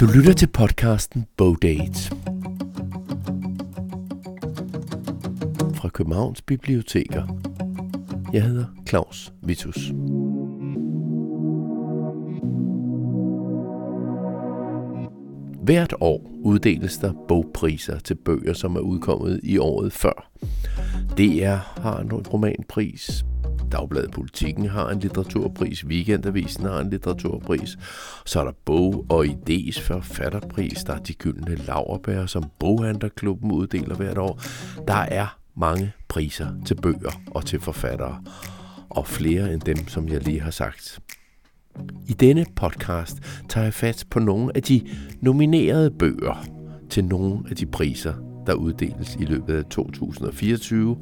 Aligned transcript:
Du 0.00 0.06
lytter 0.06 0.32
til 0.32 0.46
podcasten 0.46 1.26
Bogdate 1.36 2.16
fra 5.74 5.88
Københavns 5.88 6.42
Biblioteker. 6.42 7.40
Jeg 8.32 8.42
hedder 8.42 8.64
Claus 8.88 9.32
Vitus. 9.42 9.92
Hvert 15.62 15.94
år 16.00 16.30
uddeles 16.44 16.98
der 16.98 17.12
bogpriser 17.28 17.98
til 17.98 18.14
bøger, 18.14 18.52
som 18.52 18.76
er 18.76 18.80
udkommet 18.80 19.40
i 19.42 19.58
året 19.58 19.92
før. 19.92 20.30
DR 21.18 21.80
har 21.82 21.98
en 21.98 22.12
romanpris, 22.12 23.24
Dagbladet 23.72 24.10
Politikken 24.10 24.68
har 24.68 24.88
en 24.88 25.00
litteraturpris, 25.00 25.84
Weekendavisen 25.84 26.64
har 26.64 26.80
en 26.80 26.90
litteraturpris, 26.90 27.78
så 28.26 28.40
er 28.40 28.44
der 28.44 28.52
bog- 28.64 29.06
og 29.08 29.24
idés 29.24 29.82
forfatterpris, 29.82 30.84
der 30.84 30.94
er 30.94 30.98
de 30.98 31.12
gyldne 31.14 31.54
laverbær, 31.54 32.26
som 32.26 32.44
Boghandlerklubben 32.58 33.52
uddeler 33.52 33.94
hvert 33.94 34.18
år. 34.18 34.40
Der 34.88 34.94
er 34.94 35.38
mange 35.54 35.92
priser 36.08 36.48
til 36.66 36.74
bøger 36.74 37.20
og 37.30 37.44
til 37.44 37.60
forfattere, 37.60 38.22
og 38.88 39.06
flere 39.06 39.52
end 39.52 39.60
dem, 39.60 39.88
som 39.88 40.08
jeg 40.08 40.22
lige 40.22 40.40
har 40.40 40.50
sagt. 40.50 40.98
I 42.08 42.12
denne 42.12 42.46
podcast 42.56 43.16
tager 43.48 43.64
jeg 43.64 43.74
fat 43.74 44.04
på 44.10 44.18
nogle 44.18 44.56
af 44.56 44.62
de 44.62 44.88
nominerede 45.20 45.90
bøger 45.90 46.44
til 46.90 47.04
nogle 47.04 47.40
af 47.50 47.56
de 47.56 47.66
priser, 47.66 48.14
der 48.46 48.54
uddeles 48.54 49.16
i 49.20 49.24
løbet 49.24 49.54
af 49.54 49.64
2024, 49.64 50.96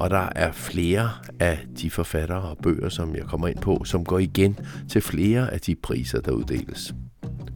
og 0.00 0.10
der 0.10 0.28
er 0.36 0.52
flere 0.52 1.10
af 1.40 1.58
de 1.80 1.90
forfattere 1.90 2.42
og 2.42 2.58
bøger, 2.62 2.88
som 2.88 3.14
jeg 3.14 3.24
kommer 3.24 3.48
ind 3.48 3.58
på, 3.58 3.84
som 3.84 4.04
går 4.04 4.18
igen 4.18 4.58
til 4.88 5.00
flere 5.00 5.52
af 5.52 5.60
de 5.60 5.74
priser, 5.74 6.20
der 6.20 6.32
uddeles. 6.32 6.94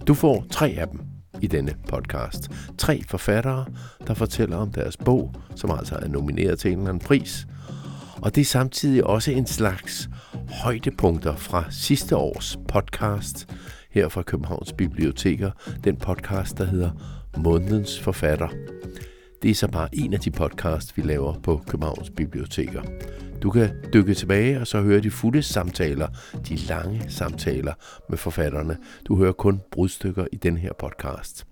Du 0.07 0.15
får 0.15 0.47
tre 0.51 0.75
af 0.79 0.89
dem 0.89 1.01
i 1.41 1.47
denne 1.47 1.75
podcast. 1.89 2.51
Tre 2.79 3.03
forfattere, 3.09 3.67
der 4.07 4.15
fortæller 4.15 4.57
om 4.57 4.73
deres 4.73 4.97
bog, 4.97 5.35
som 5.57 5.71
altså 5.71 5.97
er 5.97 6.09
nomineret 6.09 6.59
til 6.59 6.73
en 6.73 6.79
eller 6.79 6.89
anden 6.89 7.07
pris. 7.07 7.47
Og 8.23 8.35
det 8.35 8.41
er 8.41 8.45
samtidig 8.45 9.07
også 9.07 9.31
en 9.31 9.47
slags 9.47 10.09
højdepunkter 10.63 11.37
fra 11.37 11.65
sidste 11.71 12.17
års 12.17 12.59
podcast 12.69 13.49
her 13.91 14.09
fra 14.09 14.23
Københavns 14.23 14.73
Biblioteker. 14.73 15.51
Den 15.85 15.97
podcast, 15.97 16.59
der 16.59 16.65
hedder 16.65 16.91
Månedens 17.37 18.01
Forfatter. 18.01 18.49
Det 19.45 19.51
er 19.51 19.55
så 19.55 19.69
bare 19.69 19.89
en 19.93 20.15
af 20.15 20.21
de 20.21 20.31
podcasts, 20.31 20.97
vi 20.97 21.03
laver 21.03 21.41
på 21.41 21.63
Københavns 21.69 22.11
Biblioteker. 22.11 22.83
Du 23.43 23.51
kan 23.51 23.71
dykke 23.93 24.15
tilbage 24.15 24.61
og 24.61 24.67
så 24.67 24.81
høre 24.81 25.01
de 25.01 25.11
fulde 25.11 25.43
samtaler, 25.43 26.09
de 26.49 26.57
lange 26.57 27.11
samtaler 27.11 27.73
med 28.09 28.19
forfatterne. 28.19 28.77
Du 29.05 29.17
hører 29.17 29.33
kun 29.33 29.61
brudstykker 29.71 30.27
i 30.33 30.37
den 30.37 30.57
her 30.57 30.73
podcast. 30.79 31.47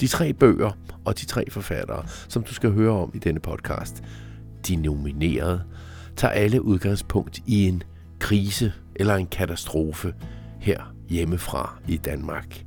De 0.00 0.06
tre 0.06 0.32
bøger 0.32 0.70
og 1.04 1.20
de 1.20 1.26
tre 1.26 1.50
forfattere, 1.50 2.04
som 2.28 2.42
du 2.42 2.54
skal 2.54 2.72
høre 2.72 2.92
om 2.92 3.10
i 3.14 3.18
denne 3.18 3.40
podcast, 3.40 4.04
de 4.68 4.76
nominerede, 4.76 5.62
tager 6.16 6.32
alle 6.32 6.62
udgangspunkt 6.62 7.42
i 7.46 7.64
en 7.68 7.82
krise 8.18 8.72
eller 8.96 9.14
en 9.14 9.26
katastrofe 9.26 10.14
her 10.60 10.94
hjemmefra 11.08 11.78
i 11.88 11.96
Danmark. 11.96 12.64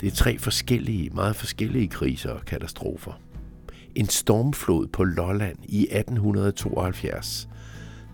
Det 0.00 0.06
er 0.06 0.16
tre 0.16 0.38
forskellige, 0.38 1.10
meget 1.10 1.36
forskellige 1.36 1.88
kriser 1.88 2.30
og 2.30 2.44
katastrofer. 2.44 3.20
En 3.94 4.08
stormflod 4.08 4.86
på 4.86 5.04
Lolland 5.04 5.56
i 5.62 5.82
1872. 5.82 7.48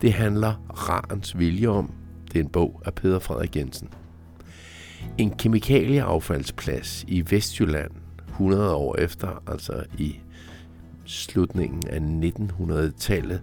Det 0.03 0.13
handler 0.13 0.55
Rarens 0.89 1.39
vilje 1.39 1.69
om. 1.69 1.95
Det 2.33 2.39
er 2.39 2.45
en 2.45 2.51
bog 2.51 2.83
af 2.87 2.95
Peter 2.95 3.19
Frederik 3.19 3.57
Jensen. 3.57 3.89
En 5.19 5.31
kemikalieaffaldsplads 5.31 7.05
i 7.09 7.25
Vestjylland 7.31 7.91
100 8.29 8.75
år 8.75 8.97
efter, 8.97 9.43
altså 9.47 9.85
i 9.99 10.21
slutningen 11.05 11.83
af 11.89 12.31
1900-tallet. 12.31 13.43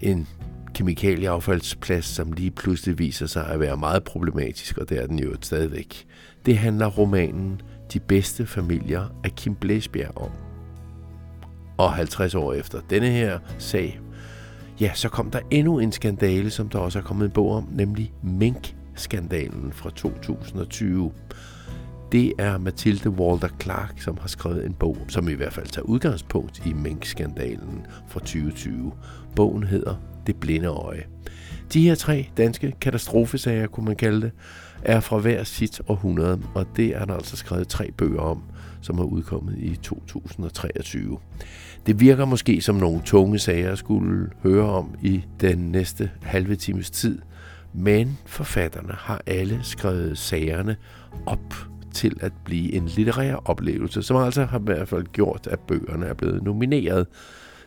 En 0.00 0.28
kemikalieaffaldsplads, 0.78 2.04
som 2.04 2.32
lige 2.32 2.50
pludselig 2.50 2.98
viser 2.98 3.26
sig 3.26 3.46
at 3.46 3.60
være 3.60 3.76
meget 3.76 4.04
problematisk, 4.04 4.78
og 4.78 4.88
det 4.88 5.02
er 5.02 5.06
den 5.06 5.18
jo 5.18 5.36
stadigvæk. 5.40 6.06
Det 6.46 6.58
handler 6.58 6.86
romanen 6.86 7.60
De 7.92 8.00
bedste 8.00 8.46
familier 8.46 9.04
af 9.24 9.34
Kim 9.34 9.54
Blæsbjerg 9.54 10.18
om. 10.18 10.30
Og 11.78 11.92
50 11.92 12.34
år 12.34 12.52
efter 12.52 12.80
denne 12.90 13.10
her 13.10 13.38
sag, 13.58 14.00
ja, 14.80 14.90
så 14.94 15.08
kom 15.08 15.30
der 15.30 15.40
endnu 15.50 15.78
en 15.78 15.92
skandale, 15.92 16.50
som 16.50 16.68
der 16.68 16.78
også 16.78 16.98
er 16.98 17.02
kommet 17.02 17.24
en 17.24 17.32
bog 17.32 17.50
om, 17.50 17.68
nemlig 17.72 18.12
Mink-skandalen 18.22 19.72
fra 19.72 19.90
2020. 19.90 21.12
Det 22.12 22.32
er 22.38 22.58
Mathilde 22.58 23.10
Walter 23.10 23.48
Clark, 23.60 24.00
som 24.00 24.18
har 24.20 24.28
skrevet 24.28 24.66
en 24.66 24.74
bog, 24.74 24.96
som 25.08 25.28
i 25.28 25.34
hvert 25.34 25.52
fald 25.52 25.66
tager 25.66 25.86
udgangspunkt 25.86 26.66
i 26.66 26.72
Mink-skandalen 26.72 27.86
fra 28.08 28.20
2020. 28.20 28.92
Bogen 29.36 29.62
hedder 29.62 29.94
det 30.28 30.36
blinde 30.36 30.68
øje. 30.68 31.04
De 31.72 31.82
her 31.82 31.94
tre 31.94 32.28
danske 32.36 32.74
katastrofesager, 32.80 33.66
kunne 33.66 33.86
man 33.86 33.96
kalde 33.96 34.20
det, 34.20 34.30
er 34.82 35.00
fra 35.00 35.18
hver 35.18 35.44
sit 35.44 35.80
århundrede, 35.88 36.40
og 36.54 36.66
det 36.76 36.96
er 36.96 37.04
der 37.04 37.14
altså 37.14 37.36
skrevet 37.36 37.68
tre 37.68 37.90
bøger 37.90 38.20
om, 38.20 38.42
som 38.80 38.98
er 38.98 39.04
udkommet 39.04 39.58
i 39.58 39.76
2023. 39.76 41.18
Det 41.86 42.00
virker 42.00 42.24
måske 42.24 42.60
som 42.60 42.74
nogle 42.74 43.00
tunge 43.04 43.38
sager 43.38 43.72
at 43.72 43.78
skulle 43.78 44.30
høre 44.42 44.68
om 44.70 44.94
i 45.02 45.24
den 45.40 45.58
næste 45.58 46.10
halve 46.22 46.56
times 46.56 46.90
tid, 46.90 47.18
men 47.72 48.18
forfatterne 48.26 48.92
har 48.92 49.22
alle 49.26 49.60
skrevet 49.62 50.18
sagerne 50.18 50.76
op 51.26 51.54
til 51.94 52.16
at 52.20 52.32
blive 52.44 52.72
en 52.72 52.86
litterær 52.86 53.34
oplevelse, 53.34 54.02
som 54.02 54.16
altså 54.16 54.44
har 54.44 54.58
i 54.58 54.62
hvert 54.64 54.88
fald 54.88 55.04
gjort, 55.04 55.46
at 55.50 55.60
bøgerne 55.60 56.06
er 56.06 56.14
blevet 56.14 56.42
nomineret 56.42 57.06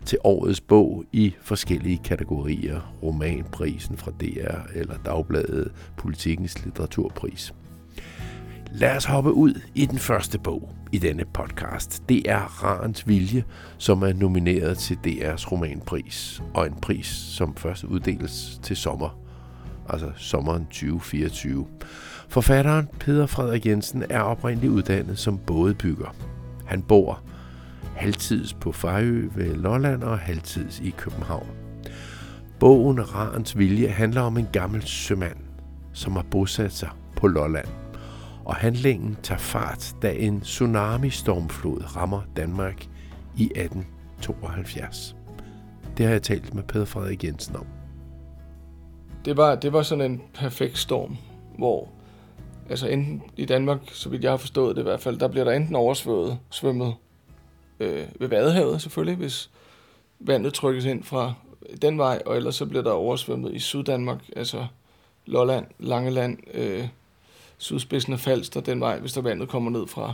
til 0.06 0.18
årets 0.24 0.62
bog 0.62 1.04
i 1.12 1.36
forskellige 1.42 2.00
kategorier. 2.04 2.96
Romanprisen 3.04 3.98
fra 3.98 4.12
DR 4.12 4.58
eller 4.76 4.98
Dagbladet 5.06 5.72
Politikens 5.98 6.66
Litteraturpris. 6.66 7.54
Lad 8.72 8.98
os 8.98 9.06
hoppe 9.06 9.34
ud 9.34 9.62
i 9.76 9.86
den 9.86 9.98
første 9.98 10.40
bog 10.40 10.72
i 10.92 10.98
denne 10.98 11.24
podcast. 11.34 12.04
Det 12.10 12.30
er 12.30 12.64
Rarens 12.64 13.08
Vilje, 13.08 13.44
som 13.78 14.02
er 14.02 14.14
nomineret 14.14 14.78
til 14.78 14.98
DR's 15.08 15.52
romanpris, 15.52 16.44
og 16.54 16.68
en 16.68 16.76
pris, 16.82 17.08
som 17.08 17.56
først 17.56 17.84
uddeles 17.84 18.60
til 18.64 18.76
sommer, 18.76 19.20
altså 19.90 20.12
sommeren 20.16 20.66
2024. 20.66 21.66
Forfatteren 22.30 22.88
Peter 23.00 23.26
Frederik 23.26 23.66
Jensen 23.66 24.04
er 24.10 24.22
oprindeligt 24.22 24.74
uddannet 24.74 25.20
som 25.20 25.38
bådebygger. 25.38 26.16
Han 26.66 26.82
bor 26.82 27.24
halvtids 27.96 28.54
på 28.54 28.72
Fejø 28.72 29.30
ved 29.36 29.56
Lolland 29.56 30.04
og 30.04 30.20
halvtids 30.20 30.80
i 30.80 30.90
København. 30.90 31.48
Bogen 32.60 33.16
Rarens 33.16 33.58
Vilje 33.58 33.88
handler 33.88 34.22
om 34.22 34.38
en 34.38 34.48
gammel 34.54 34.84
sømand, 34.84 35.38
som 35.94 36.16
har 36.16 36.26
bosat 36.32 36.72
sig 36.72 36.90
på 37.16 37.28
Lolland. 37.28 37.68
Og 38.46 38.56
handlingen 38.56 39.18
tager 39.24 39.40
fart, 39.40 39.96
da 40.02 40.12
en 40.12 40.42
tsunami-stormflod 40.42 41.96
rammer 41.96 42.22
Danmark 42.36 42.88
i 43.38 43.44
1872. 43.44 45.16
Det 45.98 46.06
har 46.06 46.14
jeg 46.14 46.22
talt 46.22 46.54
med 46.54 46.64
Peder 46.64 46.86
Frederik 46.86 47.24
Jensen 47.24 47.56
om. 47.56 47.66
Det 49.26 49.38
var, 49.38 49.56
det 49.56 49.74
var 49.74 49.82
sådan 49.82 50.12
en 50.12 50.22
perfekt 50.34 50.78
storm, 50.78 51.18
hvor 51.58 51.90
altså 52.70 52.88
enten 52.88 53.22
i 53.38 53.46
Danmark, 53.46 53.80
så 53.92 54.10
vidt 54.10 54.24
jeg 54.24 54.32
har 54.32 54.38
forstået 54.38 54.76
det 54.76 54.82
i 54.82 54.84
hvert 54.84 55.00
fald, 55.00 55.20
der 55.20 55.28
bliver 55.28 55.44
der 55.44 55.52
enten 55.52 55.76
oversvømmet 55.76 56.38
svømmet 56.50 56.94
øh, 57.82 58.08
ved 58.20 58.28
Vadehavet 58.28 58.82
selvfølgelig, 58.82 59.16
hvis 59.16 59.50
vandet 60.20 60.54
trykkes 60.54 60.86
ind 60.86 61.04
fra 61.04 61.34
den 61.82 61.98
vej, 61.98 62.22
og 62.26 62.38
ellers 62.38 62.56
så 62.56 62.66
bliver 62.66 62.84
der 62.84 62.92
oversvømmet 62.92 63.54
i 63.54 63.60
Syddanmark, 63.60 64.30
altså 64.36 64.68
Lolland, 65.26 65.66
Langeland, 65.80 66.38
øh, 66.54 66.88
sydspidsen 67.58 68.14
af 68.14 68.20
Falster, 68.20 68.62
den 68.62 68.82
vej, 68.82 69.00
hvis 69.00 69.14
der 69.14 69.22
vandet 69.22 69.50
kommer 69.50 69.72
ned 69.72 69.88
fra 69.88 70.14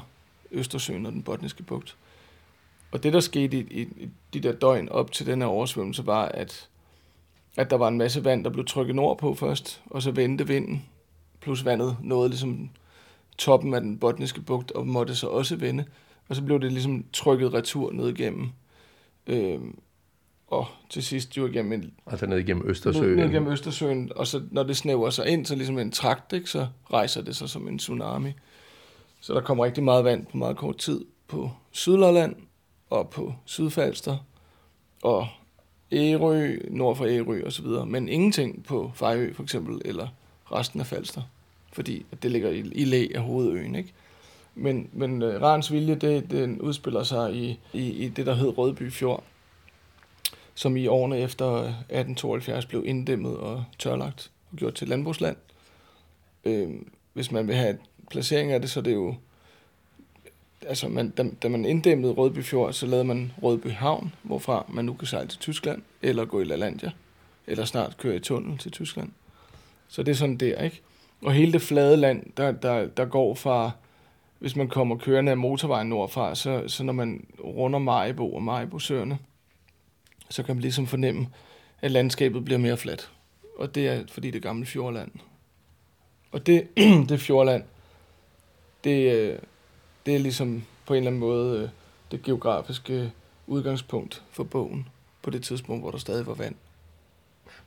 Østersøen 0.51 1.05
og 1.05 1.11
den 1.11 1.23
botniske 1.23 1.63
bugt. 1.63 1.95
Og 2.91 3.03
det, 3.03 3.13
der 3.13 3.19
skete 3.19 3.57
i, 3.57 3.59
i, 3.59 3.81
i 3.81 4.09
de 4.33 4.39
der 4.39 4.51
døgn 4.51 4.89
op 4.89 5.11
til 5.11 5.25
den 5.25 5.41
her 5.41 5.47
oversvømmelse, 5.47 6.05
var, 6.05 6.25
at, 6.25 6.67
at 7.57 7.69
der 7.69 7.77
var 7.77 7.87
en 7.87 7.97
masse 7.97 8.25
vand, 8.25 8.43
der 8.43 8.49
blev 8.49 8.65
trykket 8.65 8.95
nordpå 8.95 9.33
først, 9.33 9.81
og 9.85 10.01
så 10.01 10.11
vendte 10.11 10.47
vinden, 10.47 10.85
plus 11.41 11.65
vandet 11.65 11.97
nåede 12.01 12.29
ligesom 12.29 12.69
toppen 13.37 13.73
af 13.73 13.81
den 13.81 13.97
botniske 13.97 14.41
bugt, 14.41 14.71
og 14.71 14.87
måtte 14.87 15.15
så 15.15 15.27
også 15.27 15.55
vende. 15.55 15.85
Og 16.29 16.35
så 16.35 16.44
blev 16.44 16.59
det 16.59 16.71
ligesom 16.71 17.06
trykket 17.13 17.53
retur 17.53 17.91
ned 17.91 18.09
igennem. 18.09 18.50
Øh, 19.27 19.59
og 20.47 20.68
til 20.89 21.03
sidst 21.03 21.38
jo 21.38 21.47
igennem 21.47 21.74
en... 21.74 21.94
Altså 22.06 22.25
ned 22.25 22.38
igennem 22.38 22.69
Østersøen. 22.69 23.09
Ned, 23.09 23.15
ned 23.15 23.29
igennem 23.29 23.51
Østersøen, 23.51 24.12
og 24.15 24.27
så 24.27 24.41
når 24.51 24.63
det 24.63 24.77
snæver 24.77 25.09
sig 25.09 25.27
ind, 25.27 25.45
så 25.45 25.56
ligesom 25.56 25.79
en 25.79 25.91
trakt, 25.91 26.33
ikke, 26.33 26.50
så 26.50 26.68
rejser 26.94 27.21
det 27.21 27.35
sig 27.35 27.50
som 27.50 27.68
en 27.68 27.77
tsunami. 27.77 28.33
Så 29.19 29.33
der 29.33 29.41
kommer 29.41 29.65
rigtig 29.65 29.83
meget 29.83 30.03
vand 30.06 30.25
på 30.25 30.38
meget 30.38 30.57
kort 30.57 30.77
tid 30.77 31.06
på 31.27 31.51
Sydlolland 31.71 32.35
og 32.89 33.09
på 33.09 33.33
Sydfalster. 33.45 34.18
Og 35.03 35.27
Ærø, 35.91 36.57
nord 36.69 36.95
for 36.95 37.06
Ærø 37.06 37.45
og 37.45 37.51
så 37.51 37.62
videre, 37.62 37.85
men 37.85 38.09
ingenting 38.09 38.63
på 38.63 38.91
Fejø 38.95 39.33
for 39.33 39.44
eksempel, 39.44 39.81
eller 39.85 40.07
resten 40.51 40.79
af 40.79 40.85
Falster, 40.88 41.21
fordi 41.74 42.06
det 42.24 42.31
ligger 42.31 42.50
i, 42.50 42.59
i 42.59 42.85
læ 42.85 43.07
af 43.15 43.21
hovedøen, 43.21 43.75
ikke? 43.75 43.94
Men, 44.59 44.89
men 44.94 45.21
øh, 45.21 45.36
uh, 45.36 45.42
Rans 45.42 45.71
vilje, 45.71 45.95
det, 45.95 46.31
det 46.31 46.59
udspiller 46.59 47.04
sig 47.04 47.36
i, 47.36 47.59
i, 47.74 47.89
i 47.89 48.09
det, 48.09 48.25
der 48.25 48.33
hed 48.33 48.57
Rødby 48.57 48.92
Fjord, 48.92 49.24
som 50.56 50.77
i 50.77 50.88
årene 50.88 51.19
efter 51.19 51.54
øh, 51.54 51.69
1872 51.69 52.65
blev 52.65 52.83
inddæmmet 52.86 53.38
og 53.38 53.63
tørlagt 53.80 54.31
og 54.51 54.57
gjort 54.57 54.74
til 54.74 54.88
landbrugsland. 54.88 55.38
Øh, 56.45 56.69
hvis 57.13 57.31
man 57.31 57.48
vil 57.48 57.56
have 57.56 57.69
en 57.69 57.80
placering 58.09 58.51
af 58.51 58.62
det, 58.62 58.69
så 58.69 58.81
det 58.81 58.92
er 58.92 58.95
jo... 58.95 59.15
Altså, 60.62 60.88
man, 60.88 61.10
da, 61.10 61.25
da 61.44 61.48
man 61.48 61.65
inddæmmede 61.65 62.13
Rødby 62.13 62.44
Fjord, 62.44 62.74
så 62.74 62.86
lavede 62.86 63.06
man 63.06 63.31
Rødby 63.44 63.71
Havn, 63.71 64.13
hvorfra 64.24 64.65
man 64.69 64.86
nu 64.86 64.94
kan 64.94 65.07
sejle 65.07 65.27
til 65.27 65.39
Tyskland, 65.39 65.81
eller 66.01 66.25
gå 66.25 66.42
i 66.42 66.44
LaLandia, 66.44 66.92
eller 67.48 67.65
snart 67.65 67.98
køre 67.98 68.15
i 68.15 68.19
tunnel 68.19 68.57
til 68.57 68.71
Tyskland. 68.71 69.10
Så 69.88 70.03
det 70.03 70.12
er 70.12 70.15
sådan 70.15 70.38
der, 70.38 70.62
ikke? 70.62 70.81
Og 71.21 71.33
hele 71.33 71.53
det 71.53 71.62
flade 71.62 71.98
land, 71.98 72.24
der, 72.38 72.51
der, 72.51 72.88
der 72.88 73.06
går 73.06 73.36
fra, 73.36 73.71
hvis 74.39 74.56
man 74.56 74.68
kommer 74.68 74.98
kørende 74.98 75.31
af 75.31 75.38
motorvejen 75.38 75.88
nordfra, 75.88 76.36
så, 76.36 76.63
så 76.68 76.84
når 76.84 76.94
man 76.94 77.25
runder 77.44 77.80
Majbo 77.80 78.34
og 78.34 78.44
Majbo-søerne, 78.44 79.19
så 80.30 80.44
kan 80.44 80.56
man 80.56 80.62
ligesom 80.62 80.88
fornemme, 80.88 81.28
at 81.81 81.92
landskabet 81.92 82.45
bliver 82.45 82.57
mere 82.57 82.78
fladt. 82.78 83.12
Og 83.57 83.75
det 83.75 83.88
er 83.88 84.04
fordi 84.07 84.31
det 84.31 84.38
er 84.38 84.44
gamle 84.44 84.66
fjordland. 84.66 85.12
Og 86.31 86.48
det, 86.48 86.68
det 87.10 87.19
fjordland, 87.19 87.63
det, 88.84 89.13
øh, 89.13 89.39
det 90.06 90.16
er 90.16 90.19
ligesom 90.19 90.63
på 90.86 90.94
en 90.94 90.98
eller 90.98 91.10
anden 91.10 91.19
måde 91.19 91.62
øh, 91.62 91.69
det 92.12 92.24
geografiske 92.24 93.12
udgangspunkt 93.48 94.24
for 94.31 94.44
bogen 94.44 94.88
på 95.22 95.30
det 95.30 95.44
tidspunkt, 95.44 95.84
hvor 95.84 95.92
der 95.92 95.98
stadig 95.98 96.28
var 96.28 96.34
vand. 96.34 96.56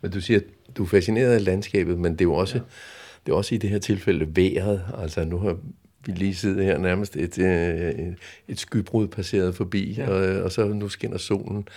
Men 0.01 0.11
du 0.11 0.21
siger, 0.21 0.41
at 0.41 0.77
du 0.77 0.83
er 0.83 0.89
fascineret 0.89 1.33
af 1.33 1.45
landskabet, 1.45 1.99
men 1.99 2.13
det 2.13 2.21
er 2.21 2.25
jo 2.25 2.35
også, 2.35 2.59
ja. 2.59 2.65
det 3.27 3.33
er 3.33 3.37
også 3.37 3.55
i 3.55 3.59
det 3.59 3.71
her 3.71 3.79
tilfælde 3.79 4.37
vejret. 4.37 4.85
Altså 4.99 5.25
nu 5.25 5.39
har 5.39 5.57
vi 6.07 6.13
lige 6.13 6.35
siddet 6.35 6.65
her 6.65 6.79
nærmest 6.79 7.17
et, 7.17 7.39
øh, 7.39 7.91
et, 7.91 8.17
et 8.49 8.59
skybrud 8.59 9.09
passeret 9.09 9.55
forbi, 9.55 9.93
ja. 9.93 10.11
og, 10.11 10.43
og 10.43 10.53
så 10.53 10.67
nu 10.67 10.89
skinner 10.89 11.19
solen. 11.19 11.69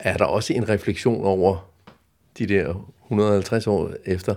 Er 0.00 0.16
der 0.16 0.24
også 0.24 0.52
en 0.52 0.68
refleksion 0.68 1.24
over 1.24 1.70
de 2.38 2.46
der 2.46 2.88
150 3.04 3.66
år 3.66 3.90
efter, 4.04 4.34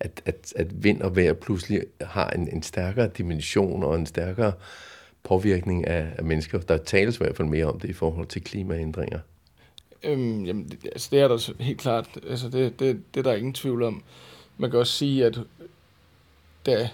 at, 0.00 0.22
at, 0.24 0.52
at 0.56 0.84
vind 0.84 1.02
og 1.02 1.16
vejr 1.16 1.32
pludselig 1.32 1.82
har 2.00 2.30
en, 2.30 2.48
en 2.48 2.62
stærkere 2.62 3.08
dimension 3.08 3.84
og 3.84 3.94
en 3.94 4.06
stærkere 4.06 4.52
påvirkning 5.22 5.86
af, 5.86 6.06
af 6.18 6.24
mennesker. 6.24 6.58
Der 6.58 6.76
tales 6.76 7.16
i 7.16 7.18
hvert 7.18 7.36
fald 7.36 7.48
mere 7.48 7.66
om 7.66 7.80
det 7.80 7.90
i 7.90 7.92
forhold 7.92 8.26
til 8.26 8.44
klimaændringer. 8.44 9.18
Øhm, 10.02 10.44
jamen, 10.44 10.68
det, 10.68 10.78
altså, 10.84 11.08
det 11.10 11.20
er 11.20 11.28
der 11.28 11.52
helt 11.62 11.78
klart. 11.80 12.08
Altså, 12.30 12.48
det, 12.48 12.80
det, 12.80 13.02
det 13.14 13.20
er 13.20 13.30
der 13.30 13.34
ingen 13.34 13.54
tvivl 13.54 13.82
om. 13.82 14.02
Man 14.58 14.70
kan 14.70 14.78
også 14.78 14.92
sige, 14.92 15.26
at 15.26 15.38
da 16.66 16.88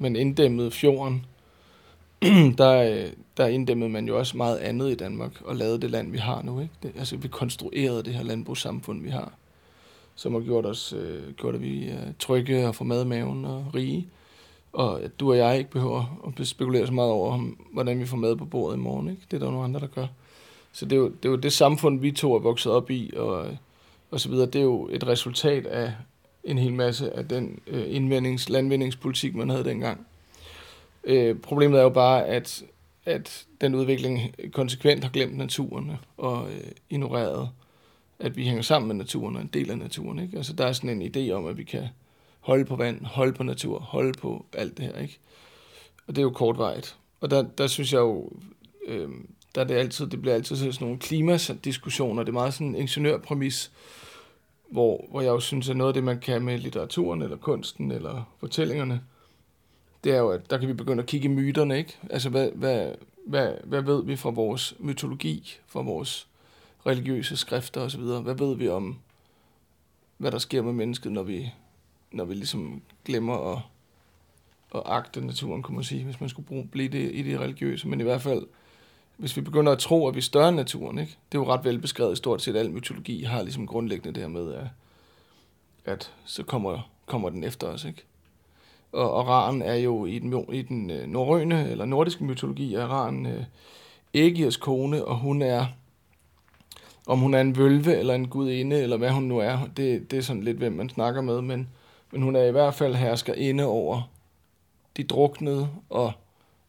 man 0.00 0.16
inddæmmede 0.16 0.70
fjorden, 0.70 1.26
der, 2.58 3.06
der 3.36 3.46
inddæmmede 3.46 3.90
man 3.90 4.08
jo 4.08 4.18
også 4.18 4.36
meget 4.36 4.58
andet 4.58 4.90
i 4.90 4.94
Danmark 4.94 5.42
og 5.44 5.56
lavede 5.56 5.80
det 5.80 5.90
land, 5.90 6.10
vi 6.10 6.18
har 6.18 6.42
nu. 6.42 6.60
Ikke? 6.60 6.74
Det, 6.82 6.92
altså, 6.98 7.16
vi 7.16 7.28
konstruerede 7.28 8.02
det 8.02 8.14
her 8.14 8.22
landbrugssamfund, 8.22 9.02
vi 9.02 9.10
har 9.10 9.32
som 10.20 10.34
har 10.34 10.40
gjort 10.40 10.66
os, 10.66 10.92
øh, 10.92 11.32
gjort, 11.32 11.54
at 11.54 11.62
vi 11.62 11.88
er 11.88 12.12
trygge 12.18 12.68
og 12.68 12.74
får 12.74 12.84
mad 12.84 13.04
i 13.04 13.08
maven 13.08 13.44
og 13.44 13.66
rige. 13.74 14.08
Og 14.72 15.02
at 15.02 15.20
du 15.20 15.30
og 15.30 15.38
jeg 15.38 15.58
ikke 15.58 15.70
behøver 15.70 16.32
at 16.38 16.46
spekulere 16.46 16.86
så 16.86 16.92
meget 16.92 17.10
over, 17.10 17.48
hvordan 17.72 18.00
vi 18.00 18.06
får 18.06 18.16
mad 18.16 18.36
på 18.36 18.44
bordet 18.44 18.76
i 18.76 18.80
morgen. 18.80 19.08
Ikke? 19.08 19.22
Det 19.30 19.36
er 19.36 19.38
der 19.38 19.46
jo 19.46 19.50
nogle 19.50 19.64
andre, 19.64 19.80
der 19.80 19.86
gør. 19.86 20.06
Så 20.72 20.84
det 20.84 20.92
er, 20.92 20.96
jo, 20.96 21.08
det 21.08 21.24
er 21.24 21.28
jo 21.28 21.36
det 21.36 21.52
samfund, 21.52 22.00
vi 22.00 22.12
to 22.12 22.34
er 22.34 22.38
vokset 22.38 22.72
op 22.72 22.90
i, 22.90 23.12
og, 23.16 23.46
og 24.10 24.20
så 24.20 24.28
videre. 24.28 24.46
Det 24.46 24.58
er 24.58 24.62
jo 24.62 24.88
et 24.92 25.06
resultat 25.06 25.66
af 25.66 25.92
en 26.44 26.58
hel 26.58 26.72
masse 26.72 27.16
af 27.16 27.28
den 27.28 27.60
øh, 27.66 27.84
indvendings, 27.86 28.48
landvindingspolitik, 28.48 29.34
man 29.34 29.50
havde 29.50 29.64
dengang. 29.64 30.06
Øh, 31.04 31.36
problemet 31.36 31.78
er 31.78 31.82
jo 31.82 31.88
bare, 31.88 32.26
at, 32.26 32.64
at 33.06 33.46
den 33.60 33.74
udvikling 33.74 34.34
konsekvent 34.52 35.04
har 35.04 35.10
glemt 35.10 35.36
naturen 35.36 35.92
og 36.16 36.50
øh, 36.52 36.70
ignoreret 36.90 37.48
at 38.20 38.36
vi 38.36 38.44
hænger 38.44 38.62
sammen 38.62 38.88
med 38.88 38.96
naturen 38.96 39.36
og 39.36 39.42
en 39.42 39.50
del 39.52 39.70
af 39.70 39.78
naturen. 39.78 40.18
Ikke? 40.18 40.36
Altså, 40.36 40.52
der 40.52 40.66
er 40.66 40.72
sådan 40.72 41.02
en 41.02 41.12
idé 41.16 41.32
om, 41.32 41.46
at 41.46 41.58
vi 41.58 41.64
kan 41.64 41.88
holde 42.40 42.64
på 42.64 42.76
vand, 42.76 43.04
holde 43.04 43.32
på 43.32 43.42
natur, 43.42 43.78
holde 43.78 44.12
på 44.12 44.46
alt 44.52 44.78
det 44.78 44.84
her. 44.84 44.98
Ikke? 44.98 45.18
Og 46.06 46.16
det 46.16 46.18
er 46.18 46.22
jo 46.22 46.30
kortvejet. 46.30 46.96
Og 47.20 47.30
der, 47.30 47.42
der 47.42 47.66
synes 47.66 47.92
jeg 47.92 47.98
jo, 47.98 48.32
øh, 48.86 49.08
der 49.54 49.60
er 49.60 49.64
det 49.64 49.74
altid, 49.74 50.06
det 50.06 50.20
bliver 50.20 50.34
altid 50.34 50.56
sådan 50.56 50.74
nogle 50.80 50.98
klimadiskussioner. 50.98 52.22
Det 52.22 52.28
er 52.28 52.32
meget 52.32 52.54
sådan 52.54 52.66
en 52.66 52.74
ingeniørpræmis, 52.74 53.70
hvor, 54.70 55.06
hvor 55.10 55.20
jeg 55.20 55.28
jo 55.28 55.40
synes, 55.40 55.68
at 55.68 55.76
noget 55.76 55.90
af 55.90 55.94
det, 55.94 56.04
man 56.04 56.20
kan 56.20 56.42
med 56.42 56.58
litteraturen, 56.58 57.22
eller 57.22 57.36
kunsten, 57.36 57.90
eller 57.90 58.34
fortællingerne, 58.38 59.00
det 60.04 60.12
er 60.12 60.18
jo, 60.18 60.30
at 60.30 60.50
der 60.50 60.58
kan 60.58 60.68
vi 60.68 60.72
begynde 60.72 61.02
at 61.02 61.08
kigge 61.08 61.24
i 61.24 61.32
myterne, 61.32 61.78
ikke? 61.78 61.98
Altså, 62.10 62.28
hvad, 62.30 62.50
hvad, 62.50 62.92
hvad, 63.26 63.54
hvad 63.64 63.82
ved 63.82 64.04
vi 64.04 64.16
fra 64.16 64.30
vores 64.30 64.74
mytologi, 64.78 65.58
fra 65.66 65.82
vores 65.82 66.28
religiøse 66.86 67.36
skrifter 67.36 67.80
osv. 67.80 68.00
Hvad 68.00 68.34
ved 68.34 68.56
vi 68.56 68.68
om, 68.68 68.98
hvad 70.18 70.30
der 70.30 70.38
sker 70.38 70.62
med 70.62 70.72
mennesket, 70.72 71.12
når 71.12 71.22
vi, 71.22 71.52
når 72.12 72.24
vi 72.24 72.34
ligesom 72.34 72.82
glemmer 73.04 73.52
at, 73.52 73.62
at 74.74 74.82
agte 74.84 75.20
naturen, 75.20 75.62
kunne 75.62 75.74
man 75.74 75.84
sige, 75.84 76.04
hvis 76.04 76.20
man 76.20 76.28
skulle 76.28 76.46
bruge, 76.46 76.68
blive 76.68 76.88
det 76.88 77.14
i 77.14 77.22
det 77.22 77.40
religiøse. 77.40 77.88
Men 77.88 78.00
i 78.00 78.02
hvert 78.02 78.22
fald, 78.22 78.46
hvis 79.20 79.36
vi 79.36 79.40
begynder 79.40 79.72
at 79.72 79.78
tro, 79.78 80.08
at 80.08 80.14
vi 80.14 80.18
er 80.18 80.22
større 80.22 80.48
end 80.48 80.56
naturen, 80.56 80.98
ikke? 80.98 81.16
det 81.32 81.38
er 81.38 81.42
jo 81.42 81.52
ret 81.52 81.64
velbeskrevet 81.64 82.16
stort 82.16 82.42
set 82.42 82.56
al 82.56 82.70
mytologi 82.70 83.22
har 83.22 83.42
ligesom 83.42 83.66
grundlæggende 83.66 84.14
det 84.14 84.22
her 84.22 84.28
med, 84.28 84.54
at, 84.54 84.66
at 85.84 86.12
så 86.24 86.42
kommer, 86.42 86.90
kommer 87.06 87.30
den 87.30 87.44
efter 87.44 87.66
os. 87.66 87.84
Ikke? 87.84 88.02
Og, 88.92 89.12
og 89.12 89.28
raren 89.28 89.62
er 89.62 89.74
jo 89.74 90.06
i 90.06 90.18
den, 90.18 90.44
i 90.52 90.62
den 90.62 90.90
øh, 90.90 91.06
norrøne 91.06 91.70
eller 91.70 91.84
nordiske 91.84 92.24
mytologi, 92.24 92.74
er 92.74 92.86
raren 92.86 93.26
øh, 93.26 93.44
Ægirs 94.14 94.56
kone, 94.56 95.04
og 95.04 95.16
hun 95.16 95.42
er 95.42 95.66
om 97.06 97.18
hun 97.18 97.34
er 97.34 97.40
en 97.40 97.56
vølve 97.56 97.96
eller 97.96 98.14
en 98.14 98.28
gudinde, 98.28 98.82
eller 98.82 98.96
hvad 98.96 99.10
hun 99.10 99.22
nu 99.22 99.38
er, 99.38 99.58
det, 99.76 100.10
det 100.10 100.18
er 100.18 100.22
sådan 100.22 100.42
lidt, 100.42 100.56
hvem 100.56 100.72
man 100.72 100.88
snakker 100.88 101.20
med, 101.20 101.42
men, 101.42 101.68
men 102.12 102.22
hun 102.22 102.36
er 102.36 102.44
i 102.44 102.50
hvert 102.50 102.74
fald 102.74 102.94
hersker 102.94 103.34
inde 103.34 103.64
over 103.64 104.10
de 104.96 105.04
druknede 105.04 105.68
og 105.90 106.12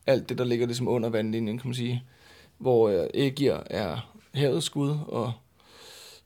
alt 0.08 0.30
det, 0.30 0.38
der 0.38 0.44
ligger 0.44 0.66
ligesom 0.66 0.88
under 0.88 1.10
vandlinjen, 1.10 1.58
kan 1.58 1.68
man 1.68 1.76
sige. 1.76 2.04
Hvor 2.62 2.90
øh, 2.90 3.08
Ægir 3.14 3.58
er 3.66 4.12
havets 4.34 4.66
skud, 4.66 4.98
og, 5.08 5.34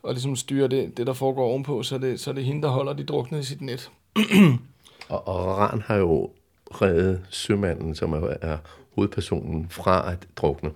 og 0.04 0.14
ligesom 0.14 0.36
styrer 0.36 0.68
det, 0.68 0.98
det, 0.98 1.08
der 1.08 1.14
foregår 1.14 1.48
ovenpå, 1.48 1.84
så 1.84 1.96
er 1.96 2.00
det, 2.00 2.20
så 2.20 2.30
er 2.30 2.34
det 2.34 2.46
hende, 2.46 2.62
der 2.62 2.70
holder 2.70 2.94
de 2.94 3.04
druknede 3.04 3.42
i 3.42 3.46
sit 3.46 3.62
net. 3.62 3.92
og, 5.10 5.28
og 5.28 5.58
Ran 5.58 5.82
har 5.82 5.96
jo 5.96 6.30
reddet 6.72 7.22
sømanden, 7.30 7.96
som 7.96 8.14
er, 8.14 8.34
er 8.42 8.58
hovedpersonen, 8.96 9.68
fra 9.70 10.12
at 10.12 10.28
drukne. 10.36 10.72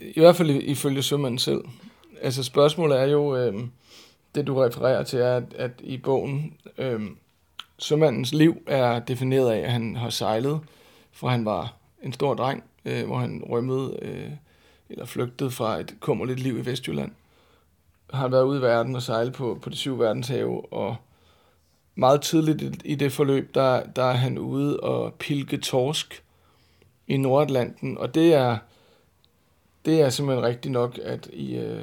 I 0.00 0.20
hvert 0.20 0.36
fald 0.36 0.50
ifølge 0.50 1.02
sømanden 1.02 1.38
selv 1.38 1.60
altså 2.22 2.42
spørgsmålet 2.42 3.00
er 3.00 3.04
jo, 3.04 3.36
øh, 3.36 3.54
det 4.34 4.46
du 4.46 4.54
refererer 4.54 5.02
til, 5.02 5.18
er, 5.18 5.36
at, 5.36 5.54
at 5.56 5.70
i 5.80 5.96
bogen, 5.96 6.54
øh, 6.78 7.00
sømandens 7.78 8.34
liv 8.34 8.62
er 8.66 8.98
defineret 8.98 9.50
af, 9.50 9.58
at 9.58 9.72
han 9.72 9.96
har 9.96 10.10
sejlet, 10.10 10.60
fra 11.12 11.28
han 11.28 11.44
var 11.44 11.74
en 12.02 12.12
stor 12.12 12.34
dreng, 12.34 12.64
øh, 12.84 13.06
hvor 13.06 13.18
han 13.18 13.42
rømmede 13.48 13.98
øh, 14.02 14.30
eller 14.90 15.04
flygtet 15.04 15.52
fra 15.52 15.80
et 15.80 15.96
kummerligt 16.00 16.40
liv 16.40 16.58
i 16.58 16.66
Vestjylland. 16.66 17.12
Har 18.12 18.28
været 18.28 18.44
ude 18.44 18.58
i 18.58 18.62
verden 18.62 18.96
og 18.96 19.02
sejlet 19.02 19.32
på, 19.32 19.58
på 19.62 19.70
de 19.70 19.76
syv 19.76 19.98
verdenshave, 19.98 20.72
og 20.72 20.96
meget 21.94 22.22
tidligt 22.22 22.62
i, 22.62 22.70
i 22.84 22.94
det 22.94 23.12
forløb, 23.12 23.54
der, 23.54 23.86
der 23.86 24.04
er 24.04 24.12
han 24.12 24.38
ude 24.38 24.80
og 24.80 25.14
pilke 25.14 25.56
torsk 25.56 26.22
i 27.06 27.16
Nordatlanten, 27.16 27.98
og 27.98 28.14
det 28.14 28.34
er, 28.34 28.58
det 29.84 30.00
er 30.00 30.08
simpelthen 30.08 30.46
rigtigt 30.46 30.72
nok, 30.72 30.98
at 31.02 31.28
i, 31.32 31.56
øh, 31.56 31.82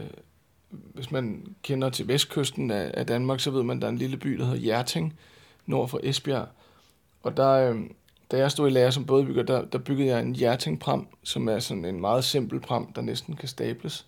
hvis 0.70 1.12
man 1.12 1.56
kender 1.64 1.90
til 1.90 2.08
vestkysten 2.08 2.72
af, 2.72 2.92
af 2.94 3.06
Danmark, 3.06 3.40
så 3.40 3.52
ved 3.52 3.64
man, 3.64 3.78
at 3.78 3.82
der 3.82 3.88
er 3.88 3.92
en 3.92 3.98
lille 3.98 4.18
by, 4.18 4.32
der 4.32 4.46
hedder 4.46 4.60
Hjerting, 4.60 5.20
nord 5.66 5.90
for 5.90 6.00
Esbjerg. 6.04 6.48
Og 7.24 7.38
der, 7.38 7.50
øh, 7.50 7.82
da 8.34 8.38
jeg 8.38 8.52
stod 8.52 8.68
i 8.68 8.72
lære 8.72 8.92
som 8.92 9.06
bådbygger, 9.06 9.44
der, 9.44 9.66
der 9.66 9.78
byggede 9.78 10.10
jeg 10.10 10.20
en 10.20 10.36
hjertingpram, 10.36 11.08
som 11.24 11.48
er 11.48 11.60
sådan 11.60 11.86
en 11.86 12.02
meget 12.02 12.24
simpel 12.24 12.60
pram, 12.60 12.94
der 12.94 13.02
næsten 13.02 13.36
kan 13.36 13.48
stables. 13.48 14.06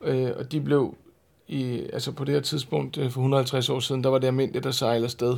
Øh, 0.00 0.30
og 0.38 0.52
de 0.52 0.60
blev 0.60 0.96
i, 1.48 1.80
altså 1.92 2.12
på 2.12 2.24
det 2.24 2.34
her 2.34 2.40
tidspunkt, 2.40 2.98
øh, 2.98 3.10
for 3.10 3.20
150 3.20 3.68
år 3.68 3.80
siden, 3.80 4.04
der 4.04 4.10
var 4.10 4.18
det 4.18 4.26
almindeligt 4.26 4.66
at 4.66 4.74
sejle 4.74 5.08
sted 5.08 5.36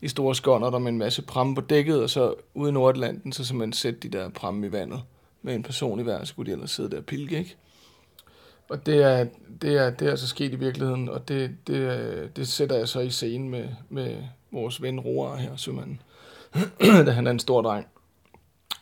i 0.00 0.08
store 0.08 0.34
skånder, 0.34 0.70
der 0.70 0.78
med 0.78 0.92
en 0.92 0.98
masse 0.98 1.22
pramme 1.22 1.54
på 1.54 1.60
dækket, 1.60 2.02
og 2.02 2.10
så 2.10 2.34
ude 2.54 2.68
i 2.68 2.72
Nordatlanten, 2.72 3.32
så 3.32 3.44
simpelthen 3.44 3.72
sætte 3.72 4.00
de 4.00 4.08
der 4.08 4.28
pramme 4.28 4.66
i 4.66 4.72
vandet 4.72 5.00
med 5.42 5.54
en 5.54 5.62
person 5.62 6.00
i 6.00 6.02
hver, 6.02 6.24
så 6.24 6.26
skulle 6.26 6.46
de 6.46 6.52
ellers 6.52 6.70
sidde 6.70 6.90
der 6.90 6.96
og 6.96 7.04
pilke, 7.04 7.38
ikke? 7.38 7.56
Og 8.68 8.86
det 8.86 9.02
er, 9.02 9.26
det 9.62 9.76
er, 9.76 9.90
det 9.90 10.06
er 10.06 10.10
altså 10.10 10.28
sket 10.28 10.52
i 10.52 10.56
virkeligheden, 10.56 11.08
og 11.08 11.28
det, 11.28 11.56
det, 11.66 11.74
øh, 11.74 12.28
det 12.36 12.48
sætter 12.48 12.76
jeg 12.76 12.88
så 12.88 13.00
i 13.00 13.10
scene 13.10 13.48
med, 13.48 13.68
med 13.88 14.16
vores 14.50 14.82
ven 14.82 15.00
Roar 15.00 15.36
her, 15.36 15.56
sømanden, 15.56 16.00
da 17.06 17.10
han 17.10 17.26
er 17.26 17.30
en 17.30 17.38
stor 17.38 17.62
dreng. 17.62 17.86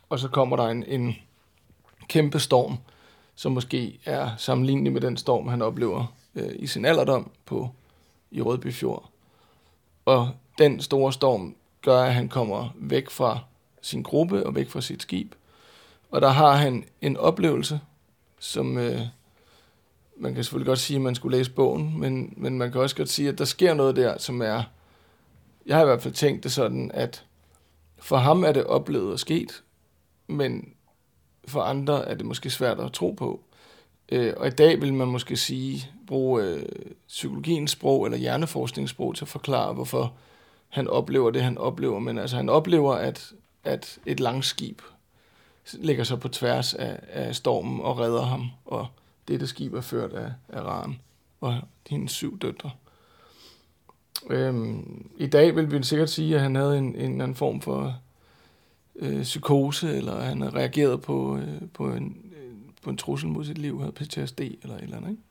Og 0.08 0.18
så 0.18 0.28
kommer 0.28 0.56
der 0.56 0.68
en, 0.68 0.84
en 0.86 1.16
kæmpe 2.08 2.38
storm, 2.38 2.78
som 3.34 3.52
måske 3.52 4.00
er 4.04 4.30
sammenlignelig 4.36 4.92
med 4.92 5.00
den 5.00 5.16
storm, 5.16 5.48
han 5.48 5.62
oplever 5.62 6.14
øh, 6.34 6.52
i 6.54 6.66
sin 6.66 6.84
alderdom 6.84 7.30
på 7.44 7.70
i 8.30 8.42
Rødby 8.42 8.72
Fjord. 8.72 9.10
Og 10.04 10.30
den 10.58 10.80
store 10.80 11.12
storm 11.12 11.54
gør, 11.82 12.02
at 12.02 12.14
han 12.14 12.28
kommer 12.28 12.68
væk 12.76 13.10
fra 13.10 13.38
sin 13.82 14.02
gruppe 14.02 14.46
og 14.46 14.54
væk 14.54 14.70
fra 14.70 14.80
sit 14.80 15.02
skib. 15.02 15.34
Og 16.10 16.20
der 16.20 16.28
har 16.28 16.52
han 16.52 16.84
en 17.00 17.16
oplevelse, 17.16 17.80
som 18.38 18.78
øh, 18.78 19.00
man 20.16 20.34
kan 20.34 20.44
selvfølgelig 20.44 20.66
godt 20.66 20.78
sige, 20.78 20.96
at 20.96 21.02
man 21.02 21.14
skulle 21.14 21.38
læse 21.38 21.50
bogen, 21.50 22.00
men, 22.00 22.34
men 22.36 22.58
man 22.58 22.72
kan 22.72 22.80
også 22.80 22.96
godt 22.96 23.08
sige, 23.08 23.28
at 23.28 23.38
der 23.38 23.44
sker 23.44 23.74
noget 23.74 23.96
der, 23.96 24.18
som 24.18 24.42
er, 24.42 24.62
jeg 25.66 25.76
har 25.76 25.82
i 25.82 25.86
hvert 25.86 26.02
fald 26.02 26.14
tænkt 26.14 26.44
det 26.44 26.52
sådan, 26.52 26.90
at 26.94 27.24
for 28.06 28.16
ham 28.16 28.44
er 28.44 28.52
det 28.52 28.64
oplevet 28.64 29.12
og 29.12 29.18
sket, 29.18 29.62
men 30.26 30.74
for 31.48 31.60
andre 31.60 32.08
er 32.08 32.14
det 32.14 32.26
måske 32.26 32.50
svært 32.50 32.80
at 32.80 32.92
tro 32.92 33.10
på. 33.10 33.40
Øh, 34.08 34.34
og 34.36 34.46
i 34.46 34.50
dag 34.50 34.80
vil 34.80 34.94
man 34.94 35.08
måske 35.08 35.36
sige, 35.36 35.90
bruge 36.06 36.44
øh, 36.44 36.62
psykologiens 37.08 37.70
sprog 37.70 38.04
eller 38.04 38.18
hjerneforskningssprog 38.18 39.14
til 39.14 39.24
at 39.24 39.28
forklare, 39.28 39.72
hvorfor 39.72 40.14
han 40.68 40.88
oplever 40.88 41.30
det, 41.30 41.42
han 41.42 41.58
oplever. 41.58 41.98
Men 41.98 42.18
altså, 42.18 42.36
han 42.36 42.48
oplever, 42.48 42.94
at, 42.94 43.32
at 43.64 43.98
et 44.06 44.20
langskib 44.20 44.82
ligger 45.72 46.04
sig 46.04 46.20
på 46.20 46.28
tværs 46.28 46.74
af, 46.74 46.98
af 47.08 47.34
stormen 47.34 47.80
og 47.80 47.98
redder 47.98 48.22
ham, 48.22 48.50
og 48.64 48.86
dette 49.28 49.46
skib 49.46 49.74
er 49.74 49.80
ført 49.80 50.12
af, 50.12 50.32
af 50.48 50.62
Raren 50.62 51.00
og 51.40 51.60
hendes 51.86 52.12
syv 52.12 52.38
døtre. 52.38 52.70
Øhm, 54.30 55.10
I 55.16 55.26
dag 55.26 55.56
vil 55.56 55.72
vi 55.72 55.82
sikkert 55.82 56.10
sige, 56.10 56.34
at 56.34 56.40
han 56.40 56.54
havde 56.54 56.78
en, 56.78 56.84
en 56.84 56.94
eller 56.94 57.24
anden 57.24 57.34
form 57.34 57.60
for 57.60 57.96
øh, 58.96 59.22
psykose, 59.22 59.96
eller 59.96 60.20
han 60.20 60.40
havde 60.40 60.54
reageret 60.54 61.02
på, 61.02 61.36
øh, 61.36 61.62
på, 61.74 61.86
en, 61.86 62.16
øh, 62.36 62.54
på 62.82 62.90
en 62.90 62.96
trussel 62.96 63.28
mod 63.28 63.44
sit 63.44 63.58
liv, 63.58 63.80
havde 63.80 63.92
PTSD 63.92 64.40
eller 64.40 64.76
et 64.76 64.82
eller 64.82 64.96
andet. 64.96 65.10
Ikke? 65.10 65.22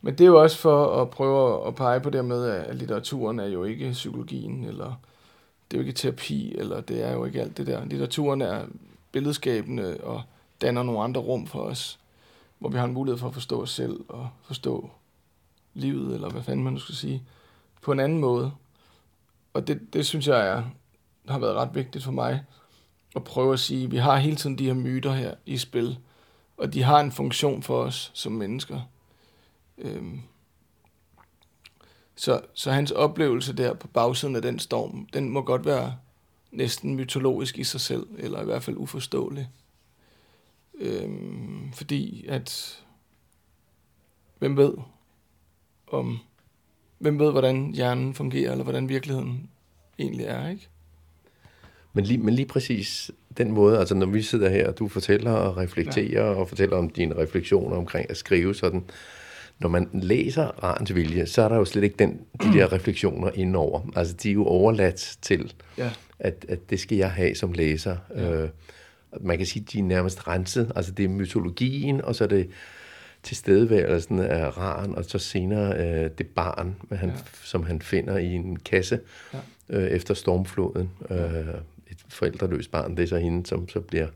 Men 0.00 0.14
det 0.14 0.24
er 0.24 0.28
jo 0.28 0.42
også 0.42 0.58
for 0.58 1.02
at 1.02 1.10
prøve 1.10 1.66
at 1.66 1.74
pege 1.74 2.00
på 2.00 2.10
det 2.10 2.24
med, 2.24 2.46
at 2.46 2.76
litteraturen 2.76 3.38
er 3.38 3.46
jo 3.46 3.64
ikke 3.64 3.90
psykologien, 3.90 4.64
eller 4.64 5.00
det 5.70 5.76
er 5.76 5.80
jo 5.80 5.86
ikke 5.86 5.98
terapi, 5.98 6.54
eller 6.58 6.80
det 6.80 7.04
er 7.04 7.12
jo 7.12 7.24
ikke 7.24 7.40
alt 7.40 7.56
det 7.56 7.66
der. 7.66 7.84
Litteraturen 7.84 8.42
er 8.42 8.64
billedskabende 9.12 9.96
og 10.02 10.22
danner 10.60 10.82
nogle 10.82 11.02
andre 11.02 11.20
rum 11.20 11.46
for 11.46 11.60
os, 11.60 11.98
hvor 12.58 12.68
vi 12.68 12.78
har 12.78 12.84
en 12.84 12.92
mulighed 12.92 13.18
for 13.18 13.28
at 13.28 13.34
forstå 13.34 13.62
os 13.62 13.70
selv 13.70 14.00
og 14.08 14.28
forstå 14.42 14.90
livet, 15.74 16.14
eller 16.14 16.30
hvad 16.30 16.42
fanden 16.42 16.64
man 16.64 16.72
nu 16.72 16.78
skal 16.78 16.94
sige, 16.94 17.22
på 17.84 17.92
en 17.92 18.00
anden 18.00 18.18
måde. 18.18 18.52
Og 19.52 19.66
det, 19.66 19.92
det 19.92 20.06
synes 20.06 20.26
jeg 20.26 20.48
er, 20.48 20.62
har 21.28 21.38
været 21.38 21.54
ret 21.54 21.74
vigtigt 21.74 22.04
for 22.04 22.12
mig, 22.12 22.44
at 23.16 23.24
prøve 23.24 23.52
at 23.52 23.60
sige, 23.60 23.84
at 23.84 23.90
vi 23.90 23.96
har 23.96 24.16
hele 24.16 24.36
tiden 24.36 24.58
de 24.58 24.66
her 24.66 24.74
myter 24.74 25.12
her 25.12 25.34
i 25.46 25.56
spil, 25.56 25.98
og 26.56 26.72
de 26.72 26.82
har 26.82 27.00
en 27.00 27.12
funktion 27.12 27.62
for 27.62 27.82
os 27.82 28.10
som 28.14 28.32
mennesker. 28.32 28.80
Øhm. 29.78 30.20
Så, 32.16 32.40
så 32.54 32.72
hans 32.72 32.90
oplevelse 32.90 33.52
der 33.52 33.74
på 33.74 33.88
bagsiden 33.88 34.36
af 34.36 34.42
den 34.42 34.58
storm, 34.58 35.06
den 35.06 35.28
må 35.28 35.42
godt 35.42 35.64
være 35.64 35.96
næsten 36.50 36.94
mytologisk 36.94 37.58
i 37.58 37.64
sig 37.64 37.80
selv, 37.80 38.06
eller 38.18 38.42
i 38.42 38.44
hvert 38.44 38.62
fald 38.62 38.76
uforståelig. 38.76 39.48
Øhm, 40.74 41.72
fordi 41.72 42.26
at, 42.28 42.82
hvem 44.38 44.56
ved, 44.56 44.74
om, 45.86 46.18
hvem 47.04 47.18
ved, 47.18 47.30
hvordan 47.30 47.72
hjernen 47.74 48.14
fungerer, 48.14 48.50
eller 48.50 48.62
hvordan 48.62 48.88
virkeligheden 48.88 49.48
egentlig 49.98 50.26
er, 50.26 50.48
ikke? 50.48 50.68
Men 51.92 52.04
lige, 52.04 52.18
men 52.18 52.34
lige 52.34 52.46
præcis 52.46 53.10
den 53.36 53.52
måde, 53.52 53.78
altså 53.78 53.94
når 53.94 54.06
vi 54.06 54.22
sidder 54.22 54.48
her, 54.48 54.68
og 54.68 54.78
du 54.78 54.88
fortæller 54.88 55.32
og 55.32 55.56
reflekterer, 55.56 56.24
ja. 56.24 56.34
og 56.34 56.48
fortæller 56.48 56.76
om 56.76 56.90
dine 56.90 57.16
refleksioner 57.16 57.76
omkring 57.76 58.10
at 58.10 58.16
skrive 58.16 58.54
sådan, 58.54 58.84
når 59.58 59.68
man 59.68 59.88
læser 59.92 60.44
Rans 60.64 60.94
vilje, 60.94 61.26
så 61.26 61.42
er 61.42 61.48
der 61.48 61.56
jo 61.56 61.64
slet 61.64 61.84
ikke 61.84 61.96
den, 61.98 62.20
de 62.42 62.52
der 62.58 62.72
refleksioner 62.72 63.30
indover. 63.34 63.80
Altså, 63.96 64.14
de 64.22 64.28
er 64.28 64.34
jo 64.34 64.44
overladt 64.44 65.16
til, 65.22 65.52
ja. 65.78 65.90
at, 66.18 66.46
at 66.48 66.70
det 66.70 66.80
skal 66.80 66.98
jeg 66.98 67.10
have 67.10 67.34
som 67.34 67.52
læser. 67.52 67.96
Ja. 68.16 68.42
Øh, 68.42 68.48
man 69.20 69.38
kan 69.38 69.46
sige, 69.46 69.62
at 69.66 69.72
de 69.72 69.78
er 69.78 69.82
nærmest 69.82 70.28
renset. 70.28 70.72
Altså, 70.76 70.92
det 70.92 71.04
er 71.04 71.08
mytologien, 71.08 72.00
og 72.00 72.14
så 72.14 72.24
er 72.24 72.28
det 72.28 72.48
tilstedeværelsen 73.24 74.18
af 74.18 74.58
Ran, 74.58 74.94
og 74.94 75.04
så 75.04 75.18
senere 75.18 75.78
øh, 75.78 76.10
det 76.18 76.26
barn, 76.26 76.76
han, 76.92 77.08
ja. 77.08 77.14
som 77.42 77.66
han 77.66 77.82
finder 77.82 78.18
i 78.18 78.32
en 78.32 78.56
kasse 78.56 79.00
ja. 79.34 79.38
øh, 79.68 79.90
efter 79.90 80.14
stormfloden. 80.14 80.90
Øh, 81.10 81.48
et 81.90 82.04
forældreløst 82.08 82.70
barn, 82.70 82.96
det 82.96 83.02
er 83.02 83.06
så 83.06 83.18
hende, 83.18 83.46
som 83.46 83.68
så 83.68 83.80
bliver 83.80 84.06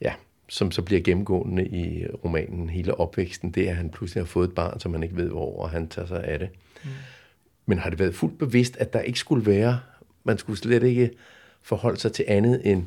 ja, 0.00 0.12
som 0.48 0.70
så 0.70 0.82
bliver 0.82 1.00
gennemgående 1.00 1.66
i 1.66 2.06
romanen 2.24 2.68
hele 2.68 3.00
opvæksten, 3.00 3.50
det 3.50 3.66
er, 3.66 3.70
at 3.70 3.76
han 3.76 3.90
pludselig 3.90 4.22
har 4.22 4.26
fået 4.26 4.48
et 4.48 4.54
barn, 4.54 4.80
som 4.80 4.92
han 4.92 5.02
ikke 5.02 5.16
ved 5.16 5.28
hvor, 5.28 5.62
og 5.62 5.70
han 5.70 5.88
tager 5.88 6.08
sig 6.08 6.24
af 6.24 6.38
det. 6.38 6.48
Mm. 6.84 6.90
Men 7.66 7.78
har 7.78 7.90
det 7.90 7.98
været 7.98 8.14
fuldt 8.14 8.38
bevidst, 8.38 8.76
at 8.76 8.92
der 8.92 9.00
ikke 9.00 9.18
skulle 9.18 9.46
være, 9.46 9.80
man 10.24 10.38
skulle 10.38 10.58
slet 10.58 10.82
ikke 10.82 11.10
forholde 11.62 12.00
sig 12.00 12.12
til 12.12 12.24
andet 12.28 12.60
end 12.64 12.84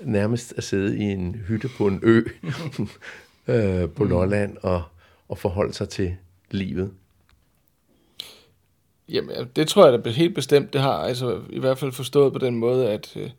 nærmest 0.00 0.54
at 0.56 0.64
sidde 0.64 0.98
i 0.98 1.02
en 1.02 1.34
hytte 1.48 1.68
på 1.78 1.86
en 1.86 2.00
ø 2.02 2.22
øh, 3.48 3.90
på 3.90 4.04
mm. 4.04 4.10
Lolland 4.10 4.56
og, 4.62 4.82
og 5.28 5.38
forholde 5.38 5.72
sig 5.72 5.88
til 5.88 6.16
livet? 6.50 6.92
Jamen, 9.08 9.50
det 9.56 9.68
tror 9.68 9.86
jeg 9.86 10.04
da 10.04 10.10
helt 10.10 10.34
bestemt, 10.34 10.72
det 10.72 10.80
har 10.80 10.92
altså 10.92 11.40
i 11.50 11.58
hvert 11.58 11.78
fald 11.78 11.92
forstået 11.92 12.32
på 12.32 12.38
den 12.38 12.56
måde, 12.56 12.90
at, 12.90 13.16
øh, 13.16 13.30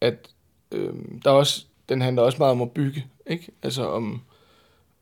at 0.00 0.30
øh, 0.72 0.94
der 1.24 1.30
er 1.30 1.34
også 1.34 1.66
den 1.88 2.00
handler 2.00 2.22
også 2.22 2.38
meget 2.38 2.52
om 2.52 2.62
at 2.62 2.70
bygge, 2.70 3.06
ikke? 3.26 3.48
Altså 3.62 3.86
om, 3.86 4.22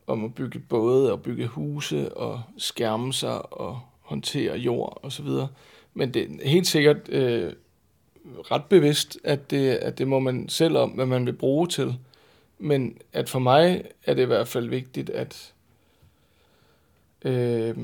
om 0.06 0.24
at 0.24 0.34
bygge 0.34 0.58
både 0.58 1.12
og 1.12 1.22
bygge 1.22 1.46
huse 1.46 2.14
og 2.14 2.42
skærme 2.58 3.12
sig 3.12 3.52
og 3.52 3.80
håndtere 4.00 4.56
jord 4.56 5.00
og 5.02 5.12
så 5.12 5.22
videre. 5.22 5.48
Men 5.94 6.14
det 6.14 6.22
er 6.22 6.48
helt 6.48 6.66
sikkert 6.66 7.08
øh, 7.08 7.52
ret 8.24 8.64
bevidst, 8.64 9.18
at 9.24 9.50
det, 9.50 9.70
at 9.70 9.98
det 9.98 10.08
må 10.08 10.18
man 10.18 10.48
selv 10.48 10.76
om, 10.76 10.90
hvad 10.90 11.06
man 11.06 11.26
vil 11.26 11.32
bruge 11.32 11.66
til. 11.66 11.94
Men 12.62 12.99
at 13.12 13.28
for 13.28 13.38
mig 13.38 13.85
er 14.04 14.14
det 14.14 14.23
i 14.23 14.26
hvert 14.26 14.49
fald 14.49 14.69
vigtigt, 14.69 15.11
at, 15.11 15.52
øh, 17.23 17.76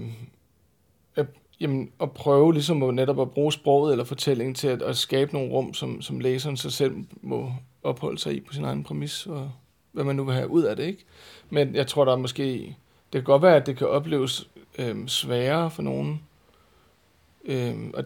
at, 1.17 1.27
jamen, 1.61 1.93
at 2.01 2.13
prøve 2.13 2.53
ligesom 2.53 2.83
at 2.83 2.95
netop 2.95 3.21
at 3.21 3.31
bruge 3.31 3.53
sproget 3.53 3.93
eller 3.93 4.05
fortællingen 4.05 4.55
til 4.55 4.69
at, 4.69 4.83
at 4.83 4.97
skabe 4.97 5.33
nogle 5.33 5.53
rum, 5.53 5.75
som, 5.75 6.03
som 6.03 6.21
læseren 6.21 6.57
sig 6.57 6.73
selv 6.73 6.95
må 7.23 7.53
opholde 7.83 8.19
sig 8.19 8.35
i 8.35 8.41
på 8.41 8.53
sin 8.53 8.65
egen 8.65 8.85
præmis, 8.85 9.27
og 9.27 9.51
hvad 9.93 10.05
man 10.05 10.17
nu 10.17 10.25
vil 10.25 10.35
have 10.35 10.51
ud 10.51 10.63
af 10.63 10.77
det, 10.77 10.85
ikke? 10.85 11.05
Men 11.51 11.75
jeg 11.75 11.87
tror, 11.87 12.05
der 12.05 12.13
er 12.13 12.17
måske... 12.17 12.77
Det 13.13 13.19
kan 13.19 13.25
godt 13.25 13.43
være, 13.43 13.57
at 13.57 13.67
det 13.67 13.77
kan 13.77 13.89
opleves 13.89 14.49
øh, 14.79 15.07
sværere 15.07 15.71
for 15.71 15.83
nogen. 15.83 16.23
Øh, 17.45 17.77
og, 17.95 18.05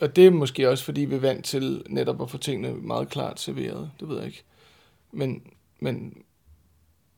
og 0.00 0.16
det 0.16 0.26
er 0.26 0.30
måske 0.30 0.70
også, 0.70 0.84
fordi 0.84 1.00
vi 1.00 1.14
er 1.14 1.20
vant 1.20 1.44
til 1.44 1.82
netop 1.88 2.22
at 2.22 2.30
få 2.30 2.38
tingene 2.38 2.74
meget 2.74 3.08
klart 3.08 3.40
serveret. 3.40 3.90
Det 4.00 4.08
ved 4.08 4.16
jeg 4.16 4.26
ikke. 4.26 4.42
Men, 5.12 5.42
men, 5.78 6.22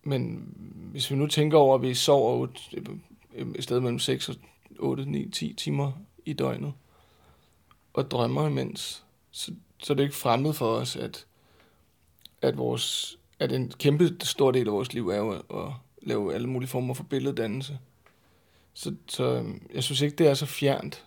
men 0.03 0.55
hvis 0.93 1.11
vi 1.11 1.17
nu 1.17 1.27
tænker 1.27 1.59
over, 1.59 1.75
at 1.75 1.83
vi 1.83 1.95
sover 1.95 2.47
et 3.55 3.65
sted 3.65 3.81
mellem 3.81 3.99
6 3.99 4.29
og 4.29 4.35
8, 4.79 5.05
9, 5.05 5.31
10 5.31 5.53
timer 5.53 5.93
i 6.25 6.33
døgnet, 6.33 6.73
og 7.93 8.11
drømmer 8.11 8.47
imens, 8.47 9.05
så, 9.31 9.53
så 9.79 9.93
er 9.93 9.95
det 9.95 10.05
ikke 10.05 10.17
fremmed 10.17 10.53
for 10.53 10.67
os, 10.67 10.97
at 10.97 11.27
at, 12.43 12.59
vores, 12.59 13.19
at 13.39 13.53
en 13.53 13.73
kæmpe 13.79 14.17
stor 14.21 14.51
del 14.51 14.67
af 14.67 14.73
vores 14.73 14.93
liv 14.93 15.09
er 15.09 15.17
jo 15.17 15.31
at 15.31 15.73
lave 16.03 16.35
alle 16.35 16.47
mulige 16.47 16.69
former 16.69 16.95
for 16.95 17.05
billeddannelse. 17.05 17.79
Så, 18.75 18.95
så 19.09 19.25
øhm, 19.25 19.63
jeg 19.75 19.83
synes 19.83 20.01
ikke, 20.01 20.17
det 20.17 20.27
er 20.27 20.35
så 20.35 20.47
fjernt, 20.47 21.05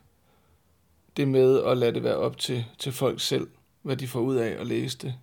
det 1.17 1.27
med 1.27 1.63
at 1.63 1.77
lade 1.77 1.93
det 1.93 2.03
være 2.03 2.15
op 2.15 2.37
til, 2.37 2.65
til 2.79 2.91
folk 2.91 3.19
selv, 3.19 3.47
hvad 3.81 3.97
de 3.97 4.07
får 4.07 4.19
ud 4.19 4.35
af 4.35 4.49
at 4.49 4.67
læse 4.67 4.97
det. 4.97 5.15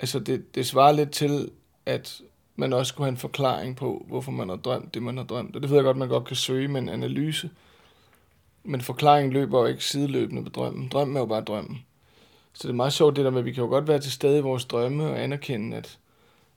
Altså, 0.00 0.18
det, 0.18 0.54
det 0.54 0.66
svarer 0.66 0.92
lidt 0.92 1.10
til, 1.10 1.50
at 1.86 2.20
man 2.56 2.72
også 2.72 2.88
skulle 2.90 3.04
have 3.04 3.12
en 3.12 3.16
forklaring 3.16 3.76
på, 3.76 4.06
hvorfor 4.08 4.32
man 4.32 4.48
har 4.48 4.56
drømt 4.56 4.94
det, 4.94 5.02
man 5.02 5.16
har 5.16 5.24
drømt. 5.24 5.56
Og 5.56 5.62
det 5.62 5.70
ved 5.70 5.76
jeg 5.76 5.84
godt, 5.84 5.96
man 5.96 6.08
godt 6.08 6.24
kan 6.24 6.36
søge 6.36 6.68
med 6.68 6.80
en 6.80 6.88
analyse. 6.88 7.50
Men 8.64 8.80
forklaringen 8.80 9.32
løber 9.32 9.60
jo 9.60 9.66
ikke 9.66 9.84
sideløbende 9.84 10.44
på 10.44 10.48
drømmen. 10.48 10.88
Drømmen 10.88 11.16
er 11.16 11.20
jo 11.20 11.26
bare 11.26 11.44
drømmen. 11.44 11.84
Så 12.52 12.68
det 12.68 12.72
er 12.72 12.76
meget 12.76 12.92
sjovt 12.92 13.16
det 13.16 13.24
der 13.24 13.30
med, 13.30 13.38
at 13.38 13.44
vi 13.44 13.52
kan 13.52 13.64
jo 13.64 13.68
godt 13.68 13.88
være 13.88 13.98
til 13.98 14.12
stede 14.12 14.38
i 14.38 14.42
vores 14.42 14.64
drømme 14.64 15.10
og 15.10 15.22
anerkende, 15.22 15.76
at, 15.76 15.98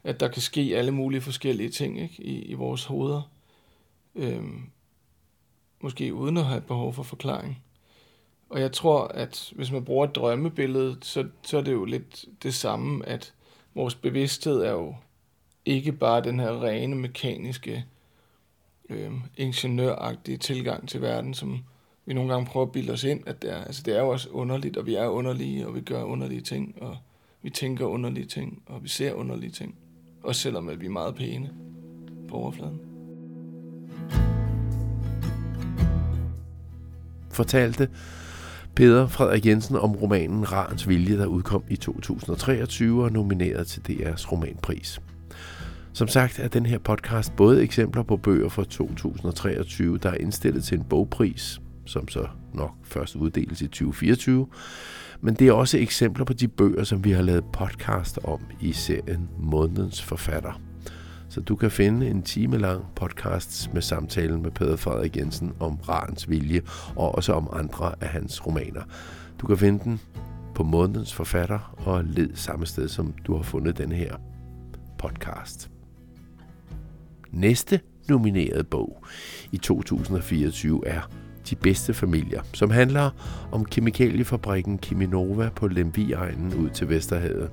at 0.04 0.20
der 0.20 0.28
kan 0.28 0.42
ske 0.42 0.74
alle 0.76 0.92
mulige 0.92 1.22
forskellige 1.22 1.70
ting 1.70 2.02
ikke? 2.02 2.24
I, 2.24 2.42
i 2.42 2.54
vores 2.54 2.86
hoveder. 2.86 3.22
Øhm, 4.16 4.70
måske 5.82 6.14
uden 6.14 6.38
at 6.38 6.46
have 6.46 6.62
behov 6.62 6.94
for 6.94 7.04
forklaring. 7.04 7.64
Og 8.52 8.62
jeg 8.62 8.72
tror, 8.72 9.08
at 9.08 9.54
hvis 9.56 9.72
man 9.72 9.86
bruger 9.86 10.08
et 10.08 10.16
drømmebillede, 10.16 10.98
så, 11.02 11.28
så 11.44 11.58
er 11.58 11.62
det 11.62 11.72
jo 11.72 11.86
lidt 11.86 12.26
det 12.44 12.54
samme, 12.54 13.06
at 13.06 13.34
vores 13.76 13.96
bevidsthed 13.96 14.62
er 14.62 14.72
jo 14.72 14.96
ikke 15.66 15.92
bare 15.92 16.24
den 16.24 16.40
her 16.40 16.64
rene 16.64 16.96
mekaniske, 16.96 17.86
øh, 18.90 19.12
ingeniøragtige 19.38 20.38
tilgang 20.38 20.90
til 20.90 21.02
verden, 21.02 21.34
som 21.34 21.60
vi 22.06 22.14
nogle 22.14 22.34
gange 22.34 22.46
prøver 22.46 22.66
at 22.66 22.72
bilde 22.72 22.94
os 22.94 23.04
ind, 23.04 23.28
at 23.28 23.42
det 23.42 23.52
er, 23.52 23.64
altså 23.64 23.84
det 23.86 23.96
er 23.96 24.02
jo 24.02 24.10
også 24.10 24.30
underligt, 24.30 24.78
og 24.78 24.86
vi 24.86 24.96
er 24.96 25.08
underlige, 25.08 25.68
og 25.68 25.76
vi 25.76 25.82
gør 25.82 26.04
underlige 26.04 26.42
ting, 26.42 26.78
og 26.82 26.98
vi 27.42 27.50
tænker 27.50 27.86
underlige 27.86 28.26
ting, 28.26 28.64
og 28.66 28.84
vi 28.84 28.88
ser 28.88 29.14
underlige 29.14 29.52
ting. 29.52 29.76
Også 30.24 30.42
selvom 30.42 30.70
at 30.70 30.82
vi 30.82 30.86
er 30.86 30.90
meget 30.90 31.16
pæne 31.16 31.50
på 32.28 32.36
overfladen. 32.36 32.80
fortalte 37.32 37.90
Peter 38.76 39.08
Frederik 39.08 39.46
Jensen 39.46 39.76
om 39.76 39.92
romanen 39.92 40.52
Rarens 40.52 40.88
Vilje, 40.88 41.18
der 41.18 41.26
udkom 41.26 41.64
i 41.70 41.76
2023 41.76 43.04
og 43.04 43.12
nomineret 43.12 43.68
til 43.68 43.82
DR's 43.90 44.32
romanpris. 44.32 45.02
Som 45.94 46.08
sagt 46.08 46.40
er 46.40 46.48
den 46.48 46.66
her 46.66 46.78
podcast 46.78 47.36
både 47.36 47.64
eksempler 47.64 48.04
på 48.04 48.18
bøger 48.18 48.50
fra 48.50 48.64
2023, 48.64 49.98
der 49.98 50.10
er 50.10 50.18
indstillet 50.18 50.64
til 50.64 50.78
en 50.78 50.84
bogpris, 50.84 51.62
som 51.86 52.08
så 52.08 52.28
nok 52.54 52.72
først 52.84 53.16
uddeles 53.16 53.62
i 53.62 53.68
2024, 53.68 54.48
men 55.22 55.34
det 55.36 55.48
er 55.48 55.54
også 55.54 55.78
eksempler 55.78 56.26
på 56.26 56.34
de 56.34 56.48
bøger, 56.48 56.84
som 56.84 57.04
vi 57.04 57.12
har 57.12 57.22
lavet 57.22 57.44
podcast 57.54 58.20
om 58.24 58.40
i 58.62 58.72
serien 58.72 59.30
Månedens 59.40 60.02
Forfatter. 60.02 60.71
Så 61.32 61.42
du 61.42 61.56
kan 61.56 61.72
finde 61.72 62.08
en 62.08 62.22
time 62.22 62.58
lang 62.58 62.86
podcast 62.96 63.74
med 63.74 63.82
samtalen 63.82 64.42
med 64.42 64.52
Peder 64.52 64.76
Frederik 64.76 65.18
Jensen 65.18 65.54
om 65.60 65.76
Rarens 65.76 66.30
Vilje 66.30 66.62
og 66.96 67.16
også 67.16 67.34
om 67.34 67.50
andre 67.54 67.94
af 68.02 68.08
hans 68.08 68.48
romaner. 68.48 68.82
Du 69.42 69.48
kan 69.48 69.58
finde 69.58 69.84
den 69.84 70.02
på 70.56 70.64
Månedens 70.64 71.14
Forfatter 71.14 71.76
og 71.78 72.04
led 72.04 72.36
samme 72.36 72.66
sted, 72.66 72.88
som 72.88 73.14
du 73.28 73.36
har 73.36 73.44
fundet 73.44 73.78
den 73.78 73.92
her 73.92 74.16
podcast. 75.00 75.70
Næste 77.30 77.80
nominerede 78.10 78.64
bog 78.64 79.06
i 79.52 79.58
2024 79.58 80.88
er 80.88 81.02
De 81.50 81.56
bedste 81.56 81.94
familier, 81.94 82.42
som 82.54 82.70
handler 82.70 83.10
om 83.52 83.66
kemikaliefabrikken 83.66 84.78
Kiminova 84.78 85.50
på 85.56 85.68
Lemvi-egnen 85.68 86.54
ud 86.54 86.70
til 86.70 86.90
Vesterhavet. 86.90 87.50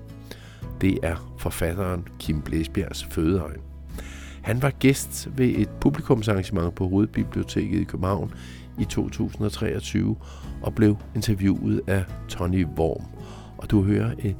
Det 0.80 0.98
er 1.02 1.34
forfatteren 1.38 2.08
Kim 2.18 2.42
Blæsbjergs 2.42 3.04
fødeegn. 3.04 3.67
Han 4.48 4.62
var 4.62 4.70
gæst 4.70 5.38
ved 5.38 5.46
et 5.46 5.68
publikumsarrangement 5.80 6.74
på 6.74 6.88
Hovedbiblioteket 6.88 7.80
i 7.80 7.84
København 7.84 8.34
i 8.78 8.84
2023 8.84 10.16
og 10.62 10.74
blev 10.74 10.96
interviewet 11.14 11.80
af 11.86 12.04
Tony 12.28 12.66
Worm. 12.66 13.04
Og 13.58 13.70
du 13.70 13.82
hører 13.82 14.14
et 14.18 14.36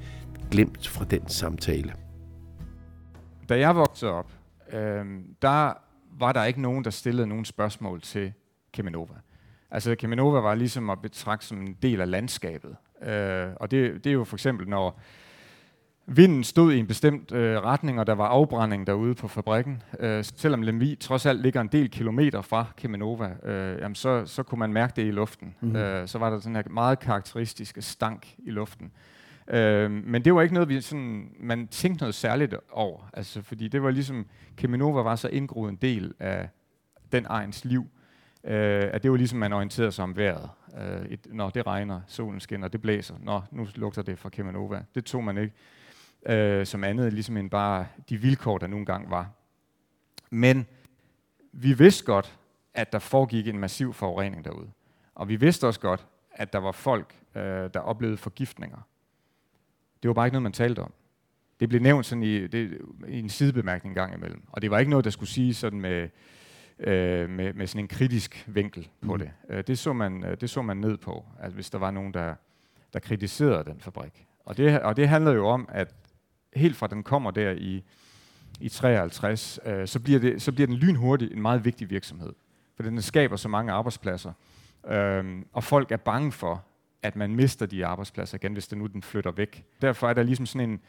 glimt 0.51 0.89
fra 0.89 1.05
den 1.05 1.29
samtale. 1.29 1.93
Da 3.49 3.59
jeg 3.59 3.77
voksede 3.77 4.11
op, 4.11 4.33
øh, 4.73 5.05
der 5.43 5.73
var 6.19 6.33
der 6.33 6.45
ikke 6.45 6.63
nogen, 6.63 6.85
der 6.85 6.91
stillede 6.91 7.27
nogen 7.27 7.45
spørgsmål 7.45 8.01
til 8.01 8.33
Kemenova. 8.73 9.15
Altså 9.71 9.95
Kemenova 9.95 10.41
var 10.41 10.55
ligesom 10.55 10.91
at 10.91 11.01
betragte 11.03 11.47
som 11.47 11.61
en 11.61 11.77
del 11.83 12.01
af 12.01 12.11
landskabet. 12.11 12.77
Øh, 13.03 13.49
og 13.57 13.71
det, 13.71 14.05
det 14.05 14.11
er 14.11 14.15
jo 14.15 14.25
for 14.25 14.37
eksempel, 14.37 14.69
når 14.69 15.01
vinden 16.09 16.45
stod 16.45 16.73
i 16.73 16.79
en 16.79 16.87
bestemt 16.87 17.33
øh, 17.33 17.57
retning, 17.57 18.01
og 18.01 18.07
der 18.07 18.13
var 18.13 18.27
afbrænding 18.27 18.87
derude 18.87 19.15
på 19.15 19.29
fabrikken. 19.29 19.83
Øh, 20.01 20.25
selvom 20.25 20.63
Lemvi 20.63 20.95
trods 20.95 21.27
alt 21.27 21.43
ligger 21.43 21.61
en 21.61 21.69
del 21.69 21.91
kilometer 21.91 22.43
fra 22.43 22.67
Keminova, 22.77 23.31
øh, 23.43 23.81
jamen 23.81 23.95
så, 23.95 24.27
så 24.27 24.43
kunne 24.43 24.59
man 24.59 24.73
mærke 24.73 24.93
det 24.97 25.07
i 25.07 25.11
luften. 25.11 25.55
Mm. 25.61 25.77
Øh, 25.77 26.09
så 26.09 26.19
var 26.19 26.31
der 26.31 26.41
sådan 26.41 26.57
her 26.57 26.63
meget 26.71 26.99
karakteristiske 26.99 27.83
stank 27.83 28.35
i 28.39 28.51
luften. 28.51 28.93
Øh, 29.51 29.91
men 29.91 30.25
det 30.25 30.35
var 30.35 30.43
ikke 30.43 30.55
noget, 30.55 30.69
vi 30.69 30.81
sådan, 30.81 31.31
man 31.41 31.69
tænkte 31.69 32.03
noget 32.03 32.15
særligt 32.15 32.55
over. 32.73 33.11
Altså, 33.13 33.43
fordi 33.43 33.69
det 33.69 33.83
var 33.83 33.91
ligesom, 33.91 34.27
Keminova 34.57 35.03
var 35.03 35.17
så 35.17 35.29
indgroet 35.29 35.71
en 35.71 35.77
del 35.77 36.15
af 36.19 36.49
den 37.13 37.27
egens 37.29 37.65
liv, 37.65 37.87
øh, 38.45 38.89
at 38.93 39.03
det 39.03 39.11
var 39.11 39.17
ligesom, 39.17 39.39
man 39.39 39.53
orienterede 39.53 39.93
sig 39.93 40.03
om 40.03 40.17
vejret. 40.17 40.51
Øh, 40.81 41.07
et, 41.07 41.27
når 41.33 41.51
det 41.51 41.67
regner, 41.67 42.01
solen 42.07 42.41
skinner, 42.41 42.69
det 42.69 42.83
blæser. 42.83 43.15
Nå, 43.23 43.41
nu 43.51 43.67
lugter 43.75 44.03
det 44.03 44.19
fra 44.19 44.29
Keminova. 44.29 44.83
Det 44.95 45.05
tog 45.05 45.25
man 45.25 45.39
ikke 45.39 45.55
øh, 46.27 46.67
som 46.67 46.85
andet 46.85 47.13
ligesom 47.13 47.37
end 47.37 47.51
bare 47.51 47.87
de 48.09 48.17
vilkår, 48.17 48.59
der 48.59 48.67
nogle 48.67 48.87
gange 48.87 49.11
var. 49.11 49.31
Men 50.31 50.67
vi 51.53 51.73
vidste 51.73 52.05
godt, 52.05 52.39
at 52.75 52.93
der 52.93 52.99
foregik 52.99 53.49
en 53.49 53.59
massiv 53.59 53.93
forurening 53.93 54.45
derude. 54.45 54.71
Og 55.15 55.29
vi 55.29 55.37
vidste 55.37 55.67
også 55.67 55.81
godt, 55.81 56.07
at 56.33 56.53
der 56.53 56.59
var 56.59 56.73
folk, 56.73 57.15
øh, 57.35 57.43
der 57.43 57.81
oplevede 57.81 58.17
forgiftninger. 58.17 58.79
Det 60.03 60.09
var 60.09 60.15
bare 60.15 60.27
ikke 60.27 60.35
noget, 60.35 60.43
man 60.43 60.53
talte 60.53 60.81
om. 60.81 60.93
Det 61.61 61.69
blev 61.69 61.83
nævnt 61.83 62.07
sådan 62.07 62.23
i, 62.23 62.47
det, 62.47 62.79
i 63.09 63.19
en 63.19 63.29
sidebemærkning 63.29 63.95
gang 63.95 64.15
imellem. 64.15 64.43
Og 64.49 64.63
det 64.63 64.71
var 64.71 64.79
ikke 64.79 64.91
noget, 64.91 65.05
der 65.05 65.11
skulle 65.11 65.31
sige 65.31 65.55
sådan 65.55 65.81
med, 65.81 66.09
øh, 66.79 67.31
med, 67.31 67.53
med 67.55 67.67
sådan 67.67 67.85
en 67.85 67.89
kritisk 67.89 68.45
vinkel 68.47 68.89
på 69.07 69.13
mm. 69.13 69.19
det. 69.19 69.31
Øh, 69.49 69.65
det, 69.67 69.79
så 69.79 69.93
man, 69.93 70.25
øh, 70.25 70.37
det 70.41 70.51
så 70.51 70.63
man 70.63 70.77
ned 70.77 70.97
på, 70.97 71.25
at 71.39 71.53
hvis 71.53 71.71
der 71.71 71.79
var 71.79 71.91
nogen, 71.91 72.15
der, 72.15 72.35
der 72.93 72.99
kritiserede 72.99 73.65
den 73.65 73.81
fabrik. 73.81 74.27
Og 74.45 74.57
det, 74.57 74.81
og 74.81 74.97
det 74.97 75.09
handlede 75.09 75.35
jo 75.35 75.47
om, 75.47 75.69
at 75.73 75.95
helt 76.55 76.77
fra 76.77 76.87
den 76.87 77.03
kommer 77.03 77.31
der 77.31 77.51
i, 77.51 77.85
i 78.61 78.69
53, 78.69 79.61
øh, 79.65 79.89
så, 79.89 80.01
bliver 80.01 80.21
det, 80.21 80.43
så 80.43 80.53
bliver 80.53 80.67
den 80.67 80.77
lynhurtigt 80.77 81.33
en 81.33 81.43
meget 81.43 81.65
vigtig 81.65 81.91
virksomhed. 81.91 82.33
For 82.77 82.83
den 82.83 83.03
skaber 83.03 83.37
så 83.37 83.49
mange 83.49 83.73
arbejdspladser. 83.73 84.33
Øh, 84.91 85.25
og 85.53 85.65
folk 85.65 85.93
er 85.93 85.97
bange 85.97 86.33
for, 86.33 86.65
at 87.03 87.17
man 87.17 87.37
mister 87.37 87.67
de 87.67 87.87
arbejdspladser 87.87 88.39
igen, 88.43 88.53
hvis 88.53 88.69
den 88.69 88.79
nu 88.79 88.87
den 88.87 89.03
flytter 89.03 89.31
væk. 89.31 89.65
Derfor 89.83 90.09
er 90.09 90.15
der 90.15 90.23
ligesom 90.23 90.47
sådan 90.47 90.71
en, 90.71 90.81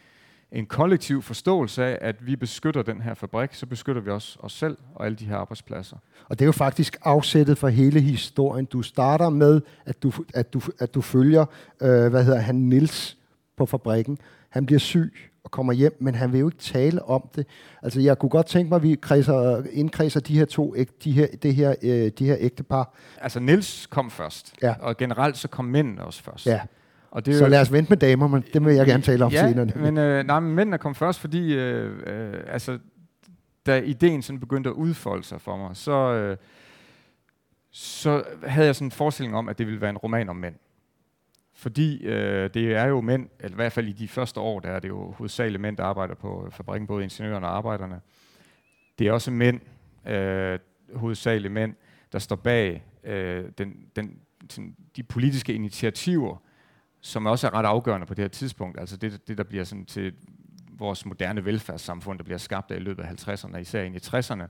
en 0.52 0.66
kollektiv 0.66 1.22
forståelse 1.22 1.86
af, 1.86 1.98
at 2.02 2.26
vi 2.26 2.36
beskytter 2.36 2.82
den 2.82 3.02
her 3.02 3.14
fabrik, 3.14 3.54
så 3.54 3.66
beskytter 3.66 4.02
vi 4.02 4.10
også 4.10 4.40
os 4.40 4.54
selv 4.54 4.78
og 4.96 5.06
alle 5.06 5.16
de 5.16 5.26
her 5.26 5.36
arbejdspladser. 5.36 5.98
Og 6.26 6.40
det 6.40 6.46
er 6.46 6.48
jo 6.48 6.52
faktisk 6.52 6.98
afsættet 7.04 7.58
for 7.58 7.68
hele 7.68 8.02
historien. 8.02 8.66
Du 8.66 8.82
starter 8.82 9.30
med, 9.30 9.62
at 9.86 10.04
du, 10.04 10.12
at 10.34 10.54
du, 10.54 10.62
at 10.80 10.94
du 10.94 11.02
følger, 11.02 11.46
øh, 11.82 12.10
hvad 12.10 12.24
hedder 12.24 12.40
han, 12.40 12.56
Nils 12.56 13.18
på 13.58 13.66
fabrikken. 13.66 14.18
Han 14.50 14.66
bliver 14.66 14.80
syg, 14.80 15.29
og 15.44 15.52
kommer 15.52 15.74
hjem, 15.74 15.98
men 16.00 16.16
han 16.16 16.32
vil 16.32 16.40
jo 16.40 16.48
ikke 16.48 16.58
tale 16.58 17.04
om 17.04 17.30
det. 17.36 17.48
Altså, 17.84 18.02
jeg 18.02 18.18
kunne 18.18 18.30
godt 18.30 18.46
tænke 18.46 18.70
mig, 18.70 18.76
at 18.76 18.84
vi 18.84 18.96
kredser, 19.02 19.64
indkredser 19.72 20.20
de 20.20 20.38
her 20.38 20.46
to, 20.46 20.76
de 21.04 21.12
her, 21.12 21.28
det 21.44 21.56
her, 21.56 21.76
øh, 21.84 22.12
de 22.20 22.26
her 22.26 22.36
ægtepar. 22.40 22.96
Altså, 23.22 23.40
Nils 23.40 23.86
kom 23.86 24.12
først, 24.12 24.54
ja. 24.62 24.76
og 24.80 24.98
generelt 24.98 25.38
så 25.38 25.48
kom 25.48 25.66
mændene 25.66 26.04
også 26.04 26.24
først. 26.24 26.46
Ja. 26.46 26.62
Og 27.12 27.26
det 27.26 27.36
så 27.36 27.48
lad 27.48 27.62
os 27.62 27.72
vente 27.72 27.90
med 27.90 27.98
damer, 27.98 28.28
men 28.28 28.44
det 28.54 28.66
vil 28.66 28.76
jeg 28.76 28.86
gerne 28.86 29.04
tale 29.04 29.26
om 29.26 29.32
ja, 29.32 29.48
senere. 29.48 29.66
men, 29.76 29.98
øh, 29.98 30.26
nej, 30.26 30.40
men 30.40 30.56
mændene 30.56 30.78
kom 30.78 30.96
først, 30.96 31.20
fordi 31.20 31.54
øh, 31.54 31.94
øh, 32.08 32.34
altså, 32.48 32.80
da 33.66 33.82
ideen 33.82 34.22
sådan 34.22 34.40
begyndte 34.40 34.70
at 34.70 34.74
udfolde 34.74 35.24
sig 35.24 35.42
for 35.42 35.58
mig, 35.58 35.70
så, 35.74 36.14
øh, 36.14 36.38
så 37.72 38.24
havde 38.48 38.66
jeg 38.66 38.76
sådan 38.76 38.88
en 38.88 38.92
forestilling 38.92 39.36
om, 39.36 39.50
at 39.50 39.58
det 39.58 39.68
ville 39.68 39.82
være 39.82 39.90
en 39.90 39.98
roman 39.98 40.30
om 40.30 40.36
mænd. 40.36 40.56
Fordi 41.60 42.04
øh, 42.04 42.50
det 42.54 42.76
er 42.76 42.86
jo 42.86 43.02
mænd, 43.02 43.30
eller 43.40 43.56
i 43.56 43.56
hvert 43.56 43.72
fald 43.72 43.88
i 43.88 43.92
de 43.92 44.08
første 44.08 44.40
år, 44.40 44.60
der 44.60 44.70
er 44.70 44.80
det 44.80 44.88
jo 44.88 45.12
hovedsageligt 45.12 45.62
mænd, 45.62 45.78
der 45.78 45.84
arbejder 45.84 46.16
på 46.16 46.46
øh, 46.46 46.52
fabrikken, 46.52 46.88
både 46.88 47.04
ingeniørerne 47.04 47.48
og 47.48 47.58
arbejderne. 47.58 48.02
Det 49.00 49.08
er 49.08 49.12
også 49.12 49.32
mænd, 49.32 49.60
øh, 50.08 50.60
hovedsageligt 50.96 51.54
mænd, 51.54 51.76
der 52.12 52.20
står 52.20 52.36
bag 52.36 52.84
øh, 53.04 53.46
den, 53.58 53.74
den, 53.96 54.20
den, 54.56 54.76
de 54.96 55.04
politiske 55.04 55.54
initiativer, 55.54 56.38
som 57.02 57.26
også 57.26 57.48
er 57.48 57.54
ret 57.54 57.66
afgørende 57.66 58.08
på 58.08 58.14
det 58.14 58.24
her 58.24 58.30
tidspunkt. 58.30 58.80
Altså 58.80 58.98
det, 58.98 59.28
det 59.28 59.38
der 59.38 59.44
bliver 59.44 59.64
sådan 59.64 59.86
til 59.86 60.14
vores 60.72 61.06
moderne 61.06 61.46
velfærdssamfund, 61.46 62.20
der 62.20 62.24
bliver 62.24 62.38
skabt 62.38 62.72
af 62.72 62.76
i 62.76 62.80
løbet 62.80 63.04
af 63.04 63.28
50'erne, 63.28 63.58
især 63.58 63.84
ind 63.84 63.96
i 63.96 64.00
60'erne. 64.00 64.48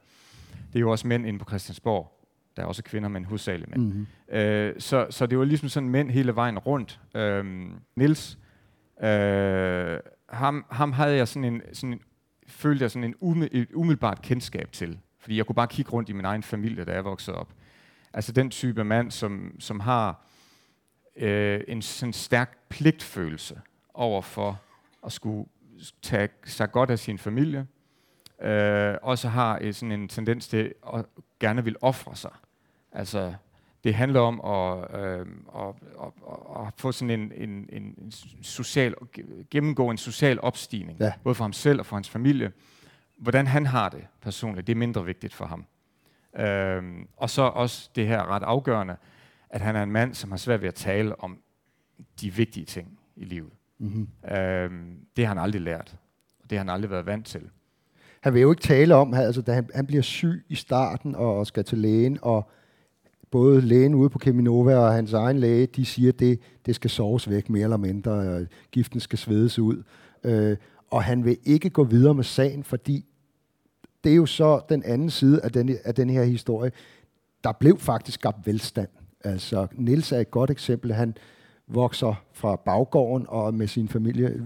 Det 0.68 0.76
er 0.76 0.80
jo 0.80 0.92
også 0.92 1.08
mænd 1.08 1.28
inde 1.28 1.40
på 1.40 1.46
Christiansborg, 1.46 2.19
der 2.60 2.66
er 2.66 2.68
også 2.68 2.84
kvinder, 2.84 3.10
men 3.10 3.26
hovedsageligt 3.26 3.70
mænd. 3.70 3.82
Mm-hmm. 3.82 4.38
Øh, 4.38 4.76
så, 4.80 5.08
så 5.10 5.26
det 5.26 5.38
var 5.38 5.46
ligesom 5.46 5.70
sådan 5.70 5.90
mænd 5.90 6.12
hele 6.12 6.36
vejen 6.36 6.60
rundt. 6.60 7.00
Øh, 7.16 7.46
Nils, 7.96 8.38
øh, 9.04 10.00
ham, 10.30 10.66
ham 10.72 10.92
havde 10.92 11.16
jeg 11.16 11.28
sådan 11.28 11.44
en, 11.44 11.62
sådan 11.74 11.94
en, 11.94 12.02
følte 12.48 12.84
jeg 12.84 12.92
sådan 12.92 13.16
en 13.22 13.44
et 13.52 13.68
umiddelbart 13.74 14.22
kendskab 14.22 14.72
til. 14.72 15.00
Fordi 15.20 15.38
jeg 15.38 15.46
kunne 15.46 15.56
bare 15.56 15.68
kigge 15.68 15.92
rundt 15.92 16.10
i 16.10 16.14
min 16.14 16.26
egen 16.26 16.44
familie, 16.44 16.86
da 16.86 16.92
jeg 16.92 17.06
voksede 17.06 17.38
op. 17.38 17.54
Altså 18.14 18.32
den 18.32 18.50
type 18.50 18.84
mand, 18.84 19.12
som, 19.12 19.56
som 19.60 19.80
har 19.80 20.26
øh, 21.16 21.62
en 21.68 21.82
sådan 21.82 22.14
stærk 22.14 22.58
pligtfølelse 22.70 23.62
over 23.94 24.22
for 24.22 24.62
at 25.06 25.12
skulle 25.12 25.46
tage 26.02 26.30
sig 26.46 26.72
godt 26.72 26.90
af 26.90 27.00
sin 27.00 27.18
familie, 27.18 27.68
øh, 28.42 28.96
også 29.02 29.28
har 29.28 29.60
et, 29.62 29.76
sådan 29.76 29.92
en 29.92 30.08
tendens 30.08 30.48
til 30.48 30.74
at 30.94 31.06
gerne 31.40 31.64
vil 31.64 31.76
ofre 31.82 32.16
sig. 32.16 32.32
Altså, 32.92 33.34
det 33.84 33.96
handler 33.96 34.20
om 34.20 34.42
at, 34.42 35.02
øh, 35.02 35.26
at, 35.56 35.76
at, 36.04 36.12
at 36.68 36.74
få 36.78 36.92
sådan 36.92 37.20
en, 37.20 37.32
en, 37.36 37.70
en 37.70 38.12
social, 38.42 38.94
gennemgå 39.52 39.90
en 39.90 39.98
social 39.98 40.40
opstigning, 40.42 41.00
ja. 41.00 41.14
både 41.24 41.36
for 41.36 41.44
ham 41.44 41.54
selv 41.54 41.80
og 41.80 41.86
for 41.86 41.96
hans 41.96 42.10
familie. 42.10 42.52
Hvordan 43.18 43.48
han 43.48 43.66
har 43.66 43.90
det 43.90 44.08
personligt, 44.22 44.68
det 44.68 44.74
er 44.74 44.78
mindre 44.78 45.06
vigtigt 45.06 45.34
for 45.34 45.46
ham. 45.46 45.66
Øh, 46.40 46.84
og 47.18 47.30
så 47.30 47.42
også 47.42 47.90
det 47.96 48.08
her 48.08 48.32
ret 48.32 48.44
afgørende, 48.44 48.96
at 49.50 49.62
han 49.62 49.76
er 49.76 49.84
en 49.84 49.92
mand, 49.92 50.14
som 50.14 50.32
har 50.32 50.38
svært 50.38 50.62
ved 50.62 50.68
at 50.68 50.76
tale 50.76 51.22
om 51.22 51.38
de 52.22 52.34
vigtige 52.34 52.66
ting 52.66 53.00
i 53.16 53.24
livet. 53.24 53.52
Mm-hmm. 53.78 54.08
Øh, 54.36 54.72
det 55.18 55.28
har 55.28 55.34
han 55.36 55.44
aldrig 55.44 55.62
lært, 55.62 55.96
og 56.44 56.50
det 56.50 56.58
har 56.58 56.66
han 56.66 56.70
aldrig 56.70 56.92
været 56.92 57.06
vant 57.06 57.26
til. 57.26 57.50
Han 58.22 58.34
vil 58.34 58.42
jo 58.42 58.52
ikke 58.52 58.62
tale 58.62 58.96
om, 58.96 59.14
altså, 59.14 59.42
da 59.42 59.54
han, 59.54 59.70
han 59.76 59.88
bliver 59.88 60.02
syg 60.02 60.46
i 60.50 60.56
starten 60.56 61.16
og 61.16 61.48
skal 61.48 61.64
til 61.64 61.78
lægen, 61.78 62.18
og 62.22 62.52
både 63.32 63.62
lægen 63.62 63.96
ude 63.96 64.10
på 64.10 64.20
Keminova 64.20 64.76
og 64.76 64.94
hans 64.94 65.14
egen 65.14 65.40
læge, 65.40 65.66
de 65.66 65.86
siger, 65.86 66.10
at 66.10 66.20
det, 66.20 66.40
det 66.66 66.76
skal 66.76 66.90
soves 66.90 67.30
væk 67.30 67.50
mere 67.50 67.64
eller 67.64 67.78
mindre, 67.78 68.12
og 68.12 68.46
giften 68.72 69.00
skal 69.00 69.20
svedes 69.20 69.60
ud. 69.60 69.84
Øh, 70.24 70.58
og 70.92 71.04
han 71.04 71.26
vil 71.26 71.38
ikke 71.44 71.70
gå 71.70 71.84
videre 71.84 72.14
med 72.14 72.24
sagen, 72.24 72.64
fordi 72.64 73.06
det 74.04 74.12
er 74.12 74.16
jo 74.16 74.26
så 74.26 74.62
den 74.70 74.84
anden 74.84 75.10
side 75.10 75.42
af 75.42 75.52
den, 75.52 75.78
af 75.84 75.96
den 75.96 76.10
her 76.10 76.24
historie. 76.24 76.72
Der 77.44 77.52
blev 77.52 77.78
faktisk 77.78 78.16
skabt 78.16 78.48
velstand 78.48 78.90
Altså, 79.24 79.68
Nils 79.76 80.12
er 80.12 80.20
et 80.20 80.32
godt 80.32 80.50
eksempel. 80.50 80.94
Han 80.94 81.18
vokser 81.68 82.24
fra 82.34 82.56
baggården 82.56 83.26
og 83.30 83.54
med 83.54 83.68
sin 83.68 83.88
familie 83.88 84.28
øh, 84.28 84.42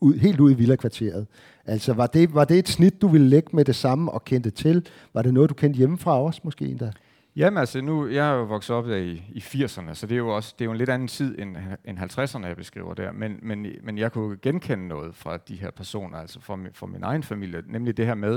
ud, 0.00 0.14
helt 0.14 0.40
ud 0.40 0.50
i 0.50 0.54
villakvarteret. 0.54 1.26
Altså, 1.66 1.92
var 1.92 2.06
det, 2.06 2.34
var 2.34 2.44
det 2.44 2.58
et 2.58 2.68
snit, 2.68 3.02
du 3.02 3.08
ville 3.08 3.28
lægge 3.28 3.56
med 3.56 3.64
det 3.64 3.76
samme 3.76 4.12
og 4.12 4.24
kendte 4.24 4.50
til? 4.50 4.86
Var 5.14 5.22
det 5.22 5.34
noget, 5.34 5.50
du 5.50 5.54
kendte 5.54 5.78
hjemmefra 5.78 6.20
også 6.20 6.40
måske 6.44 6.64
endda? 6.64 6.92
Jamen 7.36 7.58
altså, 7.58 7.80
nu, 7.80 8.08
jeg 8.08 8.30
er 8.30 8.34
jo 8.34 8.44
vokset 8.44 8.76
op 8.76 8.88
i, 8.88 9.22
i 9.28 9.38
80'erne, 9.38 9.94
så 9.94 10.06
det 10.06 10.14
er 10.14 10.18
jo 10.18 10.36
også 10.36 10.54
det 10.58 10.64
er 10.64 10.66
jo 10.66 10.72
en 10.72 10.78
lidt 10.78 10.90
anden 10.90 11.08
tid 11.08 11.38
end, 11.38 11.56
end 11.84 11.98
50'erne, 11.98 12.46
jeg 12.46 12.56
beskriver 12.56 12.94
der. 12.94 13.12
Men, 13.12 13.38
men, 13.42 13.66
men 13.82 13.98
jeg 13.98 14.12
kunne 14.12 14.36
genkende 14.36 14.88
noget 14.88 15.14
fra 15.14 15.36
de 15.36 15.56
her 15.56 15.70
personer, 15.70 16.18
altså 16.18 16.40
fra, 16.40 16.56
min, 16.56 16.72
fra 16.74 16.86
min 16.86 17.02
egen 17.02 17.22
familie, 17.22 17.62
nemlig 17.66 17.96
det 17.96 18.06
her 18.06 18.14
med, 18.14 18.34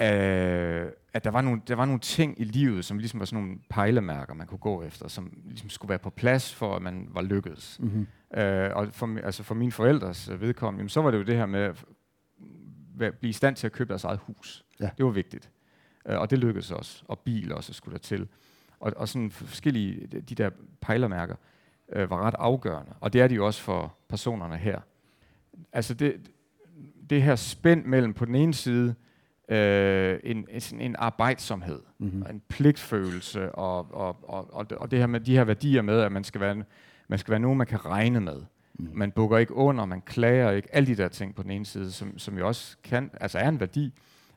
øh, 0.00 0.86
at 1.12 1.24
der 1.24 1.30
var, 1.30 1.40
nogle, 1.40 1.60
der 1.68 1.74
var 1.74 1.84
nogle 1.84 2.00
ting 2.00 2.40
i 2.40 2.44
livet, 2.44 2.84
som 2.84 2.98
ligesom 2.98 3.20
var 3.20 3.26
sådan 3.26 3.44
nogle 3.44 3.58
pejlemærker, 3.70 4.34
man 4.34 4.46
kunne 4.46 4.58
gå 4.58 4.82
efter, 4.82 5.08
som 5.08 5.32
ligesom 5.44 5.70
skulle 5.70 5.88
være 5.88 5.98
på 5.98 6.10
plads, 6.10 6.54
for 6.54 6.76
at 6.76 6.82
man 6.82 7.08
var 7.10 7.22
lykkedes. 7.22 7.76
Mm-hmm. 7.80 8.06
Øh, 8.40 8.70
og 8.74 8.88
for, 8.92 9.18
altså 9.24 9.42
for 9.42 9.54
mine 9.54 9.72
forældres 9.72 10.30
vedkommende, 10.40 10.80
jamen, 10.80 10.88
så 10.88 11.02
var 11.02 11.10
det 11.10 11.18
jo 11.18 11.22
det 11.22 11.36
her 11.36 11.46
med 11.46 11.60
at 11.60 11.84
blive 13.20 13.30
i 13.30 13.32
stand 13.32 13.56
til 13.56 13.66
at 13.66 13.72
købe 13.72 13.88
deres 13.88 14.04
eget 14.04 14.20
hus. 14.22 14.64
Ja. 14.80 14.90
Det 14.98 15.04
var 15.04 15.10
vigtigt. 15.10 15.50
Øh, 16.06 16.18
og 16.18 16.30
det 16.30 16.38
lykkedes 16.38 16.70
også. 16.70 17.02
Og 17.04 17.18
bil 17.18 17.52
også 17.52 17.72
skulle 17.72 17.92
der 17.92 17.98
til. 17.98 18.28
Og, 18.80 18.92
og 18.96 19.08
sådan 19.08 19.30
forskellige, 19.30 20.06
de 20.06 20.34
der 20.34 20.50
pejlemærker, 20.80 21.34
øh, 21.92 22.10
var 22.10 22.22
ret 22.22 22.34
afgørende. 22.38 22.92
Og 23.00 23.12
det 23.12 23.20
er 23.20 23.28
de 23.28 23.34
jo 23.34 23.46
også 23.46 23.62
for 23.62 23.96
personerne 24.08 24.56
her. 24.56 24.80
Altså 25.72 25.94
det, 25.94 26.30
det 27.10 27.22
her 27.22 27.36
spænd 27.36 27.84
mellem 27.84 28.14
på 28.14 28.24
den 28.24 28.34
ene 28.34 28.54
side 28.54 28.94
øh, 29.48 30.18
en, 30.24 30.46
en, 30.50 30.80
en 30.80 30.96
arbejdsomhed, 30.98 31.80
mm-hmm. 31.98 32.24
en 32.30 32.42
pligtfølelse, 32.48 33.52
og, 33.52 33.94
og, 33.94 34.16
og, 34.22 34.54
og, 34.54 34.66
og 34.76 34.90
det 34.90 34.98
her 34.98 35.06
med 35.06 35.20
de 35.20 35.36
her 35.36 35.44
værdier 35.44 35.82
med, 35.82 36.00
at 36.00 36.12
man 36.12 36.24
skal 36.24 36.40
være, 36.40 36.64
man 37.08 37.18
skal 37.18 37.30
være 37.30 37.40
nogen, 37.40 37.58
man 37.58 37.66
kan 37.66 37.86
regne 37.86 38.20
med. 38.20 38.42
Mm. 38.78 38.90
Man 38.94 39.10
bukker 39.10 39.38
ikke 39.38 39.54
under, 39.54 39.84
man 39.84 40.00
klager 40.00 40.50
ikke, 40.50 40.74
alle 40.74 40.86
de 40.86 40.96
der 40.96 41.08
ting 41.08 41.34
på 41.34 41.42
den 41.42 41.50
ene 41.50 41.66
side, 41.66 41.92
som, 41.92 42.18
som 42.18 42.38
jo 42.38 42.46
også 42.46 42.76
kan, 42.84 43.10
altså 43.20 43.38
er 43.38 43.48
en 43.48 43.60
værdi. 43.60 43.94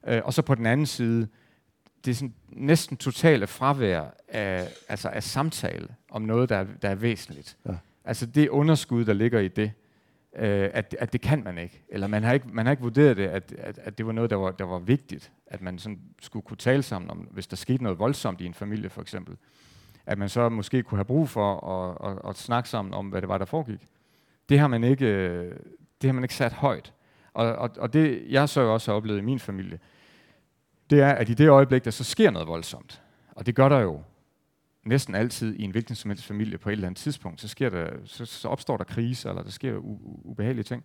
Øh, 0.07 0.21
og 0.25 0.33
så 0.33 0.41
på 0.41 0.55
den 0.55 0.65
anden 0.65 0.85
side, 0.85 1.27
det 2.05 2.11
er 2.11 2.15
sådan 2.15 2.33
næsten 2.49 2.97
totale 2.97 3.47
fravær 3.47 4.03
af, 4.27 4.67
altså 4.89 5.09
af 5.09 5.23
samtale 5.23 5.87
om 6.11 6.21
noget, 6.21 6.49
der 6.49 6.57
er, 6.57 6.65
der 6.81 6.89
er 6.89 6.95
væsentligt. 6.95 7.57
Ja. 7.65 7.73
Altså 8.05 8.25
det 8.25 8.49
underskud, 8.49 9.05
der 9.05 9.13
ligger 9.13 9.39
i 9.39 9.47
det, 9.47 9.71
øh, 10.35 10.69
at, 10.73 10.95
at 10.99 11.13
det 11.13 11.21
kan 11.21 11.43
man 11.43 11.57
ikke. 11.57 11.83
Eller 11.89 12.07
man 12.07 12.23
har 12.23 12.33
ikke, 12.33 12.47
man 12.53 12.65
har 12.65 12.71
ikke 12.71 12.83
vurderet 12.83 13.17
det, 13.17 13.27
at, 13.27 13.53
at, 13.57 13.79
at 13.83 13.97
det 13.97 14.05
var 14.05 14.11
noget, 14.11 14.29
der 14.29 14.35
var, 14.35 14.51
der 14.51 14.65
var 14.65 14.79
vigtigt. 14.79 15.31
At 15.47 15.61
man 15.61 15.79
sådan 15.79 15.99
skulle 16.21 16.43
kunne 16.43 16.57
tale 16.57 16.83
sammen 16.83 17.11
om, 17.11 17.17
hvis 17.17 17.47
der 17.47 17.55
skete 17.55 17.83
noget 17.83 17.99
voldsomt 17.99 18.41
i 18.41 18.45
en 18.45 18.53
familie 18.53 18.89
for 18.89 19.01
eksempel. 19.01 19.37
At 20.05 20.17
man 20.17 20.29
så 20.29 20.49
måske 20.49 20.83
kunne 20.83 20.97
have 20.97 21.05
brug 21.05 21.29
for 21.29 21.67
at, 21.67 22.11
at, 22.11 22.29
at 22.29 22.37
snakke 22.37 22.69
sammen 22.69 22.93
om, 22.93 23.07
hvad 23.07 23.21
det 23.21 23.29
var, 23.29 23.37
der 23.37 23.45
foregik. 23.45 23.87
Det 24.49 24.59
har 24.59 24.67
man 24.67 24.83
ikke, 24.83 25.39
det 26.01 26.07
har 26.07 26.11
man 26.11 26.23
ikke 26.23 26.35
sat 26.35 26.53
højt. 26.53 26.93
Og, 27.33 27.55
og, 27.55 27.69
og 27.77 27.93
det, 27.93 28.23
jeg 28.29 28.49
så 28.49 28.61
også 28.61 28.91
har 28.91 28.95
oplevet 28.95 29.19
i 29.19 29.21
min 29.21 29.39
familie, 29.39 29.79
det 30.91 31.01
er, 31.01 31.11
at 31.11 31.29
i 31.29 31.33
det 31.33 31.49
øjeblik, 31.49 31.85
der 31.85 31.91
så 31.91 32.03
sker 32.03 32.31
noget 32.31 32.47
voldsomt, 32.47 33.01
og 33.31 33.45
det 33.45 33.55
gør 33.55 33.69
der 33.69 33.79
jo 33.79 34.01
næsten 34.83 35.15
altid 35.15 35.55
i 35.55 35.63
en 35.63 35.71
hvilken 35.71 35.95
som 35.95 36.11
helst 36.11 36.25
familie 36.25 36.57
på 36.57 36.69
et 36.69 36.73
eller 36.73 36.87
andet 36.87 36.97
tidspunkt, 36.97 37.41
så, 37.41 37.47
sker 37.47 37.69
der, 37.69 37.89
så, 38.05 38.25
så 38.25 38.47
opstår 38.47 38.77
der 38.77 38.83
krise, 38.83 39.29
eller 39.29 39.43
der 39.43 39.49
sker 39.49 39.77
u- 39.77 40.21
ubehagelige 40.23 40.63
ting, 40.63 40.83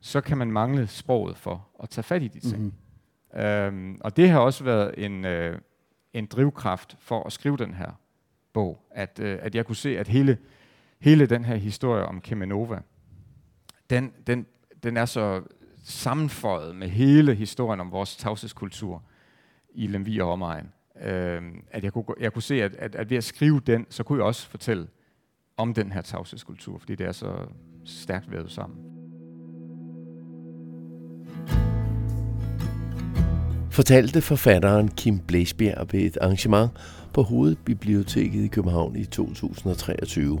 så 0.00 0.20
kan 0.20 0.38
man 0.38 0.52
mangle 0.52 0.86
sproget 0.86 1.36
for 1.36 1.68
at 1.82 1.88
tage 1.90 2.02
fat 2.02 2.22
i 2.22 2.28
de 2.28 2.40
ting. 2.40 2.62
Mm-hmm. 2.62 3.40
Øhm, 3.40 3.98
og 4.00 4.16
det 4.16 4.30
har 4.30 4.38
også 4.38 4.64
været 4.64 4.94
en, 5.04 5.24
øh, 5.24 5.58
en 6.12 6.26
drivkraft 6.26 6.96
for 7.00 7.22
at 7.22 7.32
skrive 7.32 7.56
den 7.56 7.74
her 7.74 8.00
bog, 8.52 8.86
at, 8.90 9.20
øh, 9.22 9.38
at 9.42 9.54
jeg 9.54 9.66
kunne 9.66 9.76
se, 9.76 9.98
at 9.98 10.08
hele, 10.08 10.38
hele 10.98 11.26
den 11.26 11.44
her 11.44 11.56
historie 11.56 12.04
om 12.04 12.20
Kemenova, 12.20 12.80
den, 13.90 14.12
den, 14.26 14.46
den 14.82 14.96
er 14.96 15.04
så 15.04 15.42
sammenføjet 15.84 16.76
med 16.76 16.88
hele 16.88 17.34
historien 17.34 17.80
om 17.80 17.92
vores 17.92 18.16
tavshedskultur 18.16 19.02
i 19.74 19.86
Lemvi 19.86 20.18
og 20.18 20.32
omegn. 20.32 20.72
Øh, 21.02 21.42
at 21.70 21.84
jeg 21.84 21.92
kunne, 21.92 22.04
jeg 22.20 22.32
kunne 22.32 22.42
se, 22.42 22.62
at, 22.62 22.74
at, 22.74 22.94
at 22.94 23.10
ved 23.10 23.16
at 23.16 23.24
skrive 23.24 23.60
den, 23.66 23.86
så 23.90 24.02
kunne 24.02 24.18
jeg 24.18 24.26
også 24.26 24.48
fortælle 24.48 24.86
om 25.56 25.74
den 25.74 25.92
her 25.92 26.02
tavshedskultur, 26.02 26.78
fordi 26.78 26.94
det 26.94 27.06
er 27.06 27.12
så 27.12 27.36
stærkt 27.84 28.32
vævet 28.32 28.50
sammen. 28.50 28.78
Fortalte 33.70 34.20
forfatteren 34.20 34.88
Kim 34.88 35.18
Blæsbjerg 35.18 35.92
ved 35.92 36.00
et 36.00 36.18
arrangement 36.20 36.70
på 37.14 37.22
Hovedbiblioteket 37.22 38.44
i 38.44 38.48
København 38.48 38.96
i 38.96 39.04
2023. 39.04 40.40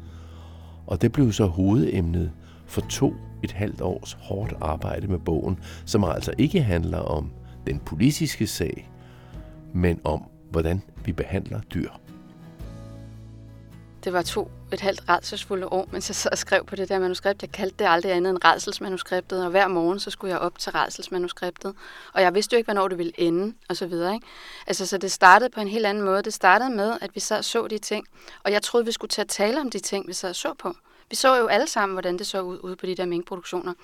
Og 0.86 1.02
det 1.02 1.12
blev 1.12 1.32
så 1.32 1.46
hovedemnet 1.46 2.32
for 2.66 2.80
to 2.80 3.14
et 3.44 3.52
halvt 3.52 3.80
års 3.80 4.12
hårdt 4.20 4.54
arbejde 4.60 5.06
med 5.06 5.18
bogen, 5.18 5.58
som 5.84 6.04
altså 6.04 6.32
ikke 6.38 6.62
handler 6.62 6.98
om 6.98 7.30
den 7.66 7.78
politiske 7.78 8.46
sag, 8.46 8.90
men 9.74 10.00
om, 10.04 10.22
hvordan 10.50 10.82
vi 11.04 11.12
behandler 11.12 11.60
dyr. 11.60 11.90
Det 14.04 14.12
var 14.12 14.22
to 14.22 14.50
et 14.72 14.80
halvt 14.80 15.00
redselsfulde 15.08 15.66
år, 15.66 15.88
mens 15.92 16.08
jeg 16.08 16.16
sad 16.16 16.30
og 16.32 16.38
skrev 16.38 16.66
på 16.66 16.76
det 16.76 16.88
der 16.88 16.98
manuskript. 16.98 17.42
Jeg 17.42 17.52
kaldte 17.52 17.76
det 17.78 17.90
aldrig 17.90 18.12
andet 18.12 18.30
end 18.30 18.44
redselsmanuskriptet, 18.44 19.44
og 19.44 19.50
hver 19.50 19.68
morgen 19.68 20.00
så 20.00 20.10
skulle 20.10 20.30
jeg 20.30 20.38
op 20.38 20.58
til 20.58 20.72
redselsmanuskriptet. 20.72 21.74
Og 22.12 22.22
jeg 22.22 22.34
vidste 22.34 22.54
jo 22.54 22.58
ikke, 22.58 22.66
hvornår 22.66 22.88
det 22.88 22.98
ville 22.98 23.20
ende, 23.20 23.54
og 23.68 23.76
så 23.76 23.86
videre. 23.86 24.14
Ikke? 24.14 24.26
Altså, 24.66 24.86
så 24.86 24.98
det 24.98 25.12
startede 25.12 25.50
på 25.50 25.60
en 25.60 25.68
helt 25.68 25.86
anden 25.86 26.04
måde. 26.04 26.22
Det 26.22 26.34
startede 26.34 26.70
med, 26.70 26.98
at 27.00 27.10
vi 27.14 27.20
sad 27.20 27.38
og 27.38 27.44
så 27.44 27.66
de 27.66 27.78
ting, 27.78 28.06
og 28.44 28.52
jeg 28.52 28.62
troede, 28.62 28.86
vi 28.86 28.92
skulle 28.92 29.08
tage 29.08 29.26
tale 29.26 29.60
om 29.60 29.70
de 29.70 29.78
ting, 29.78 30.08
vi 30.08 30.12
sad 30.12 30.30
og 30.30 30.36
så 30.36 30.54
på. 30.58 30.76
Vi 31.10 31.16
så 31.16 31.36
jo 31.36 31.46
alle 31.46 31.66
sammen, 31.66 31.94
hvordan 31.94 32.18
det 32.18 32.26
så 32.26 32.40
ud 32.40 32.58
ude 32.62 32.76
på 32.76 32.86
de 32.86 32.94
der 32.94 33.06
minkproduktioner. 33.06 33.74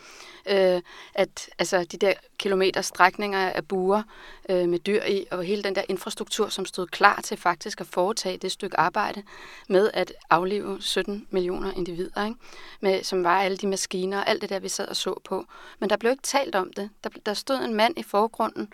Øh, 0.47 0.83
at 1.15 1.51
altså, 1.59 1.85
de 1.85 1.97
der 1.97 2.13
kilometer 2.39 2.83
strækninger 2.83 3.51
af 3.51 3.69
buer 3.69 4.03
øh, 4.49 4.69
med 4.69 4.79
dyr 4.79 5.03
i, 5.03 5.27
og 5.31 5.45
hele 5.45 5.63
den 5.63 5.75
der 5.75 5.83
infrastruktur, 5.89 6.49
som 6.49 6.65
stod 6.65 6.87
klar 6.87 7.21
til 7.21 7.37
faktisk 7.37 7.81
at 7.81 7.87
foretage 7.87 8.37
det 8.37 8.53
stykke 8.53 8.81
arbejde 8.81 9.23
med 9.69 9.91
at 9.95 10.13
aflive 10.31 10.83
17 10.83 11.27
millioner 11.31 11.73
individer, 11.73 12.25
ikke? 12.25 12.39
Med, 12.81 13.05
som 13.05 13.25
var 13.25 13.41
alle 13.43 13.57
de 13.57 13.67
maskiner 13.67 14.19
og 14.19 14.29
alt 14.29 14.43
det 14.43 14.51
der, 14.51 14.59
vi 14.59 14.69
sad 14.69 14.89
og 14.89 14.97
så 14.97 15.21
på. 15.25 15.45
Men 15.79 15.91
der 15.91 15.97
blev 15.97 16.11
ikke 16.11 16.23
talt 16.23 16.55
om 16.55 16.73
det. 16.73 16.91
Der, 17.05 17.11
der 17.27 17.35
stod 17.35 17.57
en 17.57 17.75
mand 17.75 17.99
i 17.99 18.03
forgrunden, 18.03 18.73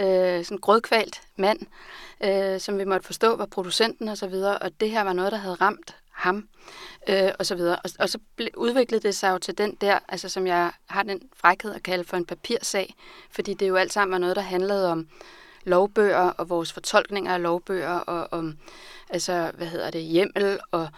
øh, 0.00 0.44
sådan 0.44 0.58
grødkvalt 0.58 1.22
mand, 1.36 1.60
øh, 2.24 2.60
som 2.60 2.78
vi 2.78 2.84
måtte 2.84 3.06
forstå 3.06 3.36
var 3.36 3.46
producenten 3.46 4.08
og 4.08 4.18
så 4.18 4.26
videre, 4.26 4.58
og 4.58 4.80
det 4.80 4.90
her 4.90 5.02
var 5.02 5.12
noget, 5.12 5.32
der 5.32 5.38
havde 5.38 5.54
ramt 5.54 5.96
ham, 6.10 6.48
øh, 7.08 7.30
og 7.38 7.46
så 7.46 7.54
videre. 7.54 7.76
Og, 7.76 7.90
og 7.98 8.08
så 8.08 8.18
ble, 8.36 8.50
udviklede 8.56 9.02
det 9.02 9.14
sig 9.14 9.30
jo 9.30 9.38
til 9.38 9.58
den 9.58 9.74
der, 9.80 9.98
altså 10.08 10.28
som 10.28 10.46
jeg 10.46 10.72
har 10.86 11.02
den 11.02 11.20
frækhed 11.36 11.74
at 11.74 11.82
kalde 11.82 12.04
for 12.04 12.16
en 12.16 12.26
papirsag, 12.26 12.94
fordi 13.30 13.54
det 13.54 13.68
jo 13.68 13.76
alt 13.76 13.92
sammen 13.92 14.12
var 14.12 14.18
noget, 14.18 14.36
der 14.36 14.42
handlede 14.42 14.92
om 14.92 15.08
lovbøger 15.64 16.30
og 16.30 16.48
vores 16.48 16.72
fortolkninger 16.72 17.34
af 17.34 17.42
lovbøger, 17.42 17.98
og 17.98 18.28
om, 18.30 18.56
altså, 19.10 19.50
hvad 19.54 19.66
hedder 19.66 19.90
det, 19.90 20.02
hjemmel, 20.02 20.58
og 20.70 20.88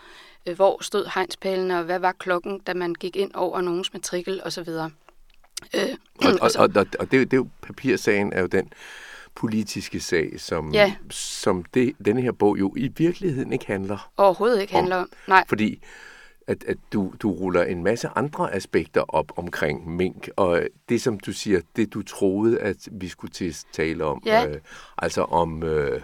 øh, 0.47 0.57
hvor 0.57 0.83
stod 0.83 1.07
hegnspælene, 1.15 1.79
og 1.79 1.85
hvad 1.85 1.99
var 1.99 2.13
klokken, 2.13 2.59
da 2.59 2.75
man 2.75 2.95
gik 2.95 3.17
ind 3.17 3.35
over 3.35 3.61
nogens 3.61 3.93
matrikel, 3.93 4.41
og 4.45 4.53
så 4.53 4.63
videre. 4.63 4.91
Øh, 5.75 5.81
og, 6.25 6.33
og, 6.41 6.51
og, 6.59 6.71
og, 6.77 6.87
og 6.99 7.11
det, 7.11 7.13
det 7.13 7.33
er 7.33 7.37
jo, 7.37 7.49
papirsagen 7.63 8.33
er 8.33 8.41
jo 8.41 8.47
den 8.47 8.73
politiske 9.35 10.01
sag, 10.01 10.41
som, 10.41 10.73
Ja. 10.73 10.95
som 11.11 11.65
det, 11.75 11.93
denne 12.05 12.23
her 12.23 12.33
bog 12.33 12.59
jo 12.59 12.75
i 12.77 12.91
virkeligheden 12.97 13.53
ikke 13.53 13.67
handler 13.67 14.11
Overhovedet 14.17 14.61
ikke 14.61 14.73
handler 14.73 14.97
om. 14.97 15.11
Nej, 15.29 15.45
Fordi 15.49 15.83
at, 16.47 16.65
at 16.65 16.77
du, 16.93 17.13
du 17.23 17.31
ruller 17.33 17.63
en 17.65 17.85
masse 17.85 18.09
andre 18.17 18.55
aspekter 18.55 19.01
op 19.15 19.33
omkring 19.39 19.91
mink, 19.97 20.29
og 20.37 20.63
det 20.89 21.03
som 21.03 21.21
du 21.21 21.33
siger, 21.33 21.61
det 21.77 21.95
du 21.95 22.03
troede, 22.03 22.61
at 22.61 22.77
vi 22.93 23.09
skulle 23.09 23.33
til 23.33 23.57
tale 23.73 24.05
om, 24.05 24.23
Ja. 24.27 24.47
øh, 24.47 24.57
altså 24.99 25.23
om... 25.23 25.63
Øh, 25.63 26.01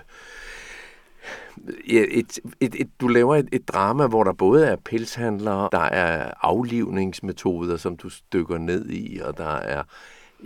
et, 1.86 2.38
et, 2.60 2.74
et, 2.80 2.90
du 3.00 3.08
laver 3.08 3.36
et, 3.36 3.48
et 3.52 3.68
drama, 3.68 4.06
hvor 4.06 4.24
der 4.24 4.32
både 4.32 4.66
er 4.66 4.76
pelshandlere, 4.76 5.68
der 5.72 5.78
er 5.80 6.30
aflivningsmetoder, 6.40 7.76
som 7.76 7.96
du 7.96 8.08
stykker 8.08 8.58
ned 8.58 8.90
i, 8.90 9.18
og 9.24 9.38
der 9.38 9.54
er 9.56 9.82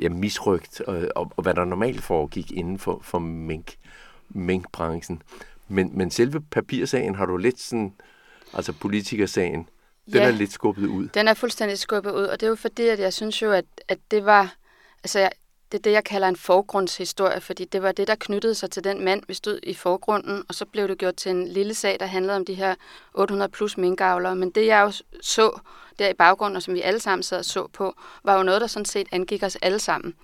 ja, 0.01 0.09
misrygt, 0.09 0.81
og, 0.81 1.09
og, 1.17 1.33
og 1.37 1.43
hvad 1.43 1.55
der 1.55 1.65
normalt 1.65 2.03
foregik 2.03 2.53
inden 2.53 2.79
for, 2.79 3.01
for 3.03 3.19
mink, 3.19 3.75
minkbranchen. 4.29 5.23
Men, 5.69 5.91
men 5.95 6.11
selve 6.11 6.41
papirsagen 6.41 7.15
har 7.15 7.27
du 7.27 7.37
lidt 7.37 7.61
sådan, 7.61 7.93
altså 8.55 8.73
politikersagen, 8.73 9.69
den 10.07 10.15
Ja. 10.15 10.27
er 10.27 10.31
lidt 10.31 10.53
skubbet 10.53 10.87
ud. 10.87 11.09
Den 11.09 11.29
er 11.29 11.35
fuldstændig 11.35 11.79
skubbet 11.79 12.11
ud, 12.13 12.23
og 12.25 12.41
det 12.41 12.47
er 12.47 12.51
jo 12.51 12.57
fordi, 12.57 12.87
at 12.87 12.99
jeg 12.99 13.13
synes 13.13 13.43
jo, 13.43 13.53
at, 13.53 13.65
at 13.89 13.99
det 14.11 14.25
var, 14.25 14.55
altså 15.05 15.19
jeg- 15.19 15.33
det 15.73 15.79
er 15.79 15.83
det, 15.83 15.93
jeg 15.93 16.05
kalder 16.05 16.29
en 16.29 16.37
forgrundshistorie, 16.37 17.41
fordi 17.41 17.65
det 17.65 17.83
var 17.83 17.93
det, 17.93 18.09
der 18.09 18.15
knyttede 18.15 18.55
sig 18.55 18.71
til 18.71 18.85
den 18.85 19.05
mand, 19.05 19.23
vi 19.29 19.35
stod 19.35 19.61
i 19.63 19.75
forgrunden, 19.75 20.45
og 20.49 20.55
så 20.55 20.67
blev 20.67 20.89
det 20.89 20.99
gjort 20.99 21.17
til 21.17 21.31
en 21.31 21.49
lille 21.49 21.75
sag, 21.75 21.97
der 22.01 22.07
handlede 22.07 22.37
om 22.37 22.45
de 22.45 22.55
her 22.55 22.75
800 23.15 23.51
plus 23.51 23.77
minkavlere. 23.77 24.37
Men 24.37 24.51
det, 24.51 24.67
jeg 24.67 24.81
jo 24.81 24.93
så 25.23 25.61
der 25.99 26.09
i 26.09 26.15
baggrunden, 26.15 26.57
og 26.57 26.63
som 26.63 26.75
vi 26.75 26.81
alle 26.81 27.01
sammen 27.01 27.23
sad 27.23 27.39
og 27.39 27.45
så 27.45 27.67
på, 27.67 27.95
var 28.25 28.37
jo 28.37 28.43
noget, 28.43 28.61
der 28.61 28.67
sådan 28.67 28.85
set 28.85 29.09
angik 29.13 29.43
os 29.43 29.57
alle 29.57 29.79
sammen. 29.79 30.15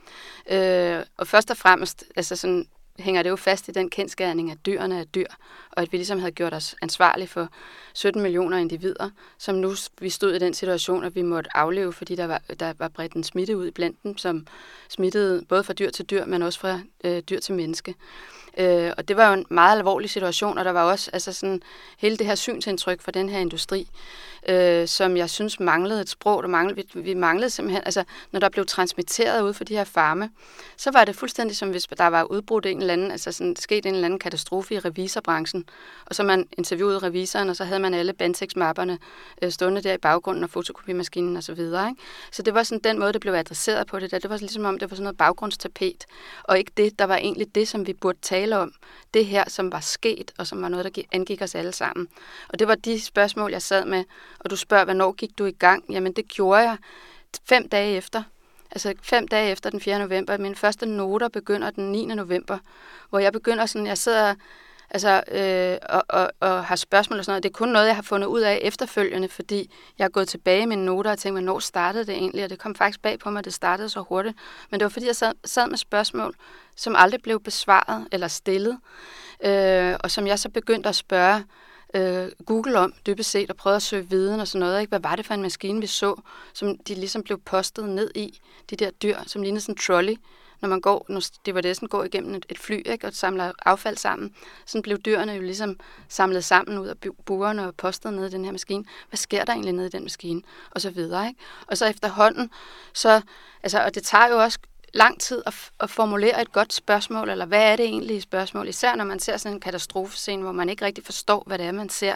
Øh, 0.51 1.01
og 1.17 1.27
først 1.27 1.51
og 1.51 1.57
fremmest, 1.57 2.05
altså 2.17 2.37
sådan, 2.37 2.67
hænger 2.99 3.23
det 3.23 3.31
jo 3.31 3.37
fast 3.37 3.69
i 3.69 3.71
den 3.71 3.91
kendskærning, 3.91 4.51
at 4.51 4.67
dyrene 4.67 5.01
er 5.01 5.05
dyr, 5.05 5.27
og 5.71 5.83
at 5.83 5.93
vi 5.93 5.97
ligesom 5.97 6.19
havde 6.19 6.33
gjort 6.33 6.55
os 6.55 6.77
ansvarlige 6.83 7.29
for 7.29 7.49
17 7.95 8.23
millioner 8.23 8.59
individer, 8.59 9.11
som 9.39 9.55
nu 9.55 9.73
vi 10.01 10.11
stod 10.11 10.35
i 10.35 10.39
den 10.39 10.55
situation, 10.55 11.05
at 11.05 11.15
vi 11.15 11.23
måtte 11.23 11.57
afleve, 11.57 11.93
fordi 11.93 12.17
der 12.17 12.27
var, 12.27 12.43
der 12.61 12.73
var 12.79 12.89
bredt 12.89 13.13
en 13.13 13.25
smitte 13.25 13.57
ud 13.57 13.71
blandt 13.71 14.03
dem, 14.03 14.17
som 14.17 14.47
smittede 14.89 15.45
både 15.49 15.65
fra 15.65 15.73
dyr 15.73 15.91
til 15.91 16.05
dyr, 16.05 16.25
men 16.25 16.43
også 16.43 16.61
fra 16.61 16.81
øh, 17.05 17.23
dyr 17.23 17.41
til 17.41 17.55
menneske. 17.55 17.95
Øh, 18.59 18.93
og 18.97 19.09
det 19.09 19.17
var 19.17 19.29
jo 19.29 19.35
en 19.35 19.47
meget 19.49 19.79
alvorlig 19.79 20.11
situation, 20.11 20.59
og 20.59 20.65
der 20.65 20.71
var 20.71 20.83
også 20.83 21.11
altså 21.13 21.33
sådan, 21.33 21.63
hele 21.99 22.17
det 22.17 22.27
her 22.27 22.35
synsindtryk 22.35 23.01
for 23.03 23.11
den 23.11 23.29
her 23.29 23.39
industri, 23.39 23.89
øh, 24.49 24.89
som 24.89 25.17
jeg 25.17 25.31
synes 25.31 25.61
manglede 25.61 26.01
et 26.01 26.09
sprog, 26.09 26.43
der 26.43 26.49
manglede, 26.49 26.83
vi, 26.95 27.01
vi 27.01 27.15
manglede 27.15 27.51
simpelthen, 27.51 27.83
altså 27.87 28.05
når 28.33 28.41
der 28.41 28.49
blev 28.49 28.67
transmitteret 28.67 29.43
ud 29.43 29.55
for 29.55 29.65
de 29.65 29.75
her 29.75 29.85
farme, 29.85 30.31
så 30.77 30.91
var 30.91 31.05
det 31.05 31.17
fuldstændig 31.17 31.57
som 31.57 31.71
hvis 31.71 31.87
der 31.99 32.07
var 32.07 32.23
udbrudt 32.25 32.67
en 32.67 32.81
eller 32.81 32.93
anden, 32.93 33.11
altså 33.11 33.33
sådan, 33.33 33.57
sket 33.57 33.87
en 33.87 33.95
eller 33.95 34.05
anden 34.05 34.19
katastrofe 34.19 34.75
i 34.75 34.79
revisorbranchen, 34.79 35.65
og 36.07 36.15
så 36.15 36.23
man 36.23 36.49
interviewede 36.59 36.99
revisoren, 36.99 37.49
og 37.49 37.57
så 37.57 37.65
havde 37.65 37.81
man 37.81 37.95
alle 37.95 38.13
Bantex-mapperne 38.13 38.99
øh, 39.43 39.51
stående 39.51 39.83
der 39.83 39.93
i 39.93 39.99
baggrunden 39.99 40.45
og 40.45 40.51
fotokopimaskinen 40.51 41.37
og 41.37 41.43
så 41.43 41.55
videre. 41.55 41.89
Ikke? 41.89 42.03
Så 42.33 42.43
det 42.43 42.55
var 42.55 42.63
sådan 42.63 42.81
den 42.85 42.99
måde, 42.99 43.13
det 43.13 43.21
blev 43.21 43.33
adresseret 43.33 43.87
på 43.87 43.99
det 43.99 44.11
der. 44.11 44.19
Det 44.19 44.31
var 44.31 44.37
ligesom 44.37 44.65
om, 44.65 44.79
det 44.79 44.91
var 44.91 44.95
sådan 44.95 45.03
noget 45.03 45.19
baggrundstapet, 45.19 46.05
og 46.43 46.59
ikke 46.59 46.73
det, 46.77 46.99
der 46.99 47.05
var 47.05 47.17
egentlig 47.17 47.55
det, 47.55 47.69
som 47.69 47.87
vi 47.87 47.93
burde 47.93 48.19
tale 48.23 48.44
om. 48.53 48.73
Det 49.15 49.27
her, 49.27 49.45
som 49.49 49.73
var 49.73 49.81
sket, 49.81 50.33
og 50.39 50.47
som 50.47 50.63
var 50.63 50.69
noget, 50.69 50.97
der 50.97 51.03
angik 51.13 51.43
os 51.43 51.55
alle 51.55 51.73
sammen. 51.73 52.09
Og 52.49 52.59
det 52.59 52.69
var 52.69 52.75
de 52.75 53.01
spørgsmål, 53.01 53.51
jeg 53.51 53.63
sad 53.63 53.85
med, 53.85 54.05
og 54.39 54.51
du 54.51 54.57
spørger, 54.57 54.85
hvornår 54.85 55.13
gik 55.13 55.39
du 55.39 55.45
i 55.45 55.53
gang? 55.53 55.85
Jamen, 55.91 56.13
det 56.13 56.29
gjorde 56.29 56.61
jeg 56.61 56.77
fem 57.45 57.69
dage 57.69 57.97
efter. 57.97 58.23
Altså 58.71 58.95
fem 59.03 59.29
dage 59.29 59.51
efter 59.51 59.71
den 59.71 59.81
4. 59.81 59.99
november. 59.99 60.39
Mine 60.39 60.55
første 60.55 60.87
noter 60.87 61.29
begynder 61.29 61.71
den 61.71 61.93
9. 61.93 62.07
november, 62.07 62.59
hvor 63.11 63.19
jeg 63.19 63.33
begynder 63.33 63.67
sådan, 63.67 63.87
jeg 63.87 63.99
sidder 63.99 64.35
altså, 64.91 65.23
øh, 65.33 65.79
og, 65.89 66.05
og, 66.09 66.31
og 66.41 66.65
har 66.65 66.77
spørgsmål 66.77 67.19
og 67.19 67.25
sådan 67.25 67.33
noget. 67.33 67.43
Det 67.43 67.49
er 67.49 67.53
kun 67.53 67.69
noget, 67.69 67.87
jeg 67.87 67.95
har 67.95 68.03
fundet 68.03 68.27
ud 68.27 68.41
af 68.41 68.59
efterfølgende, 68.63 69.29
fordi 69.29 69.71
jeg 69.99 70.05
er 70.05 70.09
gået 70.09 70.29
tilbage 70.29 70.63
i 70.63 70.67
mine 70.67 70.85
noter 70.85 71.11
og 71.11 71.19
tænkt, 71.19 71.35
hvornår 71.35 71.59
startede 71.59 72.07
det 72.07 72.15
egentlig? 72.15 72.45
Og 72.45 72.51
det 72.51 72.59
kom 72.59 72.75
faktisk 72.75 73.03
bag 73.03 73.19
på 73.19 73.31
mig, 73.31 73.39
at 73.39 73.45
det 73.45 73.55
startede 73.55 73.89
så 73.89 74.01
hurtigt. 74.01 74.37
Men 74.71 74.81
det 74.81 74.85
var 74.85 74.91
fordi, 74.91 75.07
jeg 75.07 75.17
sad, 75.17 75.33
sad 75.45 75.69
med 75.69 75.79
spørgsmål, 75.79 76.35
som 76.77 76.97
aldrig 76.97 77.23
blev 77.23 77.41
besvaret 77.41 78.09
eller 78.13 78.29
stillet, 78.29 78.79
øh, 79.45 79.97
og 80.01 80.11
som 80.11 80.27
jeg 80.27 80.39
så 80.39 80.49
begyndte 80.49 80.89
at 80.89 80.97
spørge 80.97 81.45
øh, 81.95 82.29
Google 82.47 82.79
om, 82.79 82.95
dybest 83.07 83.31
set, 83.31 83.51
og 83.51 83.57
prøvede 83.57 83.77
at 83.77 83.83
søge 83.83 84.09
viden 84.11 84.41
og 84.41 84.49
sådan 84.49 84.61
noget. 84.61 84.81
Ikke? 84.81 84.89
Hvad 84.89 85.01
var 85.01 85.17
det 85.17 85.27
for 85.27 85.35
en 85.35 85.43
maskine, 85.43 85.81
vi 85.81 85.87
så, 85.87 86.21
som 86.53 86.79
de 86.79 86.95
ligesom 86.95 87.23
blev 87.23 87.41
postet 87.41 87.89
ned 87.89 88.11
i, 88.15 88.41
de 88.71 88.77
der 88.77 88.91
dyr, 88.91 89.17
som 89.27 89.43
lignede 89.43 89.61
sådan 89.61 89.73
en 89.73 89.79
trolley, 89.79 90.17
når 90.65 90.69
man 90.69 90.81
går, 90.81 91.07
når 91.09 91.23
det 91.47 91.55
var 91.55 91.61
det, 91.61 91.77
sådan 91.77 91.89
går 91.89 92.05
igennem 92.05 92.35
et, 92.35 92.47
et 92.49 92.59
fly 92.59 92.83
ikke? 92.87 93.07
og 93.07 93.13
samler 93.13 93.53
affald 93.67 93.97
sammen. 93.97 94.35
Sådan 94.67 94.83
blev 94.83 94.99
dyrene 94.99 95.33
jo 95.33 95.43
ligesom 95.43 95.81
samlet 96.09 96.45
sammen 96.45 96.79
ud 96.79 96.87
af 96.87 96.95
burerne 97.25 97.67
og 97.67 97.75
postet 97.75 98.13
ned 98.13 98.27
i 98.27 98.31
den 98.31 98.45
her 98.45 98.53
maskine. 98.53 98.85
Hvad 99.09 99.17
sker 99.17 99.45
der 99.45 99.53
egentlig 99.53 99.73
nede 99.73 99.87
i 99.87 99.91
den 99.91 100.03
maskine? 100.03 100.43
Og 100.71 100.81
så 100.81 100.91
videre. 100.91 101.29
Ikke? 101.29 101.41
Og 101.67 101.79
så 101.79 101.87
efterhånden, 101.87 102.51
så, 102.95 103.21
altså, 103.63 103.85
og 103.85 103.95
det 103.95 104.03
tager 104.03 104.29
jo 104.29 104.43
også 104.43 104.59
lang 104.95 105.21
tid 105.21 105.43
at, 105.47 105.71
at 105.81 105.91
formulere 105.91 106.43
et 106.43 106.53
godt 106.53 106.73
spørgsmål, 106.73 107.31
eller 107.31 107.47
hvad 107.47 107.73
er 107.73 107.77
det 107.77 107.85
egentlig 107.85 108.17
et 108.17 108.23
spørgsmål? 108.23 108.69
Især 108.69 108.95
når 108.95 109.05
man 109.05 109.19
ser 109.19 109.37
sådan 109.37 109.57
en 109.57 109.61
katastrofescene, 109.61 110.43
hvor 110.43 110.53
man 110.53 110.69
ikke 110.69 110.85
rigtig 110.85 111.05
forstår, 111.05 111.43
hvad 111.47 111.59
det 111.59 111.67
er, 111.67 111.73
man 111.73 111.89
ser. 111.89 112.15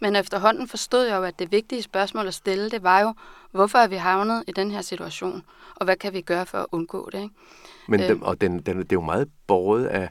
Men 0.00 0.16
efterhånden 0.16 0.68
forstod 0.68 1.04
jeg 1.04 1.16
jo, 1.16 1.22
at 1.22 1.38
det 1.38 1.52
vigtige 1.52 1.82
spørgsmål 1.82 2.26
at 2.26 2.34
stille, 2.34 2.70
det 2.70 2.82
var 2.82 3.00
jo, 3.00 3.14
hvorfor 3.50 3.78
er 3.78 3.86
vi 3.88 3.96
havnet 3.96 4.44
i 4.46 4.52
den 4.52 4.70
her 4.70 4.82
situation? 4.82 5.42
Og 5.74 5.84
hvad 5.84 5.96
kan 5.96 6.12
vi 6.12 6.20
gøre 6.20 6.46
for 6.46 6.58
at 6.58 6.66
undgå 6.72 7.10
det? 7.12 7.22
Ikke? 7.22 7.34
Men 7.88 8.00
Øh. 8.00 8.08
den, 8.08 8.22
og 8.22 8.40
den, 8.40 8.58
den, 8.58 8.78
det 8.78 8.92
er 8.92 8.96
jo 8.96 9.00
meget 9.00 9.28
båret 9.46 9.86
af 9.86 10.10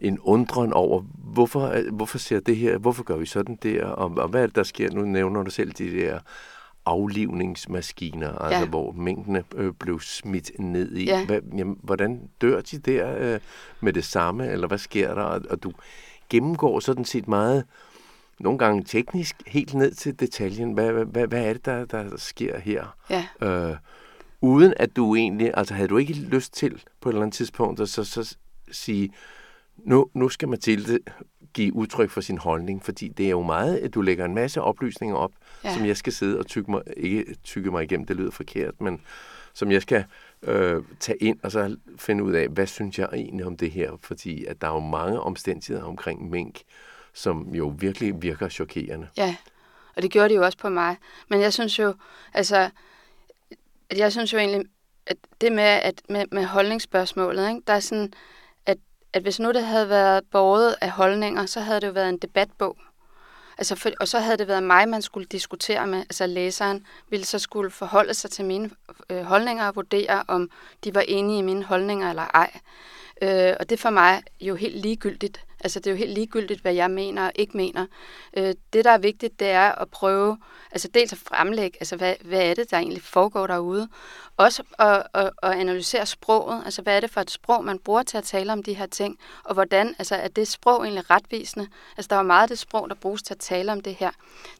en 0.00 0.18
undren 0.18 0.72
over, 0.72 1.02
hvorfor, 1.32 1.90
hvorfor 1.90 2.18
ser 2.18 2.40
det 2.40 2.56
her, 2.56 2.78
hvorfor 2.78 3.02
gør 3.02 3.16
vi 3.16 3.26
sådan 3.26 3.58
der, 3.62 3.86
og, 3.86 4.12
og 4.16 4.28
hvad 4.28 4.42
er 4.42 4.46
det, 4.46 4.56
der 4.56 4.62
sker? 4.62 4.90
Nu 4.90 5.04
nævner 5.04 5.42
du 5.42 5.50
selv 5.50 5.72
de 5.72 5.90
der 5.90 6.18
aflivningsmaskiner, 6.86 8.32
altså 8.38 8.58
Ja. 8.60 8.66
hvor 8.66 8.92
mængdene 8.92 9.44
øh, 9.54 9.72
blev 9.72 10.00
smidt 10.00 10.50
ned 10.58 10.96
i. 10.96 11.04
Ja. 11.04 11.26
Hvad, 11.26 11.40
jamen, 11.56 11.78
hvordan 11.82 12.20
dør 12.40 12.60
de 12.60 12.78
der 12.78 13.16
øh, 13.34 13.40
med 13.80 13.92
det 13.92 14.04
samme, 14.04 14.46
eller 14.48 14.68
hvad 14.68 14.78
sker 14.78 15.14
der? 15.14 15.22
Og, 15.22 15.40
og 15.50 15.62
du 15.62 15.72
gennemgår 16.30 16.80
sådan 16.80 17.04
set 17.04 17.28
meget, 17.28 17.64
nogle 18.40 18.58
gange 18.58 18.84
teknisk, 18.84 19.36
helt 19.46 19.74
ned 19.74 19.90
til 19.94 20.20
detaljen. 20.20 20.72
Hvad, 20.72 20.92
hvad, 20.92 21.04
hvad, 21.04 21.26
hvad 21.26 21.44
er 21.44 21.52
det, 21.52 21.64
der, 21.64 21.84
der 21.84 22.16
sker 22.16 22.58
her? 22.58 22.96
Ja. 23.10 23.26
øh, 23.42 23.76
uden 24.40 24.74
at 24.76 24.96
du 24.96 25.14
egentlig, 25.14 25.50
altså 25.54 25.74
havde 25.74 25.88
du 25.88 25.96
ikke 25.96 26.12
lyst 26.12 26.54
til 26.54 26.82
på 27.00 27.08
et 27.08 27.12
eller 27.12 27.22
andet 27.22 27.34
tidspunkt 27.36 27.80
at 27.80 27.88
så, 27.88 28.04
så 28.04 28.36
sige, 28.70 29.10
nu, 29.76 30.06
nu 30.14 30.28
skal 30.28 30.48
Mathilde 30.48 30.98
give 31.54 31.76
udtryk 31.76 32.10
for 32.10 32.20
sin 32.20 32.38
holdning, 32.38 32.84
fordi 32.84 33.08
det 33.08 33.26
er 33.26 33.30
jo 33.30 33.42
meget, 33.42 33.76
at 33.76 33.94
du 33.94 34.00
lægger 34.00 34.24
en 34.24 34.34
masse 34.34 34.60
oplysninger 34.62 35.16
op, 35.16 35.32
ja. 35.64 35.74
Som 35.74 35.86
jeg 35.86 35.96
skal 35.96 36.12
sidde 36.12 36.38
og 36.38 36.46
tykke 36.46 36.70
mig, 36.70 36.82
ikke 36.96 37.36
tykke 37.44 37.70
mig 37.70 37.82
igennem, 37.84 38.06
det 38.06 38.16
lyder 38.16 38.30
forkert, 38.30 38.80
men 38.80 39.00
som 39.54 39.70
jeg 39.70 39.82
skal 39.82 40.04
øh, 40.42 40.82
tage 41.00 41.18
ind 41.18 41.38
og 41.42 41.52
så 41.52 41.76
finde 41.96 42.24
ud 42.24 42.32
af, 42.32 42.48
hvad 42.48 42.66
synes 42.66 42.98
jeg 42.98 43.08
egentlig 43.12 43.46
om 43.46 43.56
det 43.56 43.70
her, 43.70 43.90
fordi 44.02 44.44
at 44.44 44.60
der 44.60 44.68
er 44.68 44.72
jo 44.72 44.80
mange 44.80 45.20
omstændigheder 45.20 45.84
omkring 45.84 46.30
mink, 46.30 46.62
som 47.12 47.54
jo 47.54 47.74
virkelig 47.78 48.22
virker 48.22 48.48
chokerende. 48.48 49.08
Ja, 49.16 49.36
og 49.96 50.02
det 50.02 50.10
gjorde 50.10 50.28
de 50.28 50.34
jo 50.34 50.44
også 50.44 50.58
på 50.58 50.68
mig. 50.68 50.96
Men 51.28 51.40
jeg 51.40 51.52
synes 51.52 51.78
jo, 51.78 51.94
altså, 52.34 52.70
at 53.90 53.98
jeg 53.98 54.12
synes 54.12 54.32
jo 54.32 54.38
egentlig, 54.38 54.64
at 55.06 55.16
det 55.40 55.52
med, 55.52 55.64
at 55.64 56.02
med, 56.08 56.24
med 56.32 56.44
holdningsspørgsmålet, 56.44 57.48
ikke, 57.48 57.60
der 57.66 57.72
er 57.72 57.80
sådan, 57.80 58.12
at, 59.14 59.22
hvis 59.22 59.40
nu 59.40 59.52
det 59.52 59.64
havde 59.64 59.88
været 59.88 60.24
båret 60.30 60.76
af 60.80 60.90
holdninger, 60.90 61.46
så 61.46 61.60
havde 61.60 61.80
det 61.80 61.86
jo 61.86 61.92
været 61.92 62.08
en 62.08 62.18
debatbog. 62.18 62.76
Altså 63.58 63.76
for, 63.76 63.90
og 64.00 64.08
så 64.08 64.18
havde 64.18 64.36
det 64.36 64.48
været 64.48 64.62
mig, 64.62 64.88
man 64.88 65.02
skulle 65.02 65.26
diskutere 65.26 65.86
med. 65.86 65.98
Altså 65.98 66.26
læseren 66.26 66.86
ville 67.10 67.26
så 67.26 67.38
skulle 67.38 67.70
forholde 67.70 68.14
sig 68.14 68.30
til 68.30 68.44
mine 68.44 68.70
øh, 69.10 69.22
holdninger 69.22 69.66
og 69.66 69.76
vurdere, 69.76 70.24
om 70.28 70.50
de 70.84 70.94
var 70.94 71.04
enige 71.08 71.38
i 71.38 71.42
mine 71.42 71.64
holdninger 71.64 72.10
eller 72.10 72.26
ej. 72.34 72.50
Øh, 73.22 73.56
og 73.60 73.70
det 73.70 73.72
er 73.72 73.82
for 73.82 73.90
mig 73.90 74.22
jo 74.40 74.54
helt 74.54 74.76
ligegyldigt. 74.76 75.44
Altså 75.64 75.80
det 75.80 75.86
er 75.86 75.90
jo 75.90 75.96
helt 75.96 76.10
ligegyldigt, 76.10 76.60
hvad 76.60 76.74
jeg 76.74 76.90
mener 76.90 77.26
og 77.26 77.32
ikke 77.34 77.56
mener. 77.56 77.86
Øh, 78.36 78.54
det, 78.72 78.84
der 78.84 78.90
er 78.90 78.98
vigtigt, 78.98 79.40
det 79.40 79.48
er 79.48 79.72
at 79.72 79.90
prøve, 79.90 80.38
altså 80.70 80.88
dels 80.88 81.12
at 81.12 81.18
fremlægge, 81.18 81.76
altså 81.80 81.96
hvad, 81.96 82.14
hvad 82.24 82.42
er 82.42 82.54
det, 82.54 82.70
der 82.70 82.76
egentlig 82.76 83.02
foregår 83.02 83.46
derude. 83.46 83.88
Også 84.36 84.62
at, 84.78 85.02
at, 85.14 85.30
at 85.42 85.52
analysere 85.52 86.06
sproget, 86.06 86.62
altså 86.64 86.82
hvad 86.82 86.96
er 86.96 87.00
det 87.00 87.10
for 87.10 87.20
et 87.20 87.30
sprog, 87.30 87.64
man 87.64 87.78
bruger 87.78 88.02
til 88.02 88.18
at 88.18 88.24
tale 88.24 88.52
om 88.52 88.62
de 88.62 88.74
her 88.74 88.86
ting, 88.86 89.18
og 89.44 89.54
hvordan, 89.54 89.94
altså 89.98 90.14
er 90.14 90.28
det 90.28 90.48
sprog 90.48 90.82
egentlig 90.82 91.10
retvisende? 91.10 91.68
Altså 91.96 92.08
der 92.08 92.16
er 92.16 92.22
meget 92.22 92.42
af 92.42 92.48
det 92.48 92.58
sprog, 92.58 92.88
der 92.88 92.94
bruges 92.94 93.22
til 93.22 93.34
at 93.34 93.40
tale 93.40 93.72
om 93.72 93.80
det 93.80 93.94
her, 93.94 94.10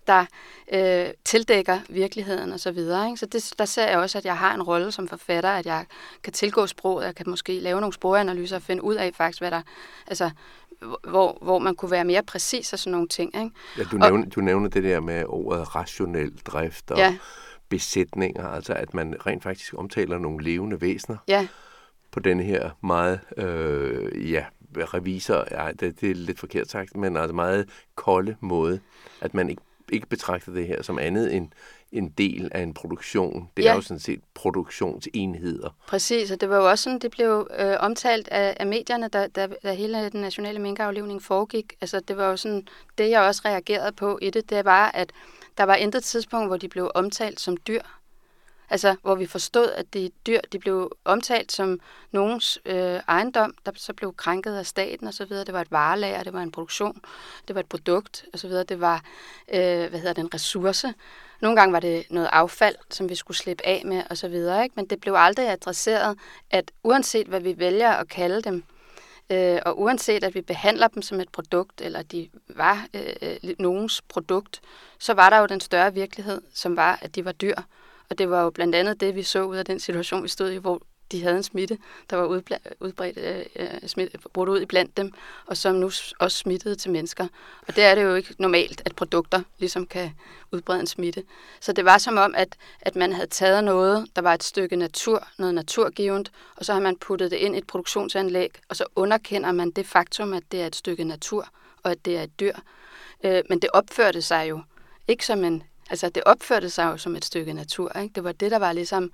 der 0.07 0.27
øh, 0.73 1.07
tildækker 1.25 1.81
virkeligheden 1.89 2.53
og 2.53 2.61
så 2.61 2.73
videre. 2.73 3.07
Ikke? 3.07 3.17
Så 3.17 3.27
det, 3.27 3.53
der 3.59 3.65
ser 3.65 3.89
jeg 3.89 3.99
også, 3.99 4.19
at 4.19 4.25
jeg 4.25 4.39
har 4.39 4.55
en 4.55 4.63
rolle 4.63 4.93
som 4.93 5.09
forfatter, 5.09 5.51
at 5.51 5.67
jeg 5.67 5.87
kan 6.23 6.33
tilgå 6.33 6.67
sproget, 6.67 7.07
jeg 7.07 7.15
kan 7.15 7.31
måske 7.31 7.61
lave 7.61 7.81
nogle 7.81 7.95
sproganalyser 7.95 8.57
og 8.57 8.63
finde 8.63 8.83
ud 8.83 8.95
af 8.95 9.13
faktisk, 9.15 9.41
hvad 9.41 9.51
der, 9.51 9.63
altså 10.07 10.31
hvor, 11.09 11.39
hvor 11.43 11.59
man 11.59 11.75
kunne 11.75 11.91
være 11.91 12.05
mere 12.05 12.23
præcis 12.23 12.73
og 12.73 12.79
sådan 12.79 12.93
nogle 12.93 13.09
ting. 13.09 13.37
Ikke? 13.37 13.51
Ja, 13.79 13.85
du, 13.85 13.97
nævner, 13.97 14.27
og, 14.27 14.35
du 14.35 14.41
nævner 14.41 14.69
det 14.69 14.85
der 14.85 15.01
med 15.01 15.25
ordet 15.27 15.75
rationel 15.75 16.37
drift 16.37 16.91
og 16.91 16.99
ja. 16.99 17.17
besætninger, 17.69 18.49
altså 18.49 18.73
at 18.73 18.95
man 18.95 19.27
rent 19.27 19.43
faktisk 19.43 19.75
omtaler 19.77 20.19
nogle 20.19 20.45
levende 20.45 20.81
væsener 20.81 21.17
ja. 21.29 21.49
på 22.11 22.21
den 22.21 22.41
her 22.41 22.71
meget, 22.83 23.21
øh, 23.37 24.33
ja, 24.33 24.45
revisor, 24.77 25.45
ja, 25.51 25.71
det, 25.81 26.01
det 26.01 26.11
er 26.11 26.15
lidt 26.15 26.39
forkert 26.39 26.71
sagt, 26.71 26.97
men 26.97 27.17
altså 27.17 27.35
meget 27.35 27.69
kolde 27.95 28.37
måde, 28.41 28.81
at 29.21 29.35
man 29.35 29.51
ikke, 29.51 29.63
ikke 29.93 30.07
betragter 30.07 30.53
det 30.53 30.67
her 30.67 30.83
som 30.83 30.99
andet 30.99 31.35
end 31.37 31.49
en 31.95 32.09
del 32.09 32.49
af 32.53 32.63
en 32.63 32.75
produktion. 32.75 33.49
Det 33.57 33.65
ja. 33.65 33.71
er 33.71 33.75
jo 33.75 33.81
sådan 33.81 34.01
set 34.01 34.21
produktionsenheder. 34.35 35.77
Præcis, 35.87 36.31
og 36.31 36.41
det 36.41 36.51
var 36.51 36.57
jo 36.57 36.71
også 36.71 36.83
sådan, 36.85 36.99
det 36.99 37.11
blev 37.11 37.49
øh, 37.59 37.77
omtalt 37.81 38.29
af, 38.29 38.57
af 38.61 38.67
medierne, 38.67 39.09
da, 39.09 39.27
da, 39.27 39.49
da 39.63 39.73
hele 39.75 40.11
den 40.11 40.21
nationale 40.21 40.59
minkaflivning 40.59 41.23
foregik. 41.23 41.73
Altså 41.81 42.01
det 42.01 42.17
var 42.17 42.31
jo 42.31 42.37
sådan, 42.37 42.67
det 42.99 43.11
jeg 43.11 43.23
også 43.23 43.43
reagerede 43.45 43.93
på 43.93 44.19
i 44.23 44.31
det, 44.31 44.51
det 44.51 44.65
var, 44.65 44.91
at 44.91 45.13
der 45.59 45.65
var 45.65 45.75
intet 45.75 46.05
tidspunkt, 46.05 46.49
hvor 46.49 46.57
de 46.57 46.69
blev 46.69 46.91
omtalt 46.95 47.41
som 47.41 47.57
dyr. 47.57 47.81
Altså, 48.71 48.97
hvor 49.03 49.15
vi 49.15 49.27
forstod, 49.27 49.71
at 49.71 49.95
de 49.95 50.11
dyr, 50.27 50.41
de 50.53 50.59
blev 50.59 50.93
omtalt 51.05 51.53
som 51.53 51.81
nogens 52.13 52.59
øh, 52.65 53.01
ejendom, 53.09 53.55
der 53.67 53.73
så 53.77 53.93
blev 53.93 54.15
krænket 54.17 54.57
af 54.57 54.67
staten 54.67 55.09
osv. 55.09 55.31
Det 55.31 55.53
var 55.53 55.61
et 55.61 55.71
varelager, 55.71 56.23
det 56.23 56.33
var 56.33 56.43
en 56.43 56.53
produktion, 56.53 57.01
det 57.49 57.55
var 57.55 57.61
et 57.61 57.69
produkt 57.69 58.25
osv. 58.35 58.51
Det 58.51 58.81
var, 58.81 59.03
øh, 59.55 59.91
hvad 59.91 59.99
hedder 59.99 60.13
det, 60.13 60.23
en 60.23 60.35
ressource. 60.35 60.95
Nogle 61.45 61.61
gange 61.61 61.73
var 61.73 61.81
det 61.81 62.07
noget 62.11 62.29
affald, 62.33 62.77
som 62.91 63.09
vi 63.09 63.15
skulle 63.15 63.37
slippe 63.37 63.67
af 63.67 63.83
med 63.85 64.03
osv., 64.11 64.35
ikke? 64.35 64.73
men 64.75 64.87
det 64.87 65.01
blev 65.01 65.15
aldrig 65.17 65.49
adresseret, 65.49 66.19
at 66.51 66.73
uanset 66.83 67.27
hvad 67.27 67.41
vi 67.41 67.59
vælger 67.59 67.91
at 67.91 68.09
kalde 68.09 68.43
dem, 68.43 68.65
øh, 69.31 69.59
og 69.67 69.81
uanset 69.81 70.25
at 70.25 70.35
vi 70.35 70.41
behandler 70.41 70.89
dem 70.89 71.03
som 71.03 71.21
et 71.21 71.29
produkt, 71.29 71.81
eller 71.81 72.03
de 72.03 72.29
var 72.49 72.87
øh, 72.95 73.37
øh, 73.45 73.55
nogens 73.59 74.03
produkt, 74.09 74.61
så 74.99 75.15
var 75.15 75.31
der 75.31 75.39
jo 75.39 75.47
den 75.47 75.61
større 75.61 75.95
virkelighed, 75.95 76.43
som 76.55 76.77
var, 76.77 76.99
at 77.03 77.15
de 77.15 77.25
var 77.25 77.33
dyr. 77.33 77.57
Og 78.11 78.19
det 78.19 78.31
var 78.31 78.43
jo 78.43 78.51
blandt 78.51 78.75
andet 78.75 79.01
det, 79.01 79.15
vi 79.15 79.23
så 79.23 79.43
ud 79.43 79.57
af 79.57 79.65
den 79.65 79.81
situation, 79.81 80.23
vi 80.23 80.29
stod 80.29 80.51
i, 80.51 80.57
hvor 80.57 80.83
de 81.13 81.23
havde 81.23 81.37
en 81.37 81.43
smitte, 81.43 81.79
der 82.11 82.17
var 82.17 82.27
udbredt, 82.81 83.19
øh, 83.19 83.45
øh, 83.57 83.89
smitte, 83.89 84.19
brudt 84.33 84.49
ud 84.49 84.61
i 84.61 84.67
blandt 84.67 84.97
dem, 84.97 85.13
og 85.47 85.57
som 85.57 85.75
nu 85.75 85.87
også 86.19 86.39
smittede 86.39 86.75
til 86.75 86.91
mennesker. 86.91 87.27
Og 87.69 87.77
det 87.77 87.85
er 87.85 87.95
det 87.95 88.03
jo 88.03 88.15
ikke 88.15 88.35
normalt, 88.39 88.83
at 88.85 88.97
produkter 88.97 89.43
ligesom 89.59 89.87
kan 89.87 90.11
udbrede 90.53 90.81
en 90.81 90.87
smitte. 90.87 91.23
Så 91.61 91.73
det 91.73 91.85
var 91.85 91.99
som 91.99 92.17
om, 92.19 92.35
at, 92.37 92.57
at 92.81 92.97
man 92.97 93.13
havde 93.13 93.27
taget 93.27 93.65
noget, 93.65 94.07
der 94.17 94.23
var 94.23 94.35
et 94.35 94.43
stykke 94.43 94.77
natur, 94.77 95.29
noget 95.39 95.55
naturgivende, 95.55 96.31
og 96.57 96.65
så 96.65 96.73
har 96.73 96.81
man 96.81 96.97
puttet 96.97 97.31
det 97.31 97.37
ind 97.37 97.55
i 97.55 97.59
et 97.59 97.67
produktionsanlæg, 97.67 98.51
og 98.69 98.77
så 98.77 98.85
underkender 98.97 99.53
man 99.53 99.71
det 99.71 99.87
faktum, 99.87 100.33
at 100.33 100.43
det 100.53 100.63
er 100.63 100.67
et 100.67 100.77
stykke 100.77 101.05
natur, 101.05 101.49
og 101.83 101.91
at 101.91 102.05
det 102.05 102.19
er 102.19 102.23
et 102.23 102.41
dyr. 102.41 102.55
Øh, 103.25 103.43
men 103.49 103.59
det 103.59 103.71
opførte 103.73 104.23
sig 104.23 104.49
jo 104.49 104.63
ikke 105.09 105.27
som 105.27 105.45
en 105.45 105.63
Altså, 105.91 106.09
det 106.09 106.23
opførte 106.27 106.71
sig 106.71 106.85
jo 106.85 106.97
som 106.97 107.17
et 107.17 107.25
stykke 107.25 107.53
natur. 107.53 107.99
Ikke? 107.99 108.15
Det 108.15 108.25
var 108.25 108.33
det, 108.33 108.51
der 108.51 108.59
var 108.59 108.73
ligesom 108.73 109.13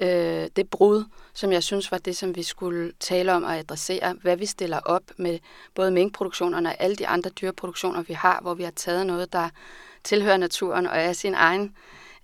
øh, 0.00 0.48
det 0.56 0.70
brud, 0.70 1.04
som 1.34 1.52
jeg 1.52 1.62
synes 1.62 1.92
var 1.92 1.98
det, 1.98 2.16
som 2.16 2.36
vi 2.36 2.42
skulle 2.42 2.92
tale 3.00 3.32
om 3.32 3.42
og 3.42 3.58
adressere. 3.58 4.14
Hvad 4.22 4.36
vi 4.36 4.46
stiller 4.46 4.80
op 4.84 5.02
med 5.16 5.38
både 5.74 5.90
minkproduktionerne 5.90 6.68
og 6.68 6.76
alle 6.78 6.96
de 6.96 7.06
andre 7.06 7.30
dyreproduktioner, 7.30 8.02
vi 8.02 8.12
har, 8.12 8.38
hvor 8.42 8.54
vi 8.54 8.62
har 8.62 8.70
taget 8.70 9.06
noget, 9.06 9.32
der 9.32 9.48
tilhører 10.04 10.36
naturen 10.36 10.86
og 10.86 10.96
er 10.96 11.12
sin 11.12 11.34
egen, 11.34 11.76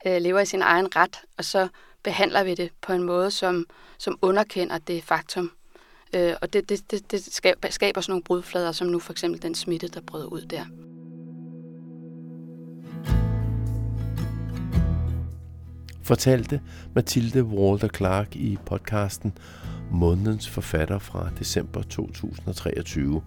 øh, 0.06 0.16
lever 0.16 0.40
i 0.40 0.46
sin 0.46 0.62
egen 0.62 0.96
ret, 0.96 1.20
og 1.38 1.44
så 1.44 1.68
behandler 2.02 2.42
vi 2.42 2.54
det 2.54 2.70
på 2.80 2.92
en 2.92 3.02
måde, 3.02 3.30
som, 3.30 3.66
som 3.98 4.18
underkender 4.22 4.78
det 4.78 5.04
faktum. 5.04 5.52
Øh, 6.14 6.34
og 6.42 6.52
det, 6.52 6.68
det, 6.68 6.90
det, 6.90 7.10
det 7.10 7.34
skaber, 7.70 8.00
sådan 8.00 8.12
nogle 8.12 8.22
brudflader, 8.22 8.72
som 8.72 8.86
nu 8.86 8.98
for 8.98 9.12
eksempel 9.12 9.42
den 9.42 9.54
smitte, 9.54 9.88
der 9.88 10.00
brød 10.00 10.32
ud 10.32 10.40
der. 10.40 10.95
Fortalte 16.06 16.60
Mathilde 16.94 17.44
Walter 17.44 17.88
Clark 17.88 18.36
i 18.36 18.58
podcasten 18.66 19.32
Månedens 19.90 20.48
forfatter 20.48 20.98
fra 20.98 21.30
december 21.38 21.82
2023. 21.82 23.22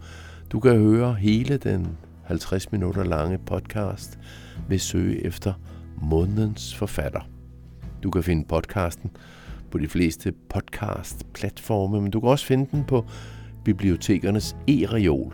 Du 0.52 0.60
kan 0.60 0.78
høre 0.78 1.13
hele 1.13 1.58
den 1.58 1.88
50 2.24 2.72
minutter 2.72 3.04
lange 3.04 3.38
podcast 3.38 4.20
ved 4.70 4.80
søge 4.80 5.26
efter 5.26 5.54
Månedens 6.02 6.76
forfatter. 6.76 7.30
Du 8.04 8.12
kan 8.12 8.24
finde 8.24 8.46
podcasten 8.48 9.12
på 9.72 9.78
de 9.78 9.88
fleste 9.88 10.34
podcast-platforme, 10.50 12.02
men 12.02 12.12
du 12.12 12.20
kan 12.20 12.30
også 12.30 12.46
finde 12.46 12.68
den 12.72 12.84
på 12.84 13.06
bibliotekernes 13.65 14.56
e-reol, 14.68 15.34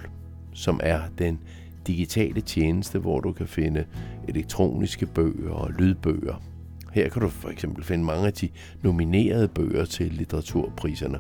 som 0.54 0.80
er 0.84 1.00
den 1.18 1.40
digitale 1.88 2.42
tjeneste, 2.42 3.00
hvor 3.00 3.20
du 3.20 3.32
kan 3.32 3.48
finde 3.48 3.86
elektroniske 4.28 5.06
bøger 5.06 5.52
og 5.52 5.72
lydbøger. 5.72 6.55
Her 6.96 7.10
kan 7.10 7.22
du 7.22 7.30
for 7.30 7.50
eksempel 7.50 7.84
finde 7.84 8.04
mange 8.04 8.28
af 8.28 8.34
de 8.34 8.50
nominerede 8.84 9.48
bøger 9.48 9.86
til 9.86 10.12
litteraturpriserne. 10.12 11.20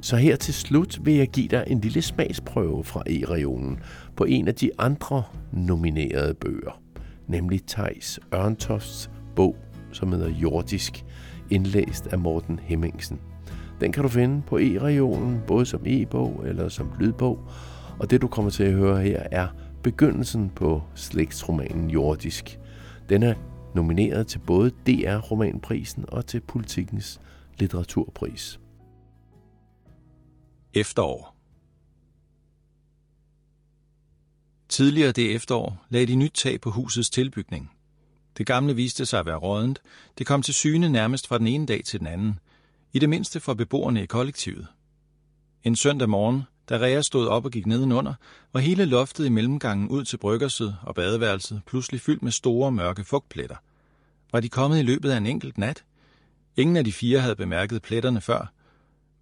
Så 0.00 0.16
her 0.16 0.36
til 0.36 0.54
slut 0.54 0.98
vil 1.04 1.14
jeg 1.14 1.28
give 1.28 1.48
dig 1.48 1.64
en 1.66 1.80
lille 1.80 2.02
smagsprøve 2.02 2.84
fra 2.84 3.02
E-regionen 3.06 3.78
på 4.16 4.24
en 4.24 4.48
af 4.48 4.54
de 4.54 4.70
andre 4.78 5.22
nominerede 5.52 6.34
bøger, 6.34 6.80
nemlig 7.26 7.60
Tejs 7.66 8.20
Ørntofts 8.34 9.10
bog, 9.36 9.56
som 9.92 10.12
hedder 10.12 10.28
Jordisk, 10.28 11.04
indlæst 11.50 12.06
af 12.06 12.18
Morten 12.18 12.60
Hemmingsen. 12.62 13.20
Den 13.80 13.92
kan 13.92 14.02
du 14.02 14.08
finde 14.08 14.42
på 14.46 14.58
E-regionen, 14.58 15.40
både 15.46 15.66
som 15.66 15.82
e-bog 15.86 16.44
eller 16.46 16.68
som 16.68 16.90
lydbog, 17.00 17.38
og 17.98 18.10
det 18.10 18.22
du 18.22 18.26
kommer 18.26 18.50
til 18.50 18.64
at 18.64 18.72
høre 18.72 19.02
her 19.02 19.22
er 19.30 19.46
begyndelsen 19.82 20.50
på 20.54 20.82
slægtsromanen 20.94 21.90
Jordisk. 21.90 22.58
Den 23.08 23.22
er 23.22 23.34
nomineret 23.74 24.26
til 24.26 24.38
både 24.38 24.70
DR-romanprisen 24.70 26.04
og 26.08 26.26
til 26.26 26.40
Politikens 26.40 27.20
litteraturpris. 27.58 28.60
Efterår 30.74 31.34
Tidligere 34.68 35.12
det 35.12 35.34
efterår 35.34 35.86
lagde 35.88 36.06
de 36.06 36.14
nyt 36.16 36.32
tag 36.34 36.60
på 36.60 36.70
husets 36.70 37.10
tilbygning. 37.10 37.70
Det 38.38 38.46
gamle 38.46 38.74
viste 38.74 39.06
sig 39.06 39.20
at 39.20 39.26
være 39.26 39.36
rådent. 39.36 39.82
Det 40.18 40.26
kom 40.26 40.42
til 40.42 40.54
syne 40.54 40.88
nærmest 40.88 41.26
fra 41.26 41.38
den 41.38 41.46
ene 41.46 41.66
dag 41.66 41.84
til 41.84 42.00
den 42.00 42.06
anden. 42.06 42.38
I 42.92 42.98
det 42.98 43.08
mindste 43.08 43.40
for 43.40 43.54
beboerne 43.54 44.02
i 44.02 44.06
kollektivet. 44.06 44.66
En 45.62 45.76
søndag 45.76 46.08
morgen, 46.08 46.42
da 46.68 46.78
Rea 46.78 47.00
stod 47.02 47.26
op 47.26 47.44
og 47.44 47.50
gik 47.50 47.66
nedenunder, 47.66 48.14
var 48.52 48.60
hele 48.60 48.84
loftet 48.84 49.26
i 49.26 49.28
mellemgangen 49.28 49.88
ud 49.88 50.04
til 50.04 50.16
bryggerset 50.16 50.76
og 50.82 50.94
badeværelset 50.94 51.62
pludselig 51.66 52.00
fyldt 52.00 52.22
med 52.22 52.32
store 52.32 52.72
mørke 52.72 53.04
fugtpletter. 53.04 53.56
Var 54.32 54.40
de 54.40 54.48
kommet 54.48 54.78
i 54.78 54.82
løbet 54.82 55.10
af 55.10 55.16
en 55.16 55.26
enkelt 55.26 55.58
nat? 55.58 55.84
Ingen 56.56 56.76
af 56.76 56.84
de 56.84 56.92
fire 56.92 57.20
havde 57.20 57.36
bemærket 57.36 57.82
pletterne 57.82 58.20
før. 58.20 58.52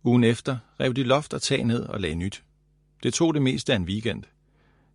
Ugen 0.04 0.24
efter 0.24 0.56
rev 0.80 0.94
de 0.94 1.02
loft 1.02 1.34
og 1.34 1.42
tag 1.42 1.64
ned 1.64 1.82
og 1.82 2.00
lagde 2.00 2.14
nyt. 2.14 2.42
Det 3.02 3.14
tog 3.14 3.34
det 3.34 3.42
meste 3.42 3.72
af 3.72 3.76
en 3.76 3.84
weekend. 3.84 4.22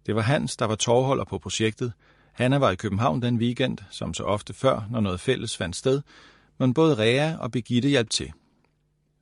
Det 0.06 0.16
var 0.16 0.22
Hans, 0.22 0.58
der 0.58 0.66
var 0.66 0.76
tårholder 0.76 1.24
på 1.24 1.38
projektet. 1.38 1.93
Hanna 2.34 2.58
var 2.58 2.72
i 2.72 2.76
København 2.76 3.22
den 3.22 3.38
weekend, 3.38 3.78
som 3.89 4.14
så 4.14 4.24
ofte 4.24 4.54
før, 4.54 4.88
når 4.91 5.00
noget 5.00 5.20
fælles 5.20 5.58
fandt 5.58 5.76
sted, 5.76 6.02
men 6.58 6.74
både 6.74 6.98
Rea 6.98 7.38
og 7.38 7.52
Begitte 7.52 7.89
hjalp 7.89 8.10
til. 8.10 8.32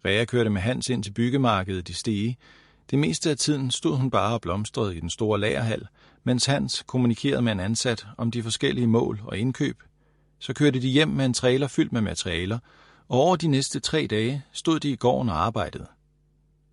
Rea 0.05 0.25
kørte 0.25 0.49
med 0.49 0.61
Hans 0.61 0.89
ind 0.89 1.03
til 1.03 1.11
byggemarkedet 1.11 1.89
i 1.89 1.93
Stege, 1.93 2.37
det 2.89 2.99
meste 2.99 3.29
af 3.29 3.37
tiden 3.37 3.71
stod 3.71 3.97
hun 3.97 4.11
bare 4.11 4.33
og 4.33 4.41
blomstrede 4.41 4.97
i 4.97 4.99
den 4.99 5.09
store 5.09 5.39
lagerhal, 5.39 5.87
mens 6.23 6.45
Hans 6.45 6.83
kommunikerede 6.87 7.41
med 7.41 7.51
en 7.51 7.59
ansat 7.59 8.07
om 8.17 8.31
de 8.31 8.43
forskellige 8.43 8.87
mål 8.87 9.21
og 9.25 9.37
indkøb. 9.37 9.83
Så 10.39 10.53
kørte 10.53 10.81
de 10.81 10.87
hjem 10.87 11.07
med 11.07 11.25
en 11.25 11.33
trailer 11.33 11.67
fyldt 11.67 11.93
med 11.93 12.01
materialer, 12.01 12.59
og 13.07 13.19
over 13.19 13.35
de 13.35 13.47
næste 13.47 13.79
tre 13.79 14.07
dage 14.09 14.43
stod 14.51 14.79
de 14.79 14.89
i 14.89 14.95
gården 14.95 15.29
og 15.29 15.45
arbejdede. 15.45 15.87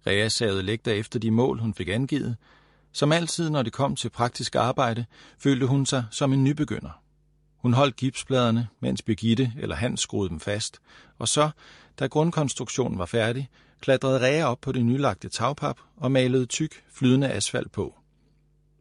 Rea 0.07 0.29
savede 0.29 0.63
lægter 0.63 0.93
efter 0.93 1.19
de 1.19 1.31
mål, 1.31 1.59
hun 1.59 1.75
fik 1.75 1.89
angivet. 1.89 2.37
Som 2.93 3.13
altid, 3.13 3.51
når 3.51 3.63
det 3.63 3.73
kom 3.73 3.97
til 3.97 4.11
praktisk 4.11 4.55
arbejde, 4.55 5.05
følte 5.39 5.67
hun 5.67 5.87
sig 5.87 6.05
som 6.11 6.33
en 6.33 6.45
nybegynder. 6.45 7.03
Hun 7.57 7.73
holdt 7.73 7.97
gipspladerne, 7.97 8.69
mens 8.81 9.03
Birgitte 9.03 9.53
eller 9.59 9.77
Hans 9.77 10.01
skruede 10.01 10.29
dem 10.29 10.41
fast, 10.41 10.79
og 11.19 11.29
så, 11.29 11.51
da 11.99 12.07
grundkonstruktionen 12.07 12.99
var 12.99 13.07
færdig, 13.07 13.49
klatrede 13.83 14.21
ræger 14.21 14.45
op 14.45 14.61
på 14.61 14.73
det 14.73 14.85
nylagte 14.85 15.29
tagpap 15.29 15.77
og 15.97 16.13
malede 16.13 16.47
tyk, 16.47 16.85
flydende 16.93 17.31
asfalt 17.31 17.73
på. 17.73 17.95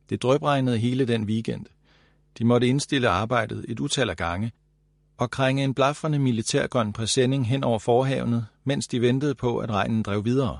Det 0.09 0.21
drøbregnede 0.21 0.77
hele 0.77 1.05
den 1.05 1.23
weekend. 1.23 1.65
De 2.37 2.45
måtte 2.45 2.67
indstille 2.67 3.09
arbejdet 3.09 3.65
et 3.67 3.79
utal 3.79 4.09
af 4.09 4.17
gange, 4.17 4.51
og 5.17 5.31
krænge 5.31 5.63
en 5.63 5.73
blafrende 5.73 6.19
militærgrøn 6.19 6.93
præsending 6.93 7.47
hen 7.47 7.63
over 7.63 7.79
forhavnet, 7.79 8.45
mens 8.63 8.87
de 8.87 9.01
ventede 9.01 9.35
på, 9.35 9.57
at 9.57 9.71
regnen 9.71 10.03
drev 10.03 10.25
videre. 10.25 10.57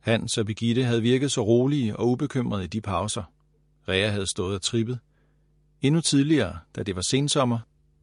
Hans 0.00 0.38
og 0.38 0.46
Birgitte 0.46 0.84
havde 0.84 1.02
virket 1.02 1.32
så 1.32 1.40
rolige 1.40 1.96
og 1.96 2.08
ubekymrede 2.08 2.64
i 2.64 2.66
de 2.66 2.80
pauser. 2.80 3.22
Rea 3.88 4.08
havde 4.08 4.26
stået 4.26 4.54
og 4.54 4.62
trippet. 4.62 4.98
Endnu 5.82 6.00
tidligere, 6.00 6.58
da 6.76 6.82
det 6.82 6.96
var 6.96 7.02
sensommer, 7.02 7.58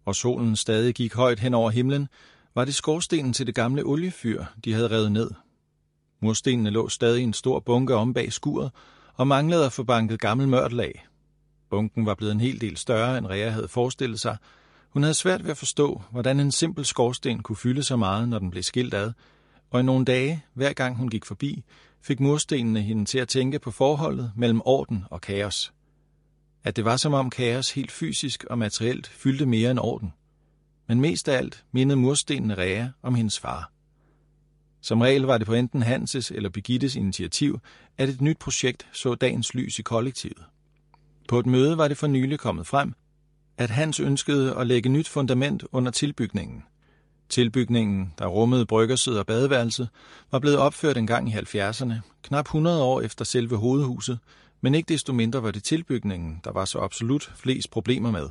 og 0.05 0.15
solen 0.15 0.55
stadig 0.55 0.95
gik 0.95 1.13
højt 1.13 1.39
hen 1.39 1.53
over 1.53 1.69
himlen, 1.69 2.07
var 2.55 2.65
det 2.65 2.75
skorstenen 2.75 3.33
til 3.33 3.47
det 3.47 3.55
gamle 3.55 3.83
oliefyr, 3.85 4.45
de 4.65 4.73
havde 4.73 4.91
revet 4.91 5.11
ned. 5.11 5.31
Murstenene 6.21 6.69
lå 6.69 6.89
stadig 6.89 7.21
i 7.21 7.23
en 7.23 7.33
stor 7.33 7.59
bunke 7.59 7.95
om 7.95 8.13
bag 8.13 8.33
skuret, 8.33 8.71
og 9.13 9.27
manglede 9.27 9.65
at 9.65 9.71
få 9.71 9.83
banket 9.83 10.19
gammel 10.19 10.47
mørtel 10.47 10.79
af. 10.79 11.05
Bunken 11.69 12.05
var 12.05 12.15
blevet 12.15 12.31
en 12.31 12.39
hel 12.39 12.61
del 12.61 12.77
større, 12.77 13.17
end 13.17 13.27
Rea 13.27 13.49
havde 13.49 13.67
forestillet 13.67 14.19
sig. 14.19 14.37
Hun 14.89 15.03
havde 15.03 15.13
svært 15.13 15.43
ved 15.43 15.51
at 15.51 15.57
forstå, 15.57 16.01
hvordan 16.11 16.39
en 16.39 16.51
simpel 16.51 16.85
skorsten 16.85 17.43
kunne 17.43 17.55
fylde 17.55 17.83
så 17.83 17.95
meget, 17.95 18.29
når 18.29 18.39
den 18.39 18.51
blev 18.51 18.63
skilt 18.63 18.93
ad, 18.93 19.11
og 19.69 19.79
i 19.79 19.83
nogle 19.83 20.05
dage, 20.05 20.43
hver 20.53 20.73
gang 20.73 20.97
hun 20.97 21.09
gik 21.09 21.25
forbi, 21.25 21.63
fik 22.01 22.19
murstenene 22.19 22.81
hende 22.81 23.05
til 23.05 23.19
at 23.19 23.27
tænke 23.27 23.59
på 23.59 23.71
forholdet 23.71 24.31
mellem 24.35 24.61
orden 24.65 25.03
og 25.09 25.21
kaos. 25.21 25.73
At 26.63 26.75
det 26.75 26.85
var 26.85 26.97
som 26.97 27.13
om 27.13 27.29
kaos 27.29 27.71
helt 27.71 27.91
fysisk 27.91 28.43
og 28.49 28.57
materielt 28.57 29.07
fyldte 29.07 29.45
mere 29.45 29.71
end 29.71 29.79
orden. 29.79 30.13
Men 30.91 31.01
mest 31.01 31.27
af 31.27 31.37
alt 31.37 31.63
mindede 31.71 31.99
murstenene 31.99 32.57
Rea 32.57 32.87
om 33.01 33.15
hendes 33.15 33.39
far. 33.39 33.71
Som 34.81 35.01
regel 35.01 35.21
var 35.21 35.37
det 35.37 35.47
på 35.47 35.53
enten 35.53 35.81
Hanses 35.81 36.31
eller 36.31 36.49
Begittes 36.49 36.95
initiativ, 36.95 37.59
at 37.97 38.09
et 38.09 38.21
nyt 38.21 38.37
projekt 38.37 38.87
så 38.93 39.15
dagens 39.15 39.53
lys 39.53 39.79
i 39.79 39.81
kollektivet. 39.81 40.43
På 41.27 41.39
et 41.39 41.45
møde 41.45 41.77
var 41.77 41.87
det 41.87 41.97
for 41.97 42.07
nylig 42.07 42.39
kommet 42.39 42.67
frem, 42.67 42.93
at 43.57 43.69
Hans 43.69 43.99
ønskede 43.99 44.55
at 44.55 44.67
lægge 44.67 44.89
nyt 44.89 45.07
fundament 45.07 45.63
under 45.71 45.91
tilbygningen. 45.91 46.63
Tilbygningen, 47.29 48.13
der 48.17 48.27
rummede 48.27 48.65
bryggerset 48.65 49.19
og 49.19 49.25
badeværelse, 49.25 49.87
var 50.31 50.39
blevet 50.39 50.57
opført 50.57 50.97
en 50.97 51.07
gang 51.07 51.29
i 51.29 51.33
70'erne, 51.33 51.93
knap 52.23 52.45
100 52.45 52.83
år 52.83 53.01
efter 53.01 53.25
selve 53.25 53.55
hovedhuset, 53.55 54.19
men 54.61 54.75
ikke 54.75 54.93
desto 54.93 55.13
mindre 55.13 55.43
var 55.43 55.51
det 55.51 55.63
tilbygningen, 55.63 56.41
der 56.43 56.51
var 56.51 56.65
så 56.65 56.79
absolut 56.79 57.31
flest 57.35 57.71
problemer 57.71 58.11
med. 58.11 58.29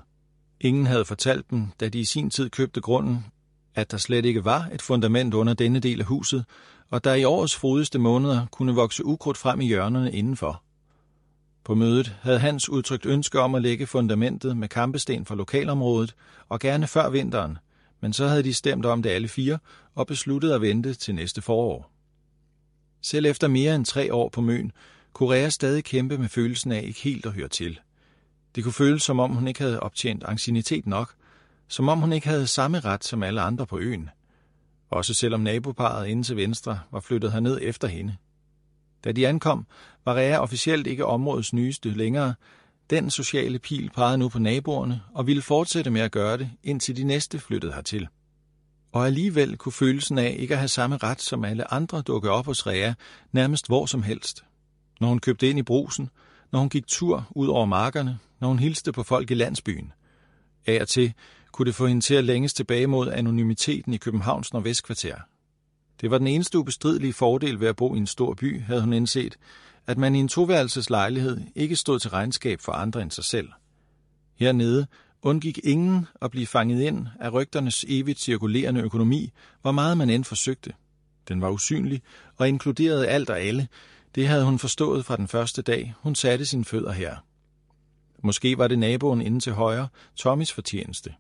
Ingen 0.61 0.87
havde 0.87 1.05
fortalt 1.05 1.51
dem, 1.51 1.67
da 1.81 1.89
de 1.89 2.01
i 2.01 2.05
sin 2.05 2.31
tid 2.31 2.51
købte 2.51 2.81
grunden, 2.81 3.27
at 3.75 3.91
der 3.91 3.97
slet 3.97 4.25
ikke 4.25 4.45
var 4.45 4.69
et 4.73 4.83
fundament 4.83 5.35
under 5.35 5.55
denne 5.55 5.81
del 5.81 6.01
af 6.01 6.07
huset, 6.07 6.45
og 6.91 7.05
der 7.05 7.15
i 7.15 7.25
årets 7.25 7.57
frodigste 7.57 7.99
måneder 7.99 8.47
kunne 8.47 8.75
vokse 8.75 9.05
ukrudt 9.05 9.37
frem 9.37 9.61
i 9.61 9.67
hjørnerne 9.67 10.13
indenfor. 10.13 10.63
På 11.65 11.75
mødet 11.75 12.17
havde 12.23 12.39
Hans 12.39 12.69
udtrykt 12.69 13.07
ønske 13.07 13.41
om 13.41 13.55
at 13.55 13.63
lægge 13.63 13.87
fundamentet 13.87 14.57
med 14.57 14.69
kampesten 14.69 15.27
fra 15.27 15.35
lokalområdet, 15.35 16.15
og 16.49 16.61
gerne 16.61 16.87
før 16.87 17.11
vinteren, 17.11 17.59
men 18.01 18.13
så 18.13 18.27
havde 18.27 18.43
de 18.43 18.55
stemt 18.55 18.87
om 18.87 19.03
det 19.03 19.11
alle 19.11 19.29
fire 19.29 19.59
og 19.95 20.07
besluttet 20.07 20.53
at 20.53 20.61
vente 20.61 20.95
til 20.95 21.15
næste 21.15 21.43
forår. 21.43 21.91
Selv 23.03 23.27
efter 23.27 23.49
mere 23.49 23.75
end 23.75 23.85
tre 23.85 24.15
år 24.15 24.29
på 24.29 24.41
Møn, 24.41 24.73
kunne 25.13 25.31
Rea 25.31 25.49
stadig 25.49 25.85
kæmpe 25.85 26.19
med 26.19 26.29
følelsen 26.29 26.73
af 26.73 26.83
ikke 26.87 27.01
helt 27.01 27.27
at 27.27 27.33
høre 27.33 27.49
til. 27.49 27.81
Det 28.55 28.65
kunne 28.65 28.73
føles, 28.73 29.03
som 29.03 29.21
om 29.21 29.31
hun 29.31 29.49
ikke 29.49 29.61
havde 29.61 29.81
optjent 29.81 30.25
angstinitet 30.25 30.87
nok, 30.87 31.15
som 31.69 31.89
om 31.89 31.99
hun 31.99 32.13
ikke 32.13 32.29
havde 32.29 32.47
samme 32.47 32.81
ret 32.81 33.05
som 33.05 33.23
alle 33.23 33.41
andre 33.41 33.67
på 33.67 33.79
øen. 33.79 34.11
Også 34.91 35.15
selvom 35.15 35.41
naboparet 35.41 36.09
inde 36.09 36.23
til 36.23 36.37
venstre 36.37 36.81
var 36.91 37.01
flyttet 37.01 37.33
herned 37.33 37.59
efter 37.63 37.89
hende. 37.89 38.17
Da 39.05 39.13
de 39.13 39.29
ankom, 39.29 39.67
var 40.05 40.15
Rea 40.15 40.39
officielt 40.39 40.87
ikke 40.87 41.07
områdets 41.07 41.53
nyeste 41.53 41.91
længere. 41.91 42.35
Den 42.91 43.11
sociale 43.11 43.59
pil 43.59 43.91
pegede 43.95 44.19
nu 44.19 44.29
på 44.29 44.39
naboerne 44.39 45.01
og 45.15 45.27
ville 45.27 45.43
fortsætte 45.43 45.91
med 45.91 46.01
at 46.01 46.13
gøre 46.13 46.39
det, 46.39 46.51
indtil 46.63 46.97
de 46.97 47.05
næste 47.05 47.39
flyttede 47.39 47.73
hertil. 47.73 48.09
Og 48.93 49.07
alligevel 49.07 49.57
kunne 49.57 49.73
følelsen 49.73 50.19
af 50.19 50.37
ikke 50.39 50.55
at 50.55 50.59
have 50.59 50.69
samme 50.69 50.97
ret 50.97 51.21
som 51.21 51.45
alle 51.45 51.75
andre 51.75 52.03
dukke 52.03 52.31
op 52.31 52.47
hos 52.47 52.67
Rea 52.67 52.93
nærmest 53.33 53.67
hvor 53.67 53.87
som 53.87 54.03
helst. 54.03 54.45
Når 55.01 55.09
hun 55.09 55.19
købte 55.19 55.51
ind 55.51 55.59
i 55.59 55.63
brusen, 55.63 56.11
når 56.53 56.61
hun 56.61 56.69
gik 56.69 56.87
tur 56.87 57.27
ud 57.31 57.49
over 57.49 57.65
markerne, 57.65 58.19
når 58.41 58.49
hun 58.49 58.59
hilste 58.59 58.93
på 58.93 59.03
folk 59.03 59.31
i 59.31 59.35
landsbyen. 59.35 59.93
Af 60.67 60.81
og 60.81 60.89
til 60.89 61.13
kunne 61.53 61.67
det 61.67 61.75
få 61.75 61.87
hende 61.87 62.03
til 62.03 62.15
at 62.15 62.25
længes 62.25 62.55
tilbage 62.55 62.87
mod 62.87 63.13
anonymiteten 63.13 63.95
i 63.95 63.97
Københavns 63.97 64.53
nordvestkvarter. 64.53 65.17
Det 66.01 66.11
var 66.11 66.19
den 66.19 66.27
eneste 66.27 66.59
ubestridelige 66.59 67.13
fordel 67.13 67.61
ved 67.61 67.69
at 67.69 67.77
bo 67.77 67.95
i 67.95 67.99
en 67.99 68.07
stor 68.07 68.35
by, 68.35 68.61
havde 68.61 68.81
hun 68.81 68.93
indset, 68.93 69.37
at 69.87 69.99
man 69.99 70.15
i 70.15 70.19
en 70.19 70.29
toværelses 70.29 70.91
lejlighed 70.91 71.41
ikke 71.55 71.77
stod 71.77 71.99
til 71.99 72.11
regnskab 72.11 72.61
for 72.61 72.73
andre 72.73 73.03
end 73.03 73.11
sig 73.11 73.25
selv. 73.25 73.49
Hernede 74.37 74.87
undgik 75.23 75.59
ingen 75.65 76.07
at 76.23 76.31
blive 76.31 76.47
fanget 76.47 76.83
ind 76.83 77.07
af 77.21 77.33
rygternes 77.33 77.85
evigt 77.89 78.21
cirkulerende 78.21 78.81
økonomi, 78.81 79.31
hvor 79.63 79.73
meget 79.73 79.99
man 79.99 80.11
end 80.11 80.25
forsøgte. 80.25 80.73
Den 81.29 81.41
var 81.41 81.51
usynlig 81.51 82.03
og 82.37 82.49
inkluderede 82.49 83.09
alt 83.09 83.31
og 83.31 83.41
alle. 83.41 83.69
Det 84.15 84.29
havde 84.29 84.45
hun 84.45 84.59
forstået 84.59 85.05
fra 85.05 85.17
den 85.17 85.29
første 85.29 85.63
dag, 85.63 85.95
hun 86.01 86.15
satte 86.15 86.47
sine 86.47 86.65
fødder 86.65 86.93
her. 86.93 87.17
Måske 88.23 88.59
var 88.59 88.69
det 88.69 88.79
naboen 88.79 89.21
inden 89.21 89.41
til 89.41 89.53
højre, 89.53 89.89
Tommys 90.17 90.53
fortjeneste. 90.53 91.15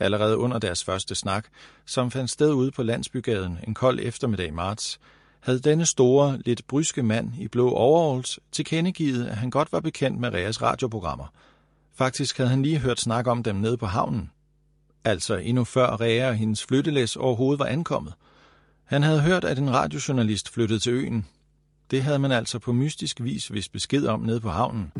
Allerede 0.00 0.36
under 0.36 0.58
deres 0.58 0.84
første 0.84 1.14
snak, 1.14 1.46
som 1.86 2.10
fandt 2.10 2.30
sted 2.30 2.52
ude 2.52 2.70
på 2.70 2.82
landsbygaden 2.82 3.58
en 3.66 3.74
kold 3.74 4.00
eftermiddag 4.02 4.46
i 4.46 4.50
marts, 4.50 5.00
havde 5.40 5.58
denne 5.58 5.86
store, 5.86 6.38
lidt 6.44 6.66
bryske 6.66 7.02
mand 7.02 7.32
i 7.38 7.48
blå 7.48 7.70
overalls 7.70 8.38
tilkendegivet, 8.52 9.26
at 9.26 9.36
han 9.36 9.50
godt 9.50 9.72
var 9.72 9.80
bekendt 9.80 10.20
med 10.20 10.34
Reas 10.34 10.62
radioprogrammer. 10.62 11.26
Faktisk 11.94 12.36
havde 12.36 12.50
han 12.50 12.62
lige 12.62 12.78
hørt 12.78 13.00
snak 13.00 13.26
om 13.26 13.42
dem 13.42 13.56
nede 13.56 13.76
på 13.76 13.86
havnen. 13.86 14.30
Altså 15.04 15.36
endnu 15.36 15.64
før 15.64 16.00
Rea 16.00 16.28
og 16.28 16.34
hendes 16.34 16.64
flyttelæs 16.64 17.16
overhovedet 17.16 17.58
var 17.58 17.66
ankommet. 17.66 18.14
Han 18.84 19.02
havde 19.02 19.20
hørt, 19.20 19.44
at 19.44 19.58
en 19.58 19.74
radiojournalist 19.74 20.48
flyttede 20.48 20.78
til 20.78 20.92
øen. 20.92 21.26
Det 21.90 22.02
havde 22.02 22.18
man 22.18 22.32
altså 22.32 22.58
på 22.58 22.72
mystisk 22.72 23.22
vis 23.22 23.52
vist 23.52 23.72
besked 23.72 24.06
om 24.06 24.20
nede 24.20 24.40
på 24.40 24.48
havnen. 24.48 24.92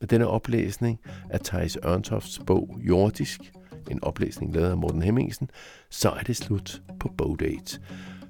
Med 0.00 0.08
denne 0.08 0.26
oplæsning 0.26 1.00
af 1.30 1.40
Thijs 1.40 1.78
Ørntofts 1.84 2.40
bog 2.46 2.78
Jordisk, 2.88 3.52
en 3.90 4.04
oplæsning 4.04 4.54
lavet 4.54 4.70
af 4.70 4.76
Morten 4.76 5.02
Hemmingsen, 5.02 5.50
så 5.90 6.10
er 6.10 6.22
det 6.22 6.36
slut 6.36 6.82
på 7.00 7.08
Bogdate. 7.18 7.80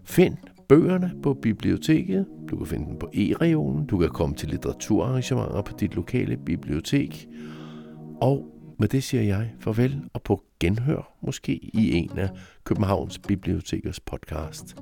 Find 0.05 0.37
bøgerne 0.69 1.13
på 1.23 1.35
biblioteket. 1.35 2.27
Du 2.51 2.57
kan 2.57 2.67
finde 2.67 2.87
dem 2.87 2.99
på 2.99 3.11
e-regionen. 3.15 3.87
Du 3.87 3.99
kan 3.99 4.09
komme 4.09 4.35
til 4.35 4.49
litteraturarrangementer 4.49 5.63
på 5.63 5.73
dit 5.81 5.95
lokale 5.95 6.37
bibliotek. 6.37 7.29
Og 8.21 8.52
med 8.83 8.89
det 8.89 9.03
siger 9.03 9.23
jeg 9.23 9.51
farvel 9.61 10.03
og 10.13 10.23
på 10.23 10.43
genhør 10.61 11.17
måske 11.21 11.55
i 11.57 11.93
en 11.93 12.19
af 12.19 12.31
Københavns 12.65 13.19
Bibliotekers 13.19 14.01
podcast. 14.01 14.77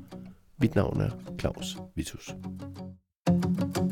Mit 0.61 0.75
navn 0.75 1.01
er 1.01 1.11
Claus 1.41 1.79
Vitus. 1.97 2.35
thank 3.27 3.77
you 3.77 3.90